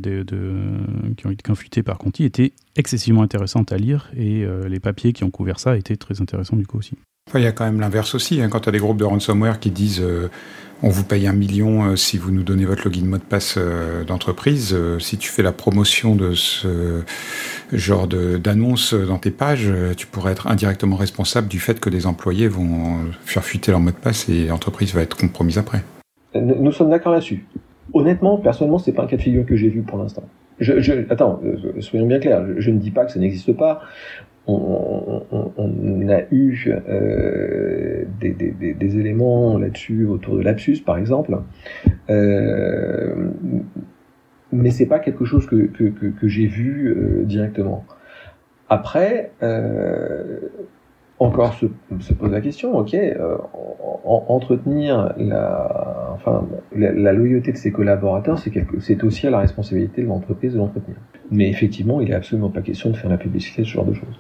qui 1.17 1.27
ont 1.27 1.31
été 1.31 1.43
confutées 1.45 1.83
par 1.83 1.99
Conti 1.99 2.25
étaient 2.25 2.53
excessivement 2.77 3.23
intéressantes 3.23 3.73
à 3.73 3.77
lire 3.77 4.11
et 4.17 4.45
les 4.69 4.81
papiers 4.81 5.13
qui 5.13 5.23
ont 5.23 5.31
couvert 5.31 5.61
ça 5.61 5.77
étaient 5.77 5.97
très 5.97 6.21
intéressants 6.21 6.57
du 6.57 6.67
coup 6.67 6.79
aussi. 6.79 6.97
il 7.35 7.41
y 7.41 7.47
a 7.47 7.53
quand 7.53 7.65
même 7.65 7.79
l'inverse 7.79 8.17
aussi. 8.17 8.43
Hein, 8.43 8.49
quand 8.49 8.61
tu 8.61 8.69
as 8.69 8.73
des 8.73 8.79
groupes 8.79 8.99
de 8.99 9.05
ransomware 9.05 9.61
qui 9.61 9.71
disent 9.71 10.03
on 10.83 10.89
vous 10.89 11.05
paye 11.05 11.29
un 11.29 11.33
million 11.33 11.85
euh, 11.85 11.97
si 11.97 12.19
vous 12.19 12.33
nous 12.33 12.43
donnez 12.43 12.65
votre 12.65 12.85
login 12.85 13.05
mot 13.05 13.17
de 13.17 13.23
passe 13.23 13.55
euh, 13.57 14.05
d'entreprise. 14.05 14.73
Euh, 14.73 14.99
si 14.99 15.17
tu 15.17 15.31
fais 15.31 15.43
la 15.43 15.53
promotion 15.53 16.17
de 16.17 16.35
ce 16.35 17.03
genre 17.73 18.09
d'annonce 18.09 18.93
dans 18.93 19.19
tes 19.19 19.31
pages, 19.31 19.73
tu 19.97 20.07
pourrais 20.07 20.33
être 20.33 20.49
indirectement 20.49 20.97
responsable 20.97 21.49
du 21.49 21.59
fait 21.59 21.81
que 21.81 21.89
des 21.89 22.07
employés 22.07 22.49
vont 22.49 23.11
faire 23.25 23.45
fuiter 23.45 23.71
leur 23.71 23.81
mot 23.81 23.91
de 23.91 23.97
passe 23.97 24.29
et 24.29 24.47
l'entreprise 24.47 24.93
va 24.93 25.01
être 25.01 25.17
compromise 25.17 25.57
après. 25.57 25.83
Nous 26.35 26.73
sommes 26.73 26.91
d'accord 26.91 27.13
là-dessus. 27.13 27.47
Honnêtement, 27.93 28.39
personnellement, 28.39 28.79
c'est 28.79 28.93
pas 28.93 29.03
un 29.05 29.07
cas 29.07 29.17
de 29.17 29.23
figure 29.23 29.45
que 29.45 29.57
j'ai 29.57 29.69
vu 29.69 29.83
pour 29.83 29.99
l'instant. 29.99 30.23
Je, 30.61 30.81
je, 30.81 30.93
attends, 31.11 31.41
soyons 31.81 32.07
bien 32.07 32.21
clairs. 32.21 32.45
Je, 32.59 32.71
ne 32.71 32.79
dis 32.79 32.91
pas 32.91 33.05
que 33.05 33.13
ça 33.13 33.19
n'existe 33.19 33.53
pas 33.57 33.83
on, 34.47 36.09
a 36.09 36.23
eu 36.33 36.73
euh, 36.89 38.05
des, 38.21 38.99
éléments 38.99 39.59
là-dessus 39.59 40.05
autour 40.07 40.37
de 40.37 40.43
l'absus, 40.43 40.81
par 40.85 40.99
exemple, 40.99 41.39
euh, 42.11 43.29
mais 44.51 44.71
c'est 44.71 44.87
pas 44.87 44.99
quelque 44.99 45.25
chose 45.25 45.47
que, 45.47 45.71
j'ai 46.23 46.47
vu 46.47 46.89
euh, 46.89 47.25
directement. 47.25 47.85
Après, 48.69 49.33
euh, 49.43 50.39
encore 51.23 51.55
se, 51.55 51.67
se, 52.01 52.13
pose 52.13 52.31
la 52.31 52.41
question, 52.41 52.77
ok, 52.77 52.97
entretenir 54.05 55.13
la, 55.17 56.11
enfin, 56.15 56.47
la, 56.75 57.13
loyauté 57.13 57.53
de 57.53 57.57
ses 57.57 57.73
collaborateurs, 57.73 58.39
c'est 58.39 59.05
aussi 59.05 59.27
à 59.27 59.31
la 59.31 59.39
responsabilité 59.39 60.03
de 60.03 60.07
l'entreprise 60.09 60.53
de 60.53 60.59
l'entretenir. 60.59 60.97
Mais 61.31 61.49
effectivement, 61.49 62.01
il 62.01 62.11
est 62.11 62.15
absolument 62.15 62.51
pas 62.51 62.63
question 62.63 62.91
de 62.91 62.97
faire 62.97 63.11
la 63.11 63.19
publicité 63.19 63.65
ce 63.65 63.69
genre 63.69 63.87
de 63.87 63.95
choses. 63.95 64.19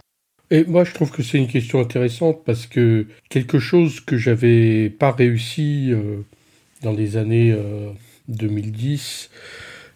Et 0.51 0.65
moi, 0.65 0.85
je 0.85 0.93
trouve 0.93 1.11
que 1.11 1.23
c'est 1.23 1.39
une 1.39 1.47
question 1.47 1.81
intéressante 1.81 2.45
parce 2.45 2.67
que 2.67 3.07
quelque 3.31 3.59
chose 3.59 4.01
que 4.01 4.19
j'avais 4.19 4.91
pas 4.91 5.11
réussi 5.11 5.91
euh, 5.91 6.19
dans 6.83 6.93
les 6.93 7.17
années 7.17 7.57
2010, 8.29 9.31
euh, 9.33 9.37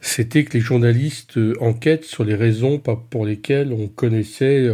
c'était 0.00 0.44
que 0.44 0.54
les 0.54 0.60
journalistes 0.60 1.36
euh, 1.36 1.54
enquêtent 1.60 2.04
sur 2.04 2.24
les 2.24 2.34
raisons 2.34 2.78
pour 2.78 3.26
lesquelles 3.26 3.72
on 3.72 3.86
connaissait 3.88 4.66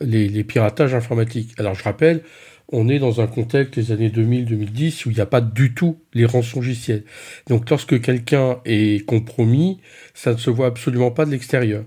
les, 0.00 0.44
piratages 0.44 0.94
informatiques. 0.94 1.52
Alors, 1.58 1.74
je 1.74 1.82
rappelle, 1.82 2.22
on 2.70 2.88
est 2.88 2.98
dans 2.98 3.20
un 3.20 3.26
contexte 3.26 3.78
des 3.78 3.92
années 3.92 4.10
2000-2010 4.10 5.06
où 5.06 5.10
il 5.10 5.14
n'y 5.14 5.20
a 5.20 5.26
pas 5.26 5.40
du 5.40 5.74
tout 5.74 5.98
les 6.14 6.26
rançongiciels. 6.26 7.04
Donc, 7.48 7.70
lorsque 7.70 8.00
quelqu'un 8.00 8.60
est 8.64 9.04
compromis, 9.06 9.80
ça 10.14 10.32
ne 10.32 10.38
se 10.38 10.50
voit 10.50 10.66
absolument 10.66 11.10
pas 11.10 11.24
de 11.24 11.30
l'extérieur. 11.30 11.84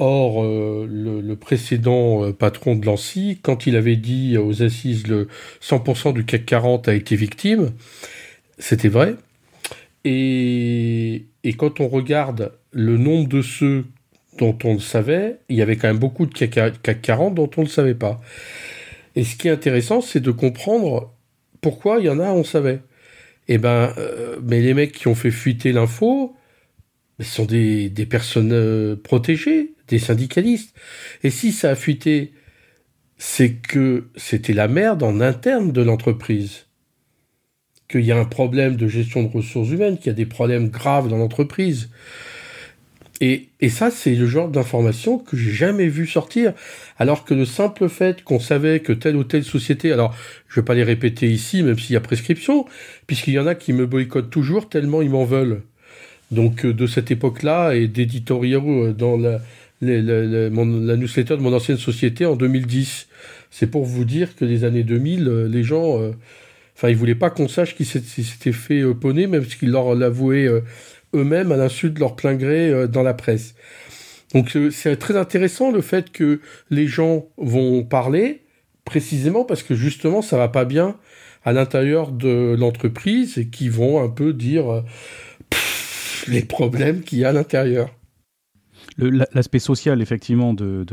Or, 0.00 0.44
euh, 0.44 0.88
le, 0.90 1.36
précédent 1.36 2.24
euh, 2.24 2.32
patron 2.32 2.74
de 2.74 2.84
Lancy, 2.84 3.38
quand 3.42 3.66
il 3.66 3.76
avait 3.76 3.96
dit 3.96 4.36
aux 4.36 4.62
assises 4.62 5.06
le 5.06 5.28
100% 5.62 6.12
du 6.12 6.24
CAC 6.24 6.44
40 6.46 6.88
a 6.88 6.94
été 6.94 7.14
victime, 7.14 7.72
c'était 8.58 8.88
vrai. 8.88 9.14
Et, 10.04 11.26
quand 11.56 11.80
on 11.80 11.88
regarde 11.88 12.52
le 12.72 12.98
nombre 12.98 13.28
de 13.28 13.40
ceux 13.40 13.84
dont 14.38 14.56
on 14.64 14.74
le 14.74 14.80
savait, 14.80 15.38
il 15.48 15.56
y 15.56 15.62
avait 15.62 15.76
quand 15.76 15.88
même 15.88 15.98
beaucoup 15.98 16.26
de 16.26 16.34
CAC 16.34 17.00
40 17.02 17.34
dont 17.34 17.50
on 17.56 17.62
ne 17.62 17.66
le 17.66 17.70
savait 17.70 17.94
pas. 17.94 18.20
Et 19.16 19.24
ce 19.24 19.36
qui 19.36 19.48
est 19.48 19.52
intéressant, 19.52 20.00
c'est 20.00 20.20
de 20.20 20.30
comprendre 20.30 21.14
pourquoi 21.60 22.00
il 22.00 22.06
y 22.06 22.10
en 22.10 22.18
a, 22.18 22.30
on 22.30 22.44
savait. 22.44 22.80
Eh 23.48 23.58
ben, 23.58 23.92
euh, 23.98 24.38
mais 24.42 24.60
les 24.60 24.74
mecs 24.74 24.92
qui 24.92 25.08
ont 25.08 25.14
fait 25.14 25.30
fuiter 25.30 25.72
l'info, 25.72 26.34
ce 27.20 27.26
sont 27.26 27.44
des, 27.44 27.90
des 27.90 28.06
personnes 28.06 28.96
protégées 28.96 29.74
des 29.88 29.98
syndicalistes. 29.98 30.74
Et 31.22 31.30
si 31.30 31.52
ça 31.52 31.70
a 31.70 31.74
fuité, 31.74 32.32
c'est 33.18 33.54
que 33.54 34.08
c'était 34.16 34.52
la 34.52 34.68
merde 34.68 35.02
en 35.02 35.20
interne 35.20 35.72
de 35.72 35.82
l'entreprise. 35.82 36.66
Qu'il 37.88 38.04
y 38.04 38.12
a 38.12 38.18
un 38.18 38.24
problème 38.24 38.76
de 38.76 38.88
gestion 38.88 39.22
de 39.22 39.28
ressources 39.28 39.68
humaines, 39.70 39.98
qu'il 39.98 40.06
y 40.06 40.10
a 40.10 40.14
des 40.14 40.26
problèmes 40.26 40.70
graves 40.70 41.08
dans 41.08 41.18
l'entreprise. 41.18 41.90
Et, 43.26 43.68
ça, 43.70 43.90
c'est 43.90 44.14
le 44.14 44.26
genre 44.26 44.48
d'information 44.48 45.18
que 45.18 45.36
j'ai 45.36 45.52
jamais 45.52 45.88
vu 45.88 46.06
sortir. 46.06 46.52
Alors 46.98 47.24
que 47.24 47.32
le 47.32 47.46
simple 47.46 47.88
fait 47.88 48.22
qu'on 48.22 48.38
savait 48.38 48.80
que 48.80 48.92
telle 48.92 49.16
ou 49.16 49.24
telle 49.24 49.44
société, 49.44 49.92
alors 49.92 50.14
je 50.48 50.60
vais 50.60 50.64
pas 50.64 50.74
les 50.74 50.84
répéter 50.84 51.30
ici, 51.30 51.62
même 51.62 51.78
s'il 51.78 51.94
y 51.94 51.96
a 51.96 52.00
prescription, 52.00 52.66
puisqu'il 53.06 53.34
y 53.34 53.38
en 53.38 53.46
a 53.46 53.54
qui 53.54 53.72
me 53.72 53.86
boycottent 53.86 54.30
toujours 54.30 54.68
tellement 54.68 55.00
ils 55.00 55.10
m'en 55.10 55.24
veulent. 55.24 55.62
Donc 56.30 56.66
euh, 56.66 56.74
de 56.74 56.86
cette 56.86 57.10
époque-là 57.10 57.74
et 57.74 57.88
d'éditoriaux 57.88 58.88
euh, 58.88 58.92
dans 58.92 59.16
la, 59.16 59.40
newsletter 59.80 61.36
de 61.36 61.42
mon 61.42 61.52
ancienne 61.52 61.78
société 61.78 62.26
en 62.26 62.36
2010. 62.36 63.08
C'est 63.56 63.68
pour 63.68 63.84
vous 63.84 64.04
dire 64.04 64.34
que 64.34 64.44
les 64.44 64.64
années 64.64 64.82
2000, 64.82 65.28
euh, 65.28 65.48
les 65.48 65.62
gens, 65.62 66.00
euh, 66.00 66.10
enfin, 66.76 66.88
ils 66.88 66.96
voulaient 66.96 67.14
pas 67.14 67.30
qu'on 67.30 67.46
sache 67.46 67.76
qu'ils 67.76 67.86
s'étaient 67.86 68.50
fait 68.50 68.80
euh, 68.80 68.94
même 69.28 69.46
qu'ils 69.46 69.70
leur 69.70 69.94
l'avouaient 69.94 70.48
eux-mêmes 71.14 71.52
à 71.52 71.56
l'insu 71.56 71.90
de 71.90 72.00
leur 72.00 72.16
plein 72.16 72.34
gré 72.34 72.88
dans 72.88 73.02
la 73.02 73.14
presse. 73.14 73.54
Donc 74.34 74.56
c'est 74.70 74.96
très 74.96 75.16
intéressant 75.16 75.70
le 75.70 75.80
fait 75.80 76.10
que 76.10 76.40
les 76.70 76.86
gens 76.86 77.26
vont 77.36 77.84
parler, 77.84 78.42
précisément 78.84 79.44
parce 79.44 79.62
que 79.62 79.74
justement 79.74 80.22
ça 80.22 80.36
va 80.36 80.48
pas 80.48 80.64
bien 80.64 80.96
à 81.44 81.52
l'intérieur 81.52 82.10
de 82.10 82.56
l'entreprise 82.58 83.38
et 83.38 83.46
qui 83.46 83.68
vont 83.68 84.02
un 84.02 84.08
peu 84.08 84.32
dire 84.32 84.82
les 86.26 86.42
problèmes 86.42 87.02
qu'il 87.02 87.18
y 87.18 87.24
a 87.24 87.28
à 87.28 87.32
l'intérieur. 87.32 87.90
L'aspect 88.98 89.58
social, 89.58 90.00
effectivement, 90.00 90.54
de, 90.54 90.84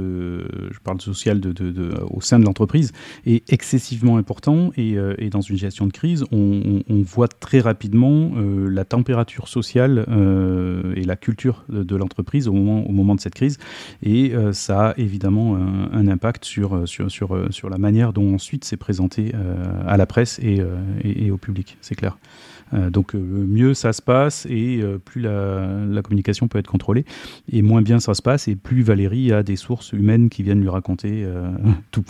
je 0.71 0.79
parle 0.79 0.99
social 1.01 1.39
de, 1.39 1.51
de, 1.51 1.93
au 2.09 2.21
sein 2.21 2.39
de 2.39 2.45
l'entreprise, 2.45 2.91
est 3.25 3.51
excessivement 3.51 4.17
important 4.17 4.71
et, 4.77 4.97
euh, 4.97 5.15
et, 5.17 5.29
dans 5.29 5.41
une 5.41 5.57
gestion 5.57 5.87
de 5.87 5.91
crise, 5.91 6.25
on, 6.31 6.81
on, 6.89 7.01
voit 7.01 7.27
très 7.27 7.59
rapidement 7.59 8.31
euh, 8.35 8.69
la 8.69 8.85
température 8.85 9.47
sociale 9.47 10.05
euh, 10.09 10.93
et 10.95 11.03
la 11.03 11.15
culture 11.15 11.63
de, 11.69 11.95
l'entreprise 11.95 12.47
au 12.47 12.53
moment, 12.53 12.87
au 12.87 12.91
moment 12.91 13.15
de 13.15 13.19
cette 13.19 13.35
crise 13.35 13.57
et 14.03 14.33
ça 14.53 14.89
a 14.89 14.93
évidemment 14.97 15.55
un, 15.55 16.07
impact 16.07 16.45
sur, 16.45 16.87
sur, 16.87 17.11
sur, 17.11 17.47
sur, 17.49 17.69
la 17.69 17.77
manière 17.77 18.13
dont 18.13 18.33
ensuite 18.33 18.65
c'est 18.65 18.77
présenté 18.77 19.31
à 19.85 19.97
la 19.97 20.05
presse 20.05 20.39
et, 20.39 20.61
et, 21.03 21.25
et 21.25 21.31
au 21.31 21.37
public, 21.37 21.77
c'est 21.81 21.95
clair. 21.95 22.17
Euh, 22.73 22.89
donc 22.89 23.15
euh, 23.15 23.19
mieux 23.19 23.73
ça 23.73 23.93
se 23.93 24.01
passe 24.01 24.45
et 24.49 24.79
euh, 24.81 24.97
plus 24.97 25.21
la, 25.21 26.01
communication 26.03 26.47
peut 26.47 26.59
être 26.59 26.67
contrôlée. 26.67 27.05
Et 27.51 27.61
moins 27.61 27.81
bien 27.81 27.99
ça 27.99 28.13
se 28.13 28.21
passe 28.21 28.47
et 28.47 28.55
plus 28.55 28.81
Valérie 28.81 29.31
a 29.31 29.43
des 29.43 29.55
sources 29.55 29.93
humaines 29.93 30.29
qui 30.29 30.43
viennent 30.43 30.61
lui 30.61 30.69
raconter 30.69 31.25
tout. 31.91 32.05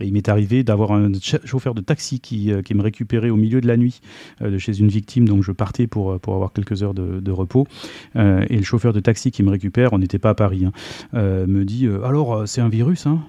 Et 0.00 0.06
il 0.06 0.12
m'est 0.12 0.28
arrivé 0.28 0.64
d'avoir 0.64 0.90
un 0.90 1.12
chauffeur 1.44 1.72
de 1.72 1.80
taxi 1.80 2.18
qui, 2.18 2.50
qui, 2.64 2.74
me 2.74 2.82
récupérait 2.82 3.30
au 3.30 3.36
milieu 3.36 3.60
de 3.60 3.68
la 3.68 3.76
nuit 3.76 4.00
de 4.40 4.58
chez 4.58 4.80
une 4.80 4.88
victime, 4.88 5.28
donc 5.28 5.44
je 5.44 5.52
partais 5.52 5.86
pour, 5.86 6.18
pour 6.18 6.34
avoir 6.34 6.52
quelques 6.52 6.82
heures 6.82 6.94
de, 6.94 7.30
repos. 7.30 7.68
et 8.16 8.56
le 8.56 8.62
chauffeur 8.62 8.92
de 8.92 8.98
taxi 8.98 9.30
qui 9.30 9.44
me 9.44 9.50
récupère, 9.50 9.92
on 9.92 9.98
n'était 9.98 10.18
pas 10.18 10.30
à 10.30 10.34
Paris, 10.34 10.64
hein, 10.64 10.72
me 11.12 11.64
dit 11.64 11.86
Alors, 12.02 12.48
c'est 12.48 12.60
un 12.60 12.68
virus 12.68 13.06
hein? 13.06 13.20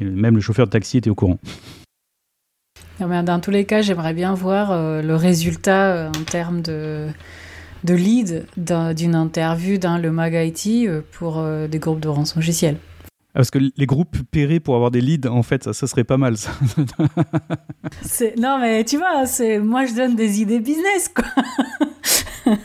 Même 0.00 0.34
le 0.34 0.40
chauffeur 0.42 0.66
de 0.66 0.70
taxi 0.70 0.98
était 0.98 1.10
au 1.10 1.14
courant 1.14 1.38
dans 2.98 3.40
tous 3.40 3.50
les 3.50 3.64
cas, 3.64 3.80
j'aimerais 3.80 4.14
bien 4.14 4.34
voir 4.34 4.72
euh, 4.72 5.02
le 5.02 5.14
résultat 5.14 5.92
euh, 5.92 6.08
en 6.08 6.24
termes 6.24 6.62
de, 6.62 7.06
de 7.84 7.94
lead 7.94 8.46
d'une 8.56 9.14
interview 9.14 9.78
d'un 9.78 9.98
Le 9.98 10.10
Mag 10.10 10.34
IT 10.34 10.88
euh, 10.88 11.02
pour 11.12 11.44
des 11.68 11.78
groupes 11.78 12.00
de 12.00 12.08
rançon 12.08 12.40
logiciel. 12.40 12.76
Ah, 13.34 13.40
parce 13.40 13.50
que 13.50 13.58
les 13.58 13.86
groupes 13.86 14.16
paieraient 14.30 14.58
pour 14.58 14.74
avoir 14.74 14.90
des 14.90 15.00
leads, 15.00 15.28
en 15.28 15.42
fait, 15.42 15.64
ça, 15.64 15.72
ça 15.72 15.86
serait 15.86 16.04
pas 16.04 16.16
mal, 16.16 16.36
ça. 16.36 16.50
non, 18.38 18.58
mais 18.58 18.84
tu 18.84 18.96
vois, 18.96 19.24
moi, 19.60 19.84
je 19.84 19.94
donne 19.94 20.16
des 20.16 20.40
idées 20.40 20.60
business, 20.60 21.08
quoi. 21.14 21.24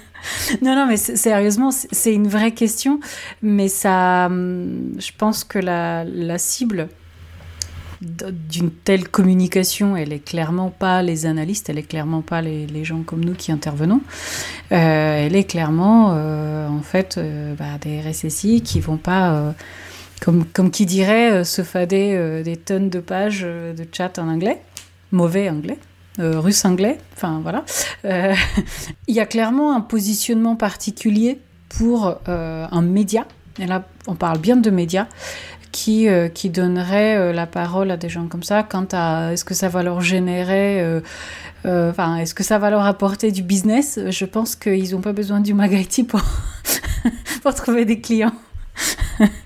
non, 0.62 0.76
non, 0.76 0.88
mais 0.88 0.98
sérieusement, 0.98 1.70
c'est 1.72 2.14
une 2.14 2.28
vraie 2.28 2.54
question. 2.54 3.00
Mais 3.42 3.68
ça, 3.68 4.28
hum, 4.28 4.94
je 4.98 5.12
pense 5.16 5.44
que 5.44 5.60
la, 5.60 6.06
la 6.06 6.40
cible 6.40 6.88
d'une 8.04 8.72
telle 8.72 9.08
communication, 9.08 9.96
elle 9.96 10.14
est 10.14 10.24
clairement 10.24 10.70
pas 10.70 11.02
les 11.02 11.26
analystes, 11.26 11.70
elle 11.70 11.78
est 11.78 11.84
clairement 11.84 12.22
pas 12.22 12.42
les, 12.42 12.84
gens 12.84 13.04
comme 13.04 13.24
nous 13.24 13.34
qui 13.34 13.52
intervenons. 13.52 14.02
Euh, 14.72 15.26
elle 15.26 15.36
est 15.36 15.46
clairement, 15.46 16.14
euh, 16.14 16.68
en 16.68 16.82
fait, 16.82 17.18
euh, 17.18 17.54
bah, 17.56 17.78
des 17.82 18.02
RSSI 18.02 18.62
qui 18.62 18.80
vont 18.80 18.98
pas, 18.98 19.54
comme, 20.22 20.46
comme 20.46 20.72
qui 20.72 20.86
dirait, 20.86 21.44
se 21.44 21.62
fader 21.62 22.42
des 22.44 22.58
tonnes 22.58 22.90
de 22.90 23.00
pages 23.00 23.42
de 23.42 23.88
chat 23.92 24.20
en 24.20 24.28
anglais, 24.28 24.62
mauvais 25.12 25.50
anglais. 25.50 25.78
russe 26.20 26.66
anglais, 26.66 26.98
enfin 27.16 27.40
voilà. 27.42 27.64
Il 29.08 29.16
y 29.16 29.20
a 29.20 29.26
clairement 29.26 29.76
un 29.76 29.82
positionnement 29.82 30.56
particulier 30.56 31.40
pour 31.70 32.18
un 32.28 32.82
média, 32.82 33.26
et 33.60 33.66
là 33.66 33.86
on 34.08 34.16
parle 34.16 34.40
bien 34.40 34.58
de 34.58 34.70
médias, 34.70 35.08
qui, 35.74 36.08
qui 36.34 36.50
donnerait 36.50 37.34
la 37.34 37.46
parole 37.46 37.92
à 37.92 37.98
des 37.98 38.08
gens 38.08 38.28
comme 38.28 38.44
ça? 38.44 38.64
Quant 38.64 38.88
à 38.94 39.34
est-ce 39.34 39.44
que 39.44 39.54
ça 39.54 39.68
va 39.68 39.84
leur 39.84 40.00
générer 40.00 41.02
enfin, 41.66 42.18
est-ce 42.18 42.34
que 42.34 42.44
ça 42.44 42.60
va 42.60 42.70
leur 42.70 42.86
apporter 42.86 43.32
du 43.32 43.44
business? 43.44 44.00
Je 44.10 44.26
pense 44.26 44.56
qu'ils 44.56 44.92
n'ont 44.92 45.02
pas 45.02 45.14
besoin 45.14 45.42
du 45.42 45.54
pour, 46.08 46.22
pour 47.44 47.54
trouver 47.56 47.84
des 47.84 48.00
clients. 48.00 48.36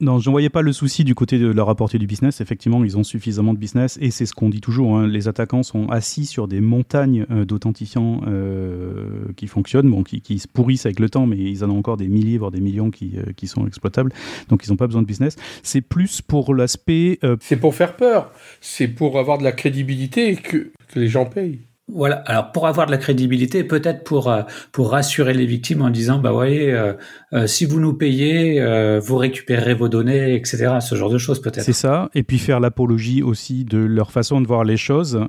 Non, 0.00 0.18
je 0.18 0.30
ne 0.30 0.32
voyais 0.32 0.48
pas 0.48 0.62
le 0.62 0.72
souci 0.72 1.04
du 1.04 1.14
côté 1.14 1.38
de 1.38 1.48
leur 1.48 1.68
apporter 1.68 1.98
du 1.98 2.06
business. 2.06 2.40
Effectivement, 2.40 2.82
ils 2.84 2.96
ont 2.96 3.02
suffisamment 3.02 3.52
de 3.52 3.58
business 3.58 3.98
et 4.00 4.10
c'est 4.10 4.24
ce 4.24 4.32
qu'on 4.32 4.48
dit 4.48 4.62
toujours. 4.62 4.96
Hein. 4.96 5.06
Les 5.06 5.28
attaquants 5.28 5.62
sont 5.62 5.88
assis 5.90 6.24
sur 6.24 6.48
des 6.48 6.62
montagnes 6.62 7.26
euh, 7.30 7.44
d'authentifiants 7.44 8.22
euh, 8.26 9.26
qui 9.36 9.46
fonctionnent, 9.46 9.90
bon, 9.90 10.02
qui, 10.02 10.38
se 10.38 10.48
pourrissent 10.48 10.86
avec 10.86 11.00
le 11.00 11.10
temps, 11.10 11.26
mais 11.26 11.36
ils 11.36 11.64
en 11.64 11.70
ont 11.70 11.78
encore 11.78 11.98
des 11.98 12.08
milliers, 12.08 12.38
voire 12.38 12.50
des 12.50 12.60
millions 12.60 12.90
qui, 12.90 13.12
euh, 13.18 13.32
qui 13.36 13.46
sont 13.46 13.66
exploitables. 13.66 14.10
Donc, 14.48 14.64
ils 14.64 14.70
n'ont 14.70 14.76
pas 14.76 14.86
besoin 14.86 15.02
de 15.02 15.06
business. 15.06 15.36
C'est 15.62 15.82
plus 15.82 16.22
pour 16.22 16.54
l'aspect. 16.54 17.18
C'est 17.40 17.58
pour 17.58 17.74
faire 17.74 17.94
peur. 17.94 18.32
C'est 18.62 18.88
pour 18.88 19.18
avoir 19.18 19.36
de 19.36 19.44
la 19.44 19.52
crédibilité 19.52 20.36
que, 20.36 20.72
que 20.88 20.98
les 20.98 21.08
gens 21.08 21.26
payent. 21.26 21.60
Voilà. 21.94 22.16
Alors 22.26 22.52
pour 22.52 22.66
avoir 22.66 22.86
de 22.86 22.90
la 22.90 22.98
crédibilité, 22.98 23.64
peut-être 23.64 24.04
pour 24.04 24.30
euh, 24.30 24.42
pour 24.72 24.90
rassurer 24.90 25.34
les 25.34 25.46
victimes 25.46 25.82
en 25.82 25.90
disant 25.90 26.18
bah 26.18 26.32
voyez, 26.32 26.72
euh, 26.72 26.92
euh, 27.32 27.46
si 27.46 27.64
vous 27.64 27.80
nous 27.80 27.94
payez, 27.94 28.60
vous 29.00 29.16
récupérerez 29.16 29.74
vos 29.74 29.88
données, 29.88 30.34
etc. 30.34 30.78
Ce 30.80 30.94
genre 30.94 31.10
de 31.10 31.18
choses 31.18 31.40
peut-être. 31.40 31.64
C'est 31.64 31.72
ça. 31.72 32.10
Et 32.14 32.22
puis 32.22 32.38
faire 32.38 32.60
l'apologie 32.60 33.22
aussi 33.22 33.64
de 33.64 33.78
leur 33.78 34.12
façon 34.12 34.40
de 34.40 34.46
voir 34.46 34.64
les 34.64 34.76
choses 34.76 35.20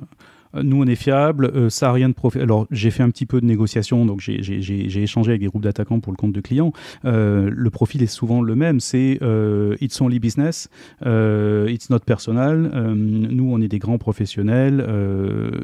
nous 0.54 0.82
on 0.82 0.86
est 0.86 0.96
fiable, 0.96 1.46
euh, 1.54 1.70
ça 1.70 1.88
a 1.88 1.92
rien 1.92 2.08
de 2.08 2.14
profit. 2.14 2.40
Alors 2.40 2.66
j'ai 2.70 2.90
fait 2.90 3.02
un 3.02 3.10
petit 3.10 3.26
peu 3.26 3.40
de 3.40 3.46
négociation, 3.46 4.04
donc 4.04 4.20
j'ai 4.20 5.02
échangé 5.02 5.30
avec 5.30 5.40
des 5.40 5.46
groupes 5.46 5.62
d'attaquants 5.62 6.00
pour 6.00 6.12
le 6.12 6.16
compte 6.16 6.32
de 6.32 6.40
clients. 6.40 6.72
Euh, 7.04 7.50
le 7.52 7.70
profil 7.70 8.02
est 8.02 8.06
souvent 8.06 8.42
le 8.42 8.54
même, 8.54 8.80
c'est 8.80 9.18
euh, 9.22 9.76
it's 9.80 10.00
only 10.00 10.18
business, 10.18 10.68
it's 11.02 11.90
not 11.90 12.00
personal. 12.00 12.70
nous 12.94 13.52
on 13.52 13.60
est 13.60 13.68
des 13.68 13.78
grands 13.78 13.98
professionnels 13.98 14.84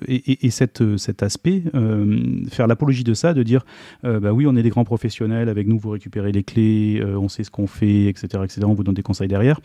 et, 0.07 0.47
et, 0.47 0.51
cette, 0.51 0.97
cet 0.97 1.23
aspect, 1.23 1.63
faire 2.51 2.67
l'apologie 2.67 3.05
de 3.05 3.15
ça, 3.15 3.35
de 3.35 3.43
dire 3.43 3.65
bah 4.03 4.33
oui 4.33 4.47
on 4.47 4.57
est 4.57 4.63
des 4.63 4.71
grands 4.71 4.85
professionnels, 4.85 5.49
avec 5.49 5.67
nous 5.67 5.79
vous 5.79 5.91
récupérez 5.91 6.33
les 6.33 6.43
clés, 6.43 7.03
on 7.05 7.29
sait 7.29 7.45
ce 7.45 7.51
qu'on 7.51 7.67
fait, 7.67 8.07
etc., 8.07 8.27
etc. 8.45 8.63
On 8.65 8.75
vous 8.75 8.85
donne 8.85 8.95
des 8.95 9.03
conseils 9.03 9.29
derrière 9.29 9.61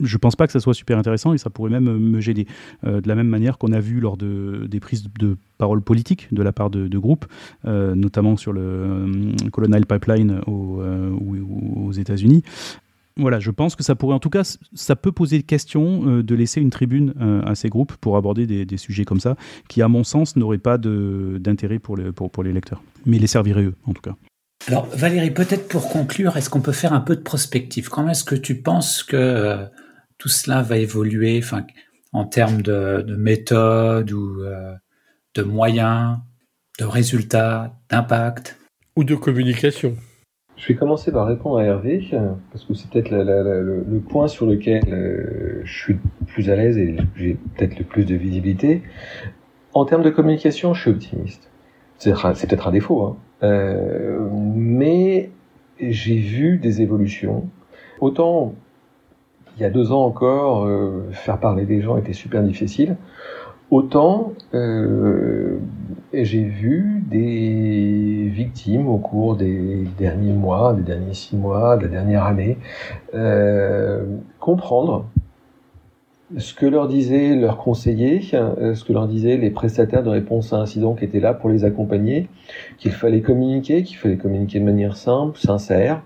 je 0.00 0.16
pense 0.16 0.36
pas 0.36 0.46
que 0.46 0.52
ça 0.52 0.60
soit 0.60 0.74
super 0.74 0.98
intéressant 0.98 1.32
et 1.32 1.38
ça 1.38 1.50
pourrait 1.50 1.70
même 1.70 1.98
me 1.98 2.20
gêner. 2.20 2.46
Euh, 2.84 3.00
de 3.00 3.08
la 3.08 3.14
même 3.14 3.28
manière 3.28 3.58
qu'on 3.58 3.72
a 3.72 3.80
vu 3.80 4.00
lors 4.00 4.16
de, 4.16 4.66
des 4.68 4.80
prises 4.80 5.04
de 5.18 5.36
parole 5.58 5.82
politiques 5.82 6.28
de 6.32 6.42
la 6.42 6.52
part 6.52 6.70
de, 6.70 6.98
groupes, 6.98 7.26
euh, 7.66 7.94
notamment 7.94 8.36
sur 8.36 8.52
le 8.52 8.60
euh, 8.62 9.32
Colonial 9.52 9.86
Pipeline 9.86 10.40
aux 10.46 11.92
États-Unis. 11.92 12.42
Voilà, 13.16 13.38
je 13.38 13.50
pense 13.50 13.76
que 13.76 13.82
ça 13.82 13.94
pourrait, 13.94 14.14
en 14.14 14.18
tout 14.18 14.30
cas, 14.30 14.42
ça 14.72 14.96
peut 14.96 15.12
poser 15.12 15.42
question 15.42 16.22
de 16.22 16.34
laisser 16.34 16.60
une 16.60 16.70
tribune 16.70 17.12
à 17.44 17.54
ces 17.54 17.68
groupes 17.68 17.94
pour 17.96 18.16
aborder 18.16 18.46
des, 18.46 18.76
sujets 18.78 19.04
comme 19.04 19.20
ça, 19.20 19.36
qui, 19.68 19.82
à 19.82 19.88
mon 19.88 20.04
sens, 20.04 20.36
n'auraient 20.36 20.58
pas 20.58 20.78
d'intérêt 20.78 21.78
pour 21.78 21.96
les, 21.96 22.12
pour, 22.12 22.30
pour 22.30 22.42
les 22.42 22.52
lecteurs, 22.52 22.82
mais 23.04 23.18
les 23.18 23.26
serviraient 23.26 23.64
eux, 23.64 23.74
en 23.84 23.92
tout 23.92 24.00
cas. 24.00 24.14
Alors 24.68 24.86
Valérie, 24.86 25.30
peut-être 25.30 25.68
pour 25.68 25.88
conclure, 25.88 26.36
est-ce 26.36 26.48
qu'on 26.50 26.60
peut 26.60 26.72
faire 26.72 26.92
un 26.92 27.00
peu 27.00 27.16
de 27.16 27.22
prospective? 27.22 27.88
Comment 27.88 28.10
est-ce 28.10 28.24
que 28.24 28.34
tu 28.34 28.56
penses 28.56 29.02
que 29.02 29.66
tout 30.20 30.28
cela 30.28 30.62
va 30.62 30.76
évoluer 30.76 31.40
enfin, 31.42 31.66
en 32.12 32.26
termes 32.26 32.60
de, 32.62 33.02
de 33.02 33.16
méthode 33.16 34.12
ou 34.12 34.42
euh, 34.42 34.74
de 35.34 35.42
moyens, 35.42 36.18
de 36.78 36.84
résultats, 36.84 37.74
d'impact 37.88 38.58
Ou 38.96 39.02
de 39.02 39.16
communication 39.16 39.96
je 40.56 40.68
vais 40.68 40.74
commencer 40.74 41.10
par 41.10 41.26
répondre 41.26 41.56
à 41.56 41.64
Hervé, 41.64 42.06
parce 42.52 42.66
que 42.66 42.74
c'est 42.74 42.90
peut-être 42.90 43.10
le, 43.10 43.98
point 44.10 44.28
sur 44.28 44.44
lequel 44.44 44.82
euh, 44.92 45.62
je 45.64 45.72
suis 45.72 45.96
plus 46.26 46.50
à 46.50 46.56
l'aise 46.56 46.76
et 46.76 46.98
j'ai 47.16 47.38
peut-être 47.56 47.78
le 47.78 47.84
plus 47.86 48.04
de 48.04 48.14
visibilité. 48.14 48.82
En 49.72 49.86
termes 49.86 50.02
de 50.02 50.10
communication, 50.10 50.74
je 50.74 50.82
suis 50.82 50.90
optimiste. 50.90 51.50
C'est 51.96 52.12
peut-être 52.12 52.68
un 52.68 52.72
défaut, 52.72 53.04
hein. 53.04 53.16
euh, 53.42 54.28
mais 54.54 55.30
j'ai 55.80 56.18
vu 56.18 56.58
des 56.58 56.82
évolutions. 56.82 57.48
Autant 58.02 58.54
il 59.60 59.64
y 59.64 59.66
a 59.66 59.70
deux 59.70 59.92
ans 59.92 60.04
encore, 60.04 60.64
euh, 60.64 61.10
faire 61.12 61.38
parler 61.38 61.66
des 61.66 61.82
gens 61.82 61.98
était 61.98 62.14
super 62.14 62.42
difficile. 62.42 62.96
Autant 63.70 64.32
euh, 64.54 65.58
j'ai 66.14 66.44
vu 66.44 67.04
des 67.06 68.30
victimes 68.32 68.88
au 68.88 68.96
cours 68.96 69.36
des 69.36 69.84
derniers 69.98 70.32
mois, 70.32 70.72
des 70.72 70.82
derniers 70.82 71.12
six 71.12 71.36
mois, 71.36 71.76
de 71.76 71.82
la 71.82 71.88
dernière 71.88 72.24
année, 72.24 72.56
euh, 73.14 74.02
comprendre 74.40 75.04
ce 76.38 76.54
que 76.54 76.64
leur 76.64 76.88
disaient 76.88 77.36
leurs 77.36 77.58
conseillers, 77.58 78.22
ce 78.22 78.82
que 78.82 78.92
leur 78.92 79.08
disaient 79.08 79.36
les 79.36 79.50
prestataires 79.50 80.02
de 80.02 80.10
réponse 80.10 80.52
à 80.52 80.56
incidents 80.56 80.94
qui 80.94 81.04
étaient 81.04 81.20
là 81.20 81.34
pour 81.34 81.50
les 81.50 81.64
accompagner, 81.64 82.28
qu'il 82.78 82.92
fallait 82.92 83.20
communiquer, 83.20 83.82
qu'il 83.82 83.98
fallait 83.98 84.16
communiquer 84.16 84.58
de 84.58 84.64
manière 84.64 84.96
simple, 84.96 85.38
sincère, 85.38 86.02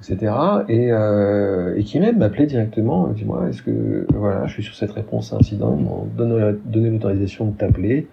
etc. 0.00 0.32
Et, 0.68 0.92
euh, 0.92 1.74
et 1.76 1.84
qui 1.84 1.98
même 2.00 2.18
m'appelait 2.18 2.46
directement, 2.46 3.08
dis-moi, 3.08 3.48
est-ce 3.48 3.62
que 3.62 4.06
voilà, 4.14 4.46
je 4.46 4.52
suis 4.52 4.62
sur 4.62 4.74
cette 4.74 4.92
réponse 4.92 5.32
à 5.32 5.36
incident, 5.36 5.72
m'ont 5.72 6.06
donné, 6.16 6.90
l'autorisation 6.90 7.46
de 7.46 7.56
t'appeler. 7.56 8.06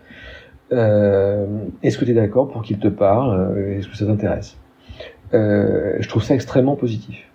Euh, 0.72 1.46
est-ce 1.84 1.98
que 1.98 2.06
tu 2.06 2.12
es 2.12 2.14
d'accord 2.14 2.50
pour 2.50 2.64
qu'il 2.64 2.80
te 2.80 2.88
parle 2.88 3.58
euh, 3.58 3.78
Est-ce 3.78 3.88
que 3.88 3.96
ça 3.96 4.06
t'intéresse? 4.06 4.58
Je 5.32 6.08
trouve 6.08 6.24
ça 6.24 6.36
extrêmement 6.36 6.76
positif. 6.76 7.28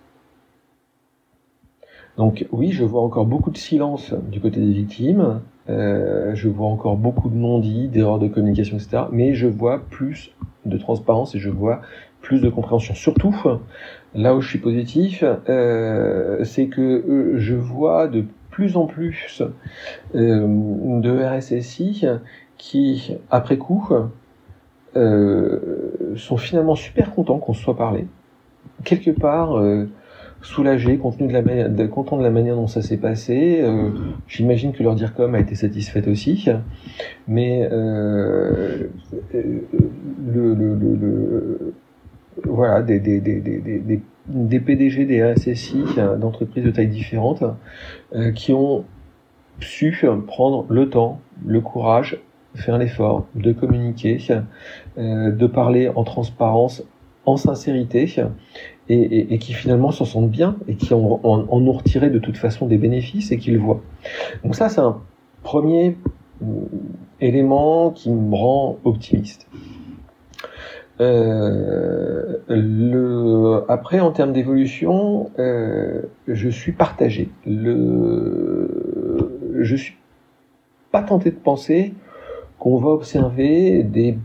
Donc 2.17 2.45
oui, 2.51 2.71
je 2.71 2.85
vois 2.85 3.01
encore 3.01 3.25
beaucoup 3.25 3.51
de 3.51 3.57
silence 3.57 4.13
du 4.31 4.39
côté 4.39 4.61
des 4.61 4.71
victimes, 4.71 5.41
je 5.67 6.47
vois 6.47 6.67
encore 6.67 6.95
beaucoup 6.95 7.29
de 7.29 7.35
non-dits, 7.35 7.89
d'erreurs 7.89 8.19
de 8.19 8.29
communication, 8.29 8.77
etc. 8.77 9.03
Mais 9.11 9.33
je 9.33 9.47
vois 9.47 9.81
plus 9.89 10.33
de 10.65 10.77
transparence 10.77 11.35
et 11.35 11.39
je 11.39 11.49
vois 11.49 11.81
plus 12.21 12.39
de 12.39 12.49
compréhension. 12.49 12.93
Surtout, 12.95 13.35
là 14.15 14.35
où 14.35 14.41
je 14.41 14.49
suis 14.49 14.59
positif, 14.59 15.23
euh, 15.49 16.43
c'est 16.43 16.67
que 16.67 16.81
euh, 16.81 17.39
je 17.39 17.55
vois 17.55 18.07
de 18.07 18.25
plus 18.49 18.77
en 18.77 18.85
plus 18.85 19.41
euh, 20.15 20.45
de 21.01 21.23
RSSI 21.23 22.05
qui, 22.57 23.13
après 23.29 23.57
coup, 23.57 23.89
sont 24.95 26.37
finalement 26.37 26.75
super 26.75 27.13
contents 27.13 27.37
qu'on 27.37 27.53
se 27.53 27.61
soit 27.61 27.77
parlé. 27.77 28.05
Quelque 28.83 29.11
part, 29.11 29.61
soulagés, 30.41 30.97
contenus 30.97 31.31
de 31.31 31.33
la 31.77 31.87
contents 31.87 32.17
de 32.17 32.23
la 32.23 32.31
manière 32.31 32.55
dont 32.55 32.67
ça 32.67 32.81
s'est 32.81 32.97
passé. 32.97 33.63
J'imagine 34.27 34.73
que 34.73 34.83
leur 34.83 34.95
dire 34.95 35.15
comme 35.15 35.35
a 35.35 35.39
été 35.39 35.55
satisfaite 35.55 36.09
aussi, 36.09 36.49
mais 37.29 37.69
le, 37.69 38.89
le, 40.27 40.53
le, 40.53 41.73
voilà, 42.45 42.81
des, 42.81 42.99
des, 42.99 43.19
des, 43.19 43.39
des, 43.39 44.01
des 44.29 44.59
PDG, 44.59 45.05
des 45.05 45.23
RSSI 45.23 45.83
euh, 45.97 46.15
d'entreprises 46.15 46.63
de 46.63 46.71
taille 46.71 46.87
différente 46.87 47.43
euh, 48.13 48.31
qui 48.31 48.53
ont 48.53 48.85
su 49.59 49.97
prendre 50.25 50.65
le 50.69 50.89
temps, 50.89 51.19
le 51.45 51.59
courage, 51.59 52.19
faire 52.55 52.77
l'effort 52.77 53.25
de 53.35 53.51
communiquer, 53.51 54.17
euh, 54.97 55.31
de 55.31 55.47
parler 55.47 55.89
en 55.89 56.03
transparence, 56.03 56.83
en 57.25 57.35
sincérité, 57.35 58.07
et, 58.87 59.37
qui 59.37 59.53
finalement 59.53 59.91
s'en 59.91 60.05
sentent 60.05 60.31
bien 60.31 60.55
et 60.67 60.75
qui 60.75 60.93
en, 60.93 61.19
ont 61.23 61.71
retiré 61.71 62.09
de 62.09 62.19
toute 62.19 62.37
façon 62.37 62.65
des 62.65 62.77
bénéfices 62.77 63.31
et 63.31 63.37
qui 63.37 63.51
le 63.51 63.59
voient. 63.59 63.81
Donc 64.43 64.55
ça, 64.55 64.69
c'est 64.69 64.81
un 64.81 65.01
premier 65.43 65.97
élément 67.19 67.91
qui 67.91 68.09
me 68.09 68.33
rend 68.33 68.79
optimiste. 68.83 69.47
Euh, 71.01 72.37
le, 72.49 73.63
après, 73.69 73.99
en 73.99 74.11
termes 74.11 74.33
d'évolution, 74.33 75.31
euh, 75.39 76.01
je 76.27 76.49
suis 76.49 76.73
partagé. 76.73 77.29
Le, 77.45 78.69
je 79.61 79.75
suis 79.75 79.95
pas 80.91 81.01
tenté 81.01 81.31
de 81.31 81.37
penser 81.37 81.93
qu'on 82.57 82.77
va 82.77 82.89
observer 82.89 83.83
des, 83.83 84.17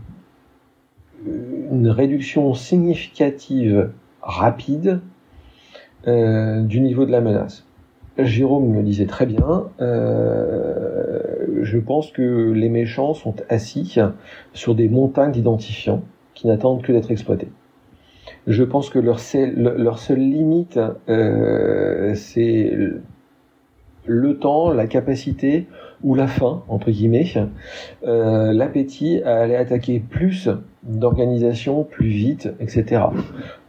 une 1.25 1.87
réduction 1.87 2.53
significative, 2.53 3.91
rapide, 4.21 4.99
euh, 6.07 6.61
du 6.61 6.81
niveau 6.81 7.05
de 7.05 7.11
la 7.11 7.21
menace. 7.21 7.65
Jérôme 8.17 8.69
me 8.69 8.83
disait 8.83 9.07
très 9.07 9.25
bien, 9.25 9.65
euh, 9.81 11.21
je 11.63 11.77
pense 11.77 12.11
que 12.11 12.51
les 12.51 12.69
méchants 12.69 13.13
sont 13.13 13.35
assis 13.49 13.97
sur 14.53 14.75
des 14.75 14.87
montagnes 14.87 15.31
d'identifiants 15.31 16.01
qui 16.35 16.47
n'attendent 16.47 16.83
que 16.83 16.91
d'être 16.91 17.09
exploités. 17.09 17.47
Je 18.47 18.63
pense 18.63 18.89
que 18.89 18.99
leur, 18.99 19.19
seule 19.19 20.19
limite, 20.19 20.79
euh, 21.09 22.13
c'est 22.15 22.71
le 24.05 24.37
temps, 24.37 24.71
la 24.71 24.85
capacité 24.85 25.65
ou 26.03 26.13
la 26.13 26.27
faim, 26.27 26.63
entre 26.67 26.91
guillemets, 26.91 27.25
euh, 28.05 28.53
l'appétit 28.53 29.23
à 29.23 29.37
aller 29.37 29.55
attaquer 29.55 29.99
plus 29.99 30.49
d'organisations 30.83 31.83
plus 31.83 32.09
vite, 32.09 32.49
etc. 32.59 33.03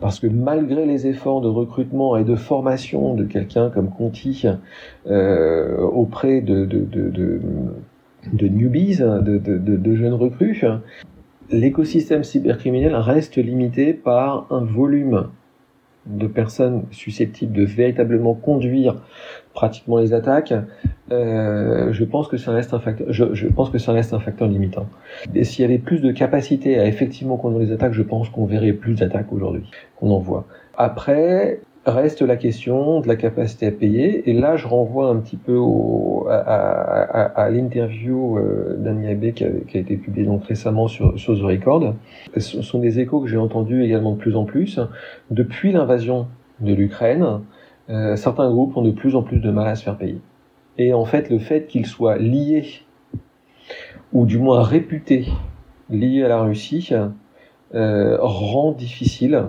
Parce 0.01 0.21
que 0.21 0.27
malgré 0.27 0.85
les 0.85 1.07
efforts 1.07 1.41
de 1.41 1.49
recrutement 1.49 2.19
et 2.19 2.25
de 2.25 2.35
formation 2.35 3.15
de 3.15 3.25
quelqu'un 3.25 3.71
comme 3.71 3.89
Conti 3.89 4.45
euh, 5.07 5.79
auprès 5.81 6.43
de, 6.43 6.67
de, 6.67 8.49
newbies, 8.49 8.99
de 8.99 9.95
jeunes 9.95 10.15
recrues, 10.15 10.63
l'écosystème 11.51 12.25
cybercriminel 12.25 12.95
reste 12.95 13.37
limité 13.37 13.95
par 13.95 14.47
un 14.51 14.65
volume 14.65 15.29
de 16.07 16.27
personnes 16.27 16.85
susceptibles 16.91 17.53
de 17.53 17.65
véritablement 17.65 18.35
conduire 18.35 18.97
pratiquement 19.55 19.99
les 19.99 20.13
attaques, 20.13 20.55
euh, 21.11 21.93
je 21.93 22.05
pense 22.05 22.29
que 22.29 22.37
ça 22.37 22.53
reste 22.53 22.75
un 22.75 22.79
facteur. 22.79 23.09
Je, 23.11 23.47
pense 23.49 23.71
que 23.71 23.79
ça 23.79 23.93
reste 23.93 24.13
un 24.13 24.21
facteur 24.21 24.49
limitant. 24.49 24.87
Et 25.35 25.45
s'il 25.45 25.63
y 25.63 25.65
avait 25.65 25.79
plus 25.79 26.01
de 26.01 26.13
capacité 26.13 26.79
à 26.79 26.87
effectivement 26.87 27.37
conduire 27.37 27.67
les 27.67 27.73
attaques, 27.73 27.93
je 27.93 28.03
pense 28.03 28.29
qu'on 28.29 28.47
verrait 28.47 28.73
plus 28.73 28.95
d'attaques 28.95 29.33
aujourd'hui 29.33 29.69
qu'on 29.97 30.11
en 30.11 30.19
voit. 30.19 30.47
Après, 30.77 31.61
Reste 31.87 32.23
la 32.23 32.37
question 32.37 33.01
de 33.01 33.07
la 33.07 33.15
capacité 33.15 33.69
à 33.69 33.71
payer. 33.71 34.29
Et 34.29 34.33
là, 34.33 34.57
je 34.57 34.67
renvoie 34.67 35.09
un 35.09 35.17
petit 35.19 35.37
peu 35.37 35.57
à, 36.29 37.49
l'interview 37.49 38.39
euh, 38.39 38.75
d'Annie 38.77 39.07
Abbé 39.07 39.33
qui 39.33 39.45
a, 39.45 39.49
été 39.73 39.97
publiée 39.97 40.27
donc 40.27 40.45
récemment 40.47 40.89
sur, 40.89 41.17
sur 41.17 41.39
The 41.39 41.43
Record. 41.43 41.95
Ce 42.37 42.61
sont 42.63 42.81
des 42.81 42.99
échos 42.99 43.21
que 43.21 43.29
j'ai 43.29 43.37
entendus 43.37 43.85
également 43.85 44.13
de 44.13 44.19
plus 44.19 44.35
en 44.35 44.45
plus. 44.45 44.81
Depuis 45.31 45.71
l'invasion 45.71 46.27
de 46.59 46.75
l'Ukraine, 46.75 47.43
euh, 47.89 48.17
certains 48.17 48.51
groupes 48.51 48.77
ont 48.77 48.83
de 48.83 48.91
plus 48.91 49.15
en 49.15 49.23
plus 49.23 49.39
de 49.39 49.51
mal 49.53 49.69
à 49.69 49.77
se 49.77 49.85
faire 49.85 49.97
payer. 49.97 50.19
Et 50.79 50.93
en 50.93 51.05
fait, 51.05 51.31
le 51.31 51.39
fait 51.39 51.69
qu'ils 51.69 51.87
soient 51.87 52.19
liés, 52.19 52.81
ou 54.13 54.27
du 54.27 54.39
moins 54.39 54.65
réputés, 54.65 55.29
liés 55.89 56.25
à 56.25 56.29
la 56.29 56.43
Russie, 56.43 56.91
euh, 57.77 58.17
rend 58.21 58.73
difficile 58.73 59.45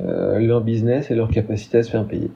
euh, 0.00 0.38
leur 0.38 0.62
business 0.62 1.10
et 1.10 1.14
leur 1.14 1.28
capacité 1.28 1.78
à 1.78 1.82
se 1.82 1.90
faire 1.90 2.06
payer. 2.06 2.30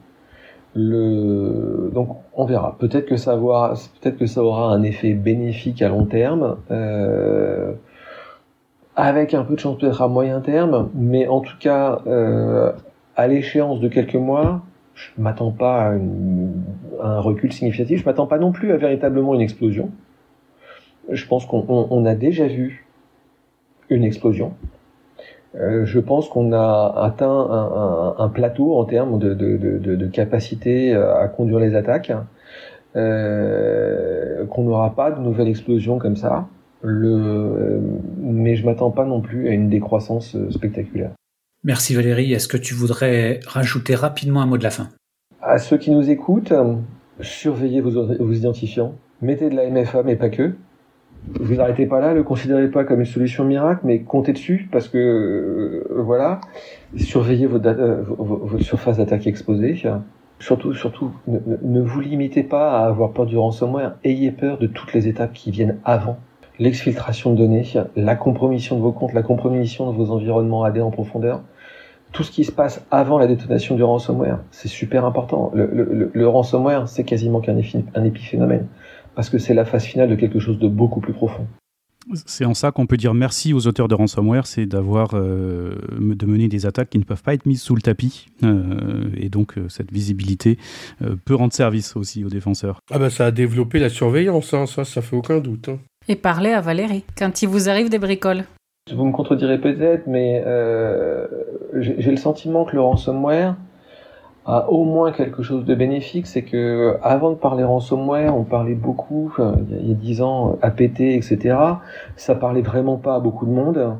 Donc 0.75 2.17
on 2.35 2.45
verra. 2.45 2.75
Peut-être 2.77 3.07
que 3.07 3.17
ça 3.17 3.35
aura, 3.35 3.73
peut-être 3.99 4.17
que 4.17 4.27
ça 4.27 4.43
aura 4.43 4.71
un 4.71 4.83
effet 4.83 5.13
bénéfique 5.13 5.81
à 5.81 5.89
long 5.89 6.05
terme, 6.05 6.57
euh, 6.69 7.73
avec 8.95 9.33
un 9.33 9.43
peu 9.43 9.55
de 9.55 9.59
chance 9.59 9.79
peut-être 9.79 10.03
à 10.03 10.07
moyen 10.07 10.39
terme, 10.41 10.89
mais 10.93 11.27
en 11.27 11.39
tout 11.39 11.57
cas 11.59 12.01
euh, 12.05 12.71
à 13.15 13.27
l'échéance 13.27 13.79
de 13.79 13.87
quelques 13.87 14.15
mois, 14.15 14.61
je 14.93 15.09
m'attends 15.17 15.51
pas 15.51 15.93
à, 15.93 15.95
un 17.01 17.19
recul 17.19 17.51
significatif. 17.51 18.01
Je 18.01 18.05
m'attends 18.05 18.27
pas 18.27 18.37
non 18.37 18.51
plus 18.51 18.71
à 18.71 18.77
véritablement 18.77 19.33
une 19.33 19.41
explosion. 19.41 19.89
Je 21.09 21.25
pense 21.25 21.47
qu'on 21.47 21.65
on, 21.69 21.87
on 21.89 22.05
a 22.05 22.13
déjà 22.13 22.45
vu 22.45 22.85
une 23.89 24.03
explosion. 24.03 24.53
Euh, 25.55 25.85
je 25.85 25.99
pense 25.99 26.29
qu'on 26.29 26.51
a 26.53 26.93
atteint 26.97 27.29
un, 27.29 28.15
un, 28.19 28.25
un, 28.25 28.29
plateau 28.29 28.77
en 28.77 28.85
termes 28.85 29.17
de, 29.17 29.33
de, 29.33 29.57
de, 29.57 29.95
de, 29.95 30.07
capacité 30.07 30.93
à 30.93 31.27
conduire 31.27 31.59
les 31.59 31.75
attaques, 31.75 32.11
euh, 32.95 34.45
qu'on 34.47 34.63
n'aura 34.63 34.93
pas 34.93 35.11
de 35.11 35.21
nouvelle 35.21 35.47
explosion 35.47 35.99
comme 35.99 36.15
ça. 36.15 36.47
Le, 36.83 37.81
mais 38.19 38.55
je 38.55 38.65
m'attends 38.65 38.91
pas 38.91 39.05
non 39.05 39.21
plus 39.21 39.47
à 39.47 39.51
une 39.51 39.69
décroissance 39.69 40.37
spectaculaire. 40.51 41.11
Merci 41.63 41.95
Valérie. 41.95 42.33
Est-ce 42.33 42.47
que 42.47 42.57
tu 42.57 42.73
voudrais 42.73 43.39
rajouter 43.47 43.95
rapidement 43.95 44.41
un 44.41 44.45
mot 44.45 44.57
de 44.57 44.63
la 44.63 44.69
fin? 44.69 44.89
À 45.41 45.57
ceux 45.57 45.77
qui 45.77 45.91
nous 45.91 46.09
écoutent, 46.09 46.53
surveillez 47.21 47.81
vos, 47.81 48.05
vos 48.05 48.31
identifiants. 48.33 48.93
Mettez 49.21 49.49
de 49.49 49.55
la 49.55 49.69
MFA, 49.69 50.03
mais 50.03 50.15
pas 50.15 50.29
que 50.29 50.53
vous 51.39 51.59
arrêtez 51.59 51.85
pas 51.85 51.99
là, 51.99 52.13
le 52.13 52.23
considérez 52.23 52.69
pas 52.69 52.83
comme 52.83 52.99
une 52.99 53.05
solution 53.05 53.43
miracle, 53.43 53.81
mais 53.83 53.99
comptez 53.99 54.33
dessus 54.33 54.67
parce 54.71 54.87
que 54.87 54.97
euh, 54.97 56.01
voilà, 56.01 56.39
surveillez 56.95 57.47
votre, 57.47 57.67
euh, 57.67 58.03
votre 58.07 58.63
surface 58.63 58.97
d'attaque 58.97 59.27
exposée. 59.27 59.81
Surtout, 60.39 60.73
surtout, 60.73 61.11
ne, 61.27 61.81
vous 61.81 61.99
limitez 61.99 62.43
pas 62.43 62.79
à 62.79 62.87
avoir 62.87 63.11
peur 63.11 63.25
du 63.25 63.37
ransomware. 63.37 63.95
Ayez 64.03 64.31
peur 64.31 64.59
de 64.59 64.67
toutes 64.67 64.93
les 64.93 65.07
étapes 65.07 65.33
qui 65.33 65.51
viennent 65.51 65.77
avant. 65.83 66.17
L'exfiltration 66.59 67.33
de 67.33 67.37
données, 67.37 67.65
la 67.95 68.15
compromission 68.15 68.77
de 68.77 68.81
vos 68.81 68.91
comptes, 68.91 69.13
la 69.13 69.23
compromission 69.23 69.91
de 69.91 69.95
vos 69.95 70.11
environnements 70.11 70.63
AD 70.63 70.79
en 70.79 70.91
profondeur. 70.91 71.41
Tout 72.13 72.23
ce 72.23 72.31
qui 72.31 72.45
se 72.45 72.51
passe 72.51 72.85
avant 72.89 73.19
la 73.19 73.27
détonation 73.27 73.75
du 73.75 73.83
ransomware, 73.83 74.39
c'est 74.51 74.69
super 74.69 75.05
important. 75.05 75.51
Le 75.53 76.27
ransomware, 76.27 76.87
c'est 76.87 77.03
quasiment 77.03 77.41
qu'un 77.41 77.57
épiphénomène 77.57 78.67
parce 79.17 79.31
que 79.31 79.39
c'est 79.39 79.55
la 79.55 79.65
phase 79.65 79.83
finale 79.83 80.09
de 80.09 80.15
quelque 80.15 80.37
chose 80.37 80.59
de 80.59 80.67
beaucoup 80.67 81.01
plus 81.01 81.11
profond. 81.11 81.47
C'est 82.27 82.45
en 82.45 82.53
ça 82.53 82.71
qu'on 82.71 82.85
peut 82.85 82.97
dire 82.97 83.15
merci 83.15 83.51
aux 83.51 83.65
auteurs 83.65 83.87
de 83.87 83.95
ransomware, 83.95 84.45
c'est 84.45 84.67
d'avoir 84.67 85.15
euh, 85.15 85.73
de 85.99 86.25
mener 86.27 86.47
des 86.47 86.67
attaques 86.67 86.91
qui 86.91 86.99
ne 86.99 87.03
peuvent 87.03 87.23
pas 87.23 87.33
être 87.33 87.47
mises 87.47 87.63
sous 87.63 87.73
le 87.73 87.81
tapis, 87.81 88.27
euh, 88.43 89.09
et 89.17 89.29
donc 89.29 89.57
euh, 89.57 89.69
cette 89.69 89.91
visibilité 89.91 90.59
euh, 91.01 91.15
peut 91.25 91.33
rendre 91.33 91.51
service 91.51 91.95
aussi 91.95 92.23
aux 92.23 92.29
défenseurs. 92.29 92.79
Ah 92.91 92.99
bah 92.99 93.09
ça 93.09 93.25
a 93.25 93.31
développé 93.31 93.79
la 93.79 93.89
surveillance, 93.89 94.53
hein, 94.53 94.67
ça, 94.67 94.85
ça 94.85 95.01
fait 95.01 95.15
aucun 95.15 95.39
doute. 95.39 95.69
Hein. 95.69 95.79
Et 96.07 96.15
parlez 96.15 96.51
à 96.51 96.61
Valérie 96.61 97.03
quand 97.17 97.41
il 97.41 97.49
vous 97.49 97.69
arrive 97.69 97.89
des 97.89 97.99
bricoles. 97.99 98.43
Vous 98.93 99.03
me 99.03 99.11
contredirez 99.11 99.59
peut-être, 99.59 100.05
mais 100.05 100.43
j'ai 101.73 102.11
le 102.11 102.17
sentiment 102.17 102.65
que 102.65 102.75
le 102.75 102.81
ransomware 102.81 103.55
a 104.47 104.69
au 104.69 104.85
moins 104.85 105.11
quelque 105.11 105.43
chose 105.43 105.65
de 105.65 105.75
bénéfique, 105.75 106.25
c'est 106.25 106.41
que 106.41 106.95
avant 107.03 107.31
de 107.31 107.35
parler 107.35 107.65
ransomware, 107.65 108.33
on 108.33 108.45
parlait 108.45 108.75
beaucoup, 108.75 109.33
euh, 109.39 109.55
il 109.69 109.89
y 109.89 109.91
a 109.91 109.93
dix 109.93 110.21
ans, 110.21 110.57
APT, 110.61 111.01
etc. 111.01 111.57
Ça 112.15 112.33
parlait 112.33 112.61
vraiment 112.61 112.95
pas 112.95 113.15
à 113.15 113.19
beaucoup 113.19 113.45
de 113.45 113.51
monde. 113.51 113.97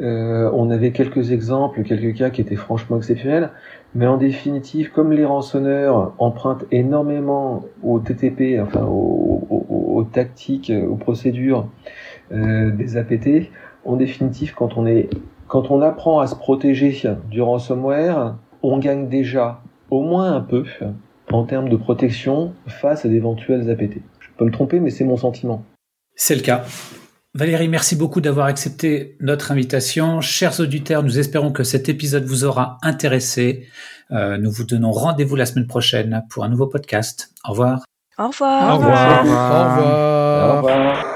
Euh, 0.00 0.50
on 0.52 0.70
avait 0.70 0.90
quelques 0.90 1.30
exemples, 1.30 1.84
quelques 1.84 2.18
cas 2.18 2.30
qui 2.30 2.40
étaient 2.40 2.56
franchement 2.56 2.96
exceptionnels, 2.96 3.50
mais 3.94 4.08
en 4.08 4.16
définitive, 4.16 4.90
comme 4.90 5.12
les 5.12 5.24
rançonneurs 5.24 6.12
empruntent 6.18 6.64
énormément 6.72 7.62
au 7.84 8.00
TTP, 8.00 8.60
enfin 8.60 8.84
aux, 8.84 10.04
tactiques, 10.12 10.72
aux 10.88 10.96
procédures 10.96 11.68
euh, 12.32 12.72
des 12.72 12.96
APT, 12.96 13.50
en 13.84 13.94
définitive, 13.94 14.54
quand 14.54 14.76
on 14.76 14.86
est, 14.86 15.08
quand 15.46 15.70
on 15.70 15.80
apprend 15.82 16.18
à 16.18 16.26
se 16.26 16.34
protéger 16.34 17.00
du 17.30 17.40
ransomware, 17.40 18.34
on 18.64 18.78
gagne 18.78 19.08
déjà 19.08 19.60
au 19.94 20.02
moins 20.02 20.34
un 20.34 20.40
peu 20.40 20.64
en 21.32 21.44
termes 21.44 21.68
de 21.68 21.76
protection 21.76 22.52
face 22.66 23.04
à 23.04 23.08
d'éventuels 23.08 23.70
APT. 23.70 23.98
Je 24.20 24.28
peux 24.36 24.44
me 24.44 24.50
tromper, 24.50 24.80
mais 24.80 24.90
c'est 24.90 25.04
mon 25.04 25.16
sentiment. 25.16 25.64
C'est 26.16 26.34
le 26.34 26.42
cas. 26.42 26.64
Valérie, 27.34 27.68
merci 27.68 27.96
beaucoup 27.96 28.20
d'avoir 28.20 28.46
accepté 28.46 29.16
notre 29.20 29.50
invitation. 29.50 30.20
Chers 30.20 30.60
auditeurs, 30.60 31.02
nous 31.02 31.18
espérons 31.18 31.50
que 31.50 31.64
cet 31.64 31.88
épisode 31.88 32.24
vous 32.24 32.44
aura 32.44 32.78
intéressé. 32.82 33.66
Euh, 34.12 34.38
nous 34.38 34.50
vous 34.50 34.64
donnons 34.64 34.92
rendez-vous 34.92 35.34
la 35.34 35.46
semaine 35.46 35.66
prochaine 35.66 36.22
pour 36.30 36.44
un 36.44 36.48
nouveau 36.48 36.66
podcast. 36.66 37.32
Au 37.44 37.50
revoir. 37.50 37.84
Au 38.18 38.28
revoir. 38.28 38.74
Au 38.74 38.76
revoir. 38.78 39.18
Au 39.18 39.22
revoir. 39.22 40.54
Au 40.54 40.56
revoir. 40.58 41.13